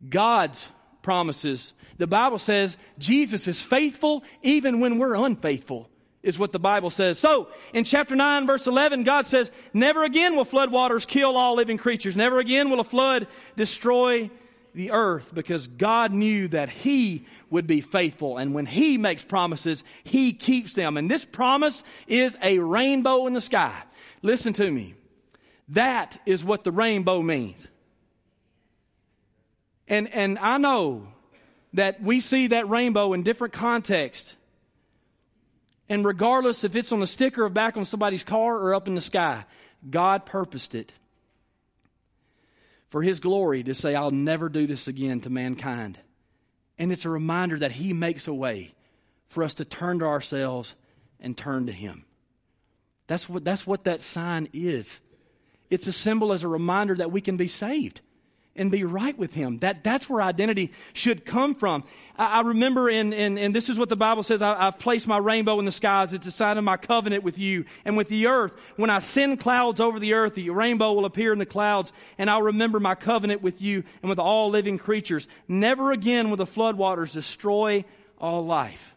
God's 0.07 0.67
promises. 1.01 1.73
The 1.97 2.07
Bible 2.07 2.39
says 2.39 2.77
Jesus 2.97 3.47
is 3.47 3.61
faithful 3.61 4.23
even 4.41 4.79
when 4.79 4.97
we're 4.97 5.15
unfaithful, 5.15 5.89
is 6.23 6.39
what 6.39 6.51
the 6.51 6.59
Bible 6.59 6.89
says. 6.89 7.19
So, 7.19 7.47
in 7.73 7.83
chapter 7.83 8.15
9, 8.15 8.47
verse 8.47 8.67
11, 8.67 9.03
God 9.03 9.25
says, 9.25 9.51
Never 9.73 10.03
again 10.03 10.35
will 10.35 10.45
flood 10.45 10.71
waters 10.71 11.05
kill 11.05 11.37
all 11.37 11.55
living 11.55 11.77
creatures. 11.77 12.15
Never 12.15 12.39
again 12.39 12.69
will 12.69 12.79
a 12.79 12.83
flood 12.85 13.27
destroy 13.55 14.29
the 14.73 14.91
earth 14.91 15.31
because 15.33 15.67
God 15.67 16.11
knew 16.11 16.47
that 16.49 16.69
He 16.69 17.25
would 17.49 17.67
be 17.67 17.81
faithful. 17.81 18.37
And 18.37 18.53
when 18.53 18.65
He 18.65 18.97
makes 18.97 19.23
promises, 19.23 19.83
He 20.03 20.33
keeps 20.33 20.73
them. 20.73 20.97
And 20.97 21.09
this 21.09 21.25
promise 21.25 21.83
is 22.07 22.37
a 22.41 22.59
rainbow 22.59 23.27
in 23.27 23.33
the 23.33 23.41
sky. 23.41 23.83
Listen 24.21 24.53
to 24.53 24.71
me. 24.71 24.95
That 25.69 26.19
is 26.25 26.43
what 26.43 26.63
the 26.63 26.71
rainbow 26.71 27.21
means. 27.21 27.67
And, 29.91 30.07
and 30.13 30.39
I 30.39 30.57
know 30.57 31.09
that 31.73 32.01
we 32.01 32.21
see 32.21 32.47
that 32.47 32.69
rainbow 32.69 33.11
in 33.11 33.23
different 33.23 33.53
contexts. 33.53 34.37
And 35.89 36.05
regardless 36.05 36.63
if 36.63 36.77
it's 36.77 36.93
on 36.93 37.03
a 37.03 37.07
sticker 37.07 37.43
or 37.43 37.49
back 37.49 37.75
on 37.75 37.83
somebody's 37.83 38.23
car 38.23 38.57
or 38.57 38.73
up 38.73 38.87
in 38.87 38.95
the 38.95 39.01
sky, 39.01 39.43
God 39.87 40.25
purposed 40.25 40.75
it 40.75 40.93
for 42.87 43.03
His 43.03 43.19
glory 43.19 43.63
to 43.63 43.73
say, 43.73 43.93
I'll 43.93 44.11
never 44.11 44.47
do 44.47 44.65
this 44.65 44.87
again 44.87 45.19
to 45.21 45.29
mankind. 45.29 45.99
And 46.79 46.93
it's 46.93 47.03
a 47.03 47.09
reminder 47.09 47.59
that 47.59 47.73
He 47.73 47.91
makes 47.91 48.29
a 48.29 48.33
way 48.33 48.73
for 49.27 49.43
us 49.43 49.55
to 49.55 49.65
turn 49.65 49.99
to 49.99 50.05
ourselves 50.05 50.73
and 51.19 51.37
turn 51.37 51.65
to 51.65 51.73
Him. 51.73 52.05
That's 53.07 53.27
what, 53.27 53.43
that's 53.43 53.67
what 53.67 53.83
that 53.83 54.01
sign 54.01 54.47
is. 54.53 55.01
It's 55.69 55.87
a 55.87 55.91
symbol 55.91 56.31
as 56.31 56.45
a 56.45 56.47
reminder 56.47 56.95
that 56.95 57.11
we 57.11 57.19
can 57.19 57.35
be 57.35 57.49
saved 57.49 57.99
and 58.55 58.69
be 58.69 58.83
right 58.83 59.17
with 59.17 59.33
him. 59.33 59.57
That, 59.59 59.83
that's 59.83 60.09
where 60.09 60.21
identity 60.21 60.73
should 60.93 61.25
come 61.25 61.55
from. 61.55 61.83
I, 62.17 62.39
I 62.39 62.41
remember, 62.41 62.89
in, 62.89 63.13
in, 63.13 63.37
and 63.37 63.55
this 63.55 63.69
is 63.69 63.77
what 63.79 63.89
the 63.89 63.95
Bible 63.95 64.23
says 64.23 64.41
I, 64.41 64.65
have 64.65 64.79
placed 64.79 65.07
my 65.07 65.17
rainbow 65.17 65.59
in 65.59 65.65
the 65.65 65.71
skies. 65.71 66.13
It's 66.13 66.27
a 66.27 66.31
sign 66.31 66.57
of 66.57 66.63
my 66.63 66.77
covenant 66.77 67.23
with 67.23 67.39
you 67.39 67.65
and 67.85 67.95
with 67.95 68.09
the 68.09 68.27
earth. 68.27 68.53
When 68.75 68.89
I 68.89 68.99
send 68.99 69.39
clouds 69.39 69.79
over 69.79 69.99
the 69.99 70.13
earth, 70.13 70.35
the 70.35 70.49
rainbow 70.49 70.93
will 70.93 71.05
appear 71.05 71.33
in 71.33 71.39
the 71.39 71.45
clouds, 71.45 71.93
and 72.17 72.29
I'll 72.29 72.41
remember 72.41 72.79
my 72.79 72.95
covenant 72.95 73.41
with 73.41 73.61
you 73.61 73.83
and 74.01 74.09
with 74.09 74.19
all 74.19 74.49
living 74.49 74.77
creatures. 74.77 75.27
Never 75.47 75.91
again 75.91 76.29
will 76.29 76.37
the 76.37 76.45
floodwaters 76.45 77.13
destroy 77.13 77.85
all 78.17 78.45
life. 78.45 78.95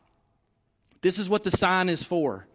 This 1.00 1.18
is 1.18 1.28
what 1.28 1.44
the 1.44 1.50
sign 1.50 1.88
is 1.88 2.02
for 2.02 2.46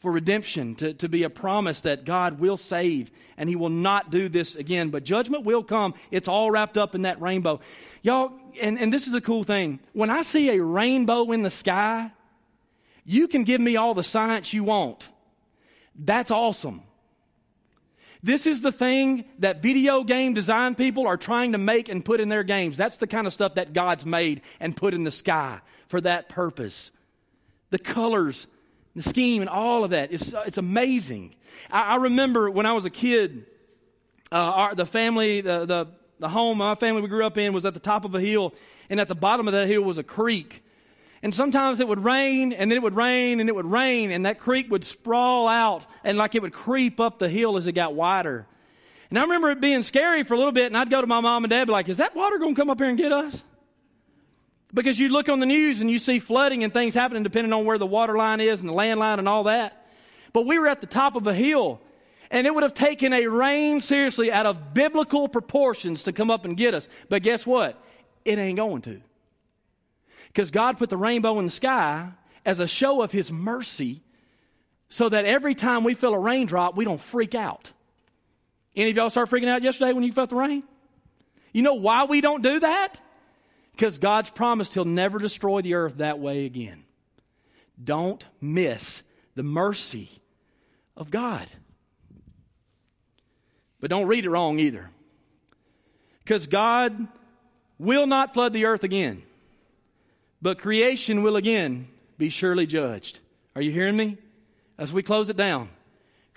for 0.00 0.10
redemption, 0.10 0.74
to, 0.76 0.94
to 0.94 1.08
be 1.08 1.22
a 1.22 1.30
promise 1.30 1.82
that 1.82 2.04
God 2.04 2.40
will 2.40 2.56
save 2.56 3.10
and 3.36 3.48
He 3.48 3.56
will 3.56 3.68
not 3.68 4.10
do 4.10 4.28
this 4.28 4.56
again. 4.56 4.88
But 4.88 5.04
judgment 5.04 5.44
will 5.44 5.62
come. 5.62 5.94
It's 6.10 6.26
all 6.26 6.50
wrapped 6.50 6.78
up 6.78 6.94
in 6.94 7.02
that 7.02 7.20
rainbow. 7.20 7.60
Y'all, 8.02 8.32
and, 8.60 8.78
and 8.78 8.92
this 8.92 9.06
is 9.06 9.14
a 9.14 9.20
cool 9.20 9.44
thing. 9.44 9.78
When 9.92 10.10
I 10.10 10.22
see 10.22 10.50
a 10.50 10.62
rainbow 10.62 11.30
in 11.32 11.42
the 11.42 11.50
sky, 11.50 12.10
you 13.04 13.28
can 13.28 13.44
give 13.44 13.60
me 13.60 13.76
all 13.76 13.94
the 13.94 14.02
science 14.02 14.52
you 14.52 14.64
want. 14.64 15.08
That's 15.94 16.30
awesome. 16.30 16.82
This 18.22 18.46
is 18.46 18.60
the 18.60 18.72
thing 18.72 19.24
that 19.38 19.62
video 19.62 20.04
game 20.04 20.34
design 20.34 20.74
people 20.74 21.06
are 21.06 21.16
trying 21.16 21.52
to 21.52 21.58
make 21.58 21.88
and 21.88 22.04
put 22.04 22.20
in 22.20 22.28
their 22.28 22.42
games. 22.42 22.76
That's 22.76 22.98
the 22.98 23.06
kind 23.06 23.26
of 23.26 23.32
stuff 23.32 23.54
that 23.54 23.72
God's 23.72 24.04
made 24.04 24.42
and 24.60 24.76
put 24.76 24.94
in 24.94 25.04
the 25.04 25.10
sky 25.10 25.60
for 25.88 26.00
that 26.02 26.28
purpose. 26.28 26.90
The 27.70 27.78
colors, 27.78 28.46
the 28.94 29.02
scheme 29.02 29.42
and 29.42 29.48
all 29.48 29.84
of 29.84 29.90
that. 29.90 30.12
It's, 30.12 30.34
it's 30.46 30.58
amazing. 30.58 31.34
I, 31.70 31.92
I 31.92 31.96
remember 31.96 32.50
when 32.50 32.66
I 32.66 32.72
was 32.72 32.84
a 32.84 32.90
kid, 32.90 33.46
uh, 34.32 34.36
our, 34.36 34.74
the 34.74 34.86
family, 34.86 35.40
the, 35.40 35.66
the, 35.66 35.86
the 36.18 36.28
home 36.28 36.58
my 36.58 36.74
family 36.74 37.02
we 37.02 37.08
grew 37.08 37.24
up 37.24 37.38
in 37.38 37.52
was 37.52 37.64
at 37.64 37.74
the 37.74 37.80
top 37.80 38.04
of 38.04 38.14
a 38.14 38.20
hill, 38.20 38.54
and 38.88 39.00
at 39.00 39.08
the 39.08 39.14
bottom 39.14 39.48
of 39.48 39.52
that 39.52 39.68
hill 39.68 39.82
was 39.82 39.98
a 39.98 40.02
creek. 40.02 40.62
And 41.22 41.34
sometimes 41.34 41.80
it 41.80 41.88
would 41.88 42.02
rain, 42.02 42.52
and 42.52 42.70
then 42.70 42.76
it 42.76 42.82
would 42.82 42.96
rain, 42.96 43.40
and 43.40 43.48
it 43.48 43.54
would 43.54 43.70
rain, 43.70 44.10
and 44.10 44.24
that 44.24 44.38
creek 44.38 44.70
would 44.70 44.84
sprawl 44.84 45.48
out, 45.48 45.86
and 46.02 46.16
like 46.16 46.34
it 46.34 46.42
would 46.42 46.52
creep 46.52 46.98
up 46.98 47.18
the 47.18 47.28
hill 47.28 47.56
as 47.56 47.66
it 47.66 47.72
got 47.72 47.94
wider. 47.94 48.46
And 49.10 49.18
I 49.18 49.22
remember 49.22 49.50
it 49.50 49.60
being 49.60 49.82
scary 49.82 50.24
for 50.24 50.34
a 50.34 50.38
little 50.38 50.52
bit, 50.52 50.66
and 50.66 50.76
I'd 50.76 50.88
go 50.88 51.00
to 51.00 51.06
my 51.06 51.20
mom 51.20 51.44
and 51.44 51.50
dad, 51.50 51.66
be 51.66 51.72
like, 51.72 51.88
"Is 51.88 51.98
that 51.98 52.14
water 52.14 52.38
going 52.38 52.54
to 52.54 52.60
come 52.60 52.70
up 52.70 52.78
here 52.78 52.88
and 52.88 52.96
get 52.96 53.12
us?" 53.12 53.42
Because 54.72 54.98
you 54.98 55.08
look 55.08 55.28
on 55.28 55.40
the 55.40 55.46
news 55.46 55.80
and 55.80 55.90
you 55.90 55.98
see 55.98 56.18
flooding 56.18 56.62
and 56.64 56.72
things 56.72 56.94
happening 56.94 57.22
depending 57.22 57.52
on 57.52 57.64
where 57.64 57.78
the 57.78 57.86
water 57.86 58.16
line 58.16 58.40
is 58.40 58.60
and 58.60 58.68
the 58.68 58.72
land 58.72 59.00
line 59.00 59.18
and 59.18 59.28
all 59.28 59.44
that. 59.44 59.86
But 60.32 60.46
we 60.46 60.58
were 60.58 60.68
at 60.68 60.80
the 60.80 60.86
top 60.86 61.16
of 61.16 61.26
a 61.26 61.34
hill 61.34 61.80
and 62.30 62.46
it 62.46 62.54
would 62.54 62.62
have 62.62 62.74
taken 62.74 63.12
a 63.12 63.26
rain 63.26 63.80
seriously 63.80 64.30
out 64.30 64.46
of 64.46 64.72
biblical 64.72 65.28
proportions 65.28 66.04
to 66.04 66.12
come 66.12 66.30
up 66.30 66.44
and 66.44 66.56
get 66.56 66.74
us. 66.74 66.88
But 67.08 67.22
guess 67.22 67.44
what? 67.44 67.82
It 68.24 68.38
ain't 68.38 68.56
going 68.56 68.82
to. 68.82 69.00
Because 70.28 70.52
God 70.52 70.78
put 70.78 70.90
the 70.90 70.96
rainbow 70.96 71.38
in 71.40 71.46
the 71.46 71.50
sky 71.50 72.08
as 72.46 72.60
a 72.60 72.68
show 72.68 73.02
of 73.02 73.10
His 73.10 73.32
mercy 73.32 74.02
so 74.88 75.08
that 75.08 75.24
every 75.24 75.56
time 75.56 75.82
we 75.82 75.94
feel 75.94 76.14
a 76.14 76.18
raindrop, 76.18 76.76
we 76.76 76.84
don't 76.84 77.00
freak 77.00 77.34
out. 77.34 77.70
Any 78.76 78.90
of 78.90 78.96
y'all 78.96 79.10
start 79.10 79.28
freaking 79.28 79.48
out 79.48 79.62
yesterday 79.62 79.92
when 79.92 80.04
you 80.04 80.12
felt 80.12 80.30
the 80.30 80.36
rain? 80.36 80.62
You 81.52 81.62
know 81.62 81.74
why 81.74 82.04
we 82.04 82.20
don't 82.20 82.42
do 82.42 82.60
that? 82.60 83.00
Because 83.80 83.96
God's 83.96 84.28
promised 84.28 84.74
He'll 84.74 84.84
never 84.84 85.18
destroy 85.18 85.62
the 85.62 85.72
earth 85.72 85.96
that 85.96 86.18
way 86.18 86.44
again. 86.44 86.84
Don't 87.82 88.22
miss 88.38 89.02
the 89.36 89.42
mercy 89.42 90.10
of 90.98 91.10
God. 91.10 91.48
But 93.80 93.88
don't 93.88 94.06
read 94.06 94.26
it 94.26 94.28
wrong 94.28 94.58
either. 94.58 94.90
Because 96.18 96.46
God 96.46 97.08
will 97.78 98.06
not 98.06 98.34
flood 98.34 98.52
the 98.52 98.66
earth 98.66 98.84
again, 98.84 99.22
but 100.42 100.58
creation 100.58 101.22
will 101.22 101.36
again 101.36 101.88
be 102.18 102.28
surely 102.28 102.66
judged. 102.66 103.20
Are 103.56 103.62
you 103.62 103.70
hearing 103.70 103.96
me? 103.96 104.18
As 104.76 104.92
we 104.92 105.02
close 105.02 105.30
it 105.30 105.38
down, 105.38 105.70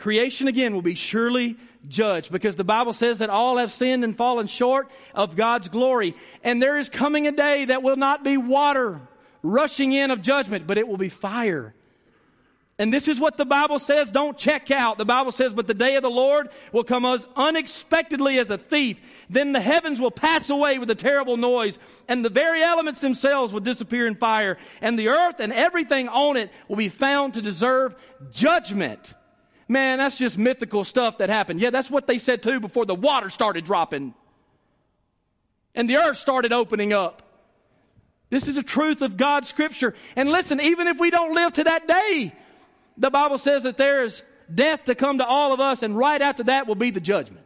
creation 0.03 0.49
again 0.49 0.73
will 0.75 0.81
be 0.81 0.95
surely 0.95 1.55
judged 1.87 2.29
because 2.29 2.57
the 2.57 2.63
Bible 2.65 2.91
says 2.91 3.19
that 3.19 3.29
all 3.29 3.57
have 3.57 3.71
sinned 3.71 4.03
and 4.03 4.17
fallen 4.17 4.47
short 4.47 4.91
of 5.15 5.37
God's 5.37 5.69
glory. 5.69 6.13
And 6.43 6.61
there 6.61 6.77
is 6.77 6.89
coming 6.89 7.25
a 7.25 7.31
day 7.31 7.63
that 7.65 7.83
will 7.83 7.95
not 7.95 8.21
be 8.21 8.35
water 8.35 8.99
rushing 9.41 9.93
in 9.93 10.11
of 10.11 10.21
judgment, 10.21 10.67
but 10.67 10.77
it 10.77 10.89
will 10.89 10.97
be 10.97 11.07
fire 11.07 11.73
and 12.79 12.91
this 12.91 13.07
is 13.07 13.19
what 13.19 13.37
the 13.37 13.45
Bible 13.45 13.77
says. 13.77 14.09
Don't 14.09 14.37
check 14.37 14.71
out. 14.71 14.97
The 14.97 15.05
Bible 15.05 15.31
says, 15.31 15.53
but 15.53 15.67
the 15.67 15.75
day 15.75 15.95
of 15.95 16.01
the 16.01 16.09
Lord 16.09 16.49
will 16.71 16.83
come 16.83 17.05
as 17.05 17.25
unexpectedly 17.35 18.39
as 18.39 18.49
a 18.49 18.57
thief. 18.57 18.99
Then 19.29 19.51
the 19.51 19.61
heavens 19.61 20.01
will 20.01 20.11
pass 20.11 20.49
away 20.49 20.79
with 20.79 20.89
a 20.89 20.95
terrible 20.95 21.37
noise, 21.37 21.77
and 22.07 22.25
the 22.25 22.29
very 22.29 22.63
elements 22.63 22.99
themselves 22.99 23.53
will 23.53 23.59
disappear 23.59 24.07
in 24.07 24.15
fire, 24.15 24.57
and 24.81 24.97
the 24.97 25.09
earth 25.09 25.39
and 25.39 25.53
everything 25.53 26.09
on 26.09 26.35
it 26.35 26.51
will 26.67 26.75
be 26.75 26.89
found 26.89 27.35
to 27.35 27.41
deserve 27.41 27.95
judgment. 28.31 29.13
Man, 29.67 29.99
that's 29.99 30.17
just 30.17 30.37
mythical 30.37 30.83
stuff 30.83 31.19
that 31.19 31.29
happened. 31.29 31.61
Yeah, 31.61 31.69
that's 31.69 31.89
what 31.89 32.07
they 32.07 32.19
said 32.19 32.43
too 32.43 32.59
before 32.59 32.85
the 32.85 32.95
water 32.95 33.29
started 33.29 33.63
dropping 33.63 34.13
and 35.75 35.89
the 35.89 35.97
earth 35.97 36.17
started 36.17 36.53
opening 36.53 36.93
up. 36.93 37.21
This 38.29 38.47
is 38.47 38.57
a 38.57 38.63
truth 38.63 39.01
of 39.01 39.17
God's 39.17 39.47
scripture. 39.47 39.93
And 40.15 40.29
listen, 40.29 40.59
even 40.59 40.87
if 40.87 40.99
we 40.99 41.09
don't 41.09 41.33
live 41.33 41.53
to 41.53 41.63
that 41.65 41.87
day, 41.87 42.33
the 42.97 43.09
Bible 43.09 43.37
says 43.37 43.63
that 43.63 43.77
there 43.77 44.03
is 44.03 44.23
death 44.53 44.85
to 44.85 44.95
come 44.95 45.19
to 45.19 45.25
all 45.25 45.53
of 45.53 45.59
us, 45.59 45.83
and 45.83 45.97
right 45.97 46.21
after 46.21 46.43
that 46.43 46.67
will 46.67 46.75
be 46.75 46.91
the 46.91 46.99
judgment. 46.99 47.42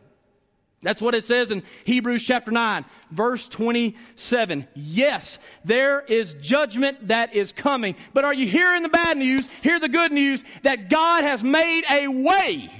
That's 0.83 1.01
what 1.01 1.15
it 1.15 1.25
says 1.25 1.49
in 1.49 1.63
Hebrews 1.85 2.23
chapter 2.23 2.51
9, 2.51 2.85
verse 3.09 3.47
27. 3.47 4.67
Yes, 4.75 5.39
there 5.65 6.01
is 6.01 6.35
judgment 6.35 7.07
that 7.07 7.33
is 7.33 7.51
coming. 7.51 7.95
But 8.13 8.25
are 8.25 8.33
you 8.33 8.47
hearing 8.47 8.83
the 8.83 8.89
bad 8.89 9.17
news? 9.17 9.49
Hear 9.63 9.79
the 9.79 9.89
good 9.89 10.11
news 10.11 10.43
that 10.61 10.89
God 10.89 11.23
has 11.23 11.43
made 11.43 11.83
a 11.89 12.07
way 12.07 12.71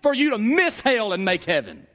for 0.00 0.12
you 0.12 0.30
to 0.30 0.38
miss 0.38 0.80
hell 0.82 1.14
and 1.14 1.24
make 1.24 1.44
heaven. 1.44 1.86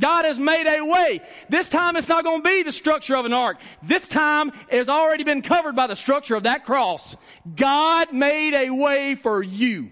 God 0.00 0.24
has 0.24 0.38
made 0.38 0.68
a 0.68 0.84
way. 0.84 1.20
This 1.48 1.68
time 1.68 1.96
it's 1.96 2.08
not 2.08 2.22
going 2.22 2.42
to 2.42 2.48
be 2.48 2.62
the 2.62 2.70
structure 2.70 3.16
of 3.16 3.26
an 3.26 3.32
ark. 3.32 3.58
This 3.82 4.06
time 4.06 4.52
has 4.70 4.88
already 4.88 5.24
been 5.24 5.42
covered 5.42 5.74
by 5.74 5.88
the 5.88 5.96
structure 5.96 6.36
of 6.36 6.44
that 6.44 6.64
cross. 6.64 7.16
God 7.56 8.12
made 8.12 8.54
a 8.54 8.70
way 8.70 9.16
for 9.16 9.42
you 9.42 9.90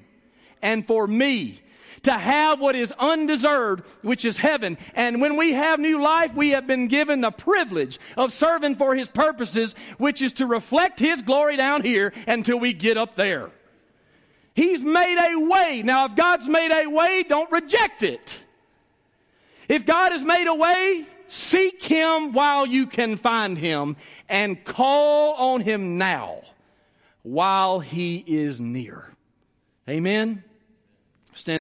and 0.63 0.87
for 0.87 1.09
me 1.09 1.61
to 2.07 2.13
have 2.13 2.61
what 2.61 2.77
is 2.77 2.93
undeserved, 2.99 3.85
which 4.03 4.25
is 4.25 4.39
heaven. 4.39 4.79
And 4.95 5.21
when 5.21 5.37
we 5.37 5.53
have 5.55 5.81
new 5.81 6.01
life, 6.01 6.33
we 6.35 6.51
have 6.51 6.67
been 6.67 6.87
given 6.87 7.21
the 7.21 7.33
privilege 7.33 7.99
of 8.17 8.33
serving 8.33 8.77
for 8.77 8.95
His 8.95 9.09
purposes, 9.09 9.75
which 9.99 10.23
is 10.23 10.33
to 10.35 10.47
reflect 10.47 11.01
His 11.01 11.21
glory 11.23 11.57
down 11.57 11.83
here 11.83 12.13
until 12.29 12.59
we 12.59 12.73
get 12.73 12.97
up 12.97 13.17
there. 13.17 13.51
He's 14.55 14.83
made 14.83 15.19
a 15.19 15.37
way. 15.49 15.83
Now, 15.85 16.07
if 16.07 16.15
God's 16.15 16.47
made 16.47 16.71
a 16.71 16.89
way, 16.89 17.25
don't 17.29 17.51
reject 17.51 18.05
it. 18.05 18.41
If 19.69 19.85
God 19.85 20.13
has 20.13 20.23
made 20.23 20.47
a 20.47 20.55
way, 20.55 21.07
seek 21.27 21.83
Him 21.83 22.33
while 22.33 22.67
you 22.67 22.87
can 22.87 23.17
find 23.17 23.59
Him 23.59 23.97
and 24.29 24.65
call 24.65 25.35
on 25.35 25.61
Him 25.61 25.99
now 25.99 26.43
while 27.23 27.81
He 27.81 28.23
is 28.27 28.61
near. 28.61 29.11
Amen. 29.89 30.45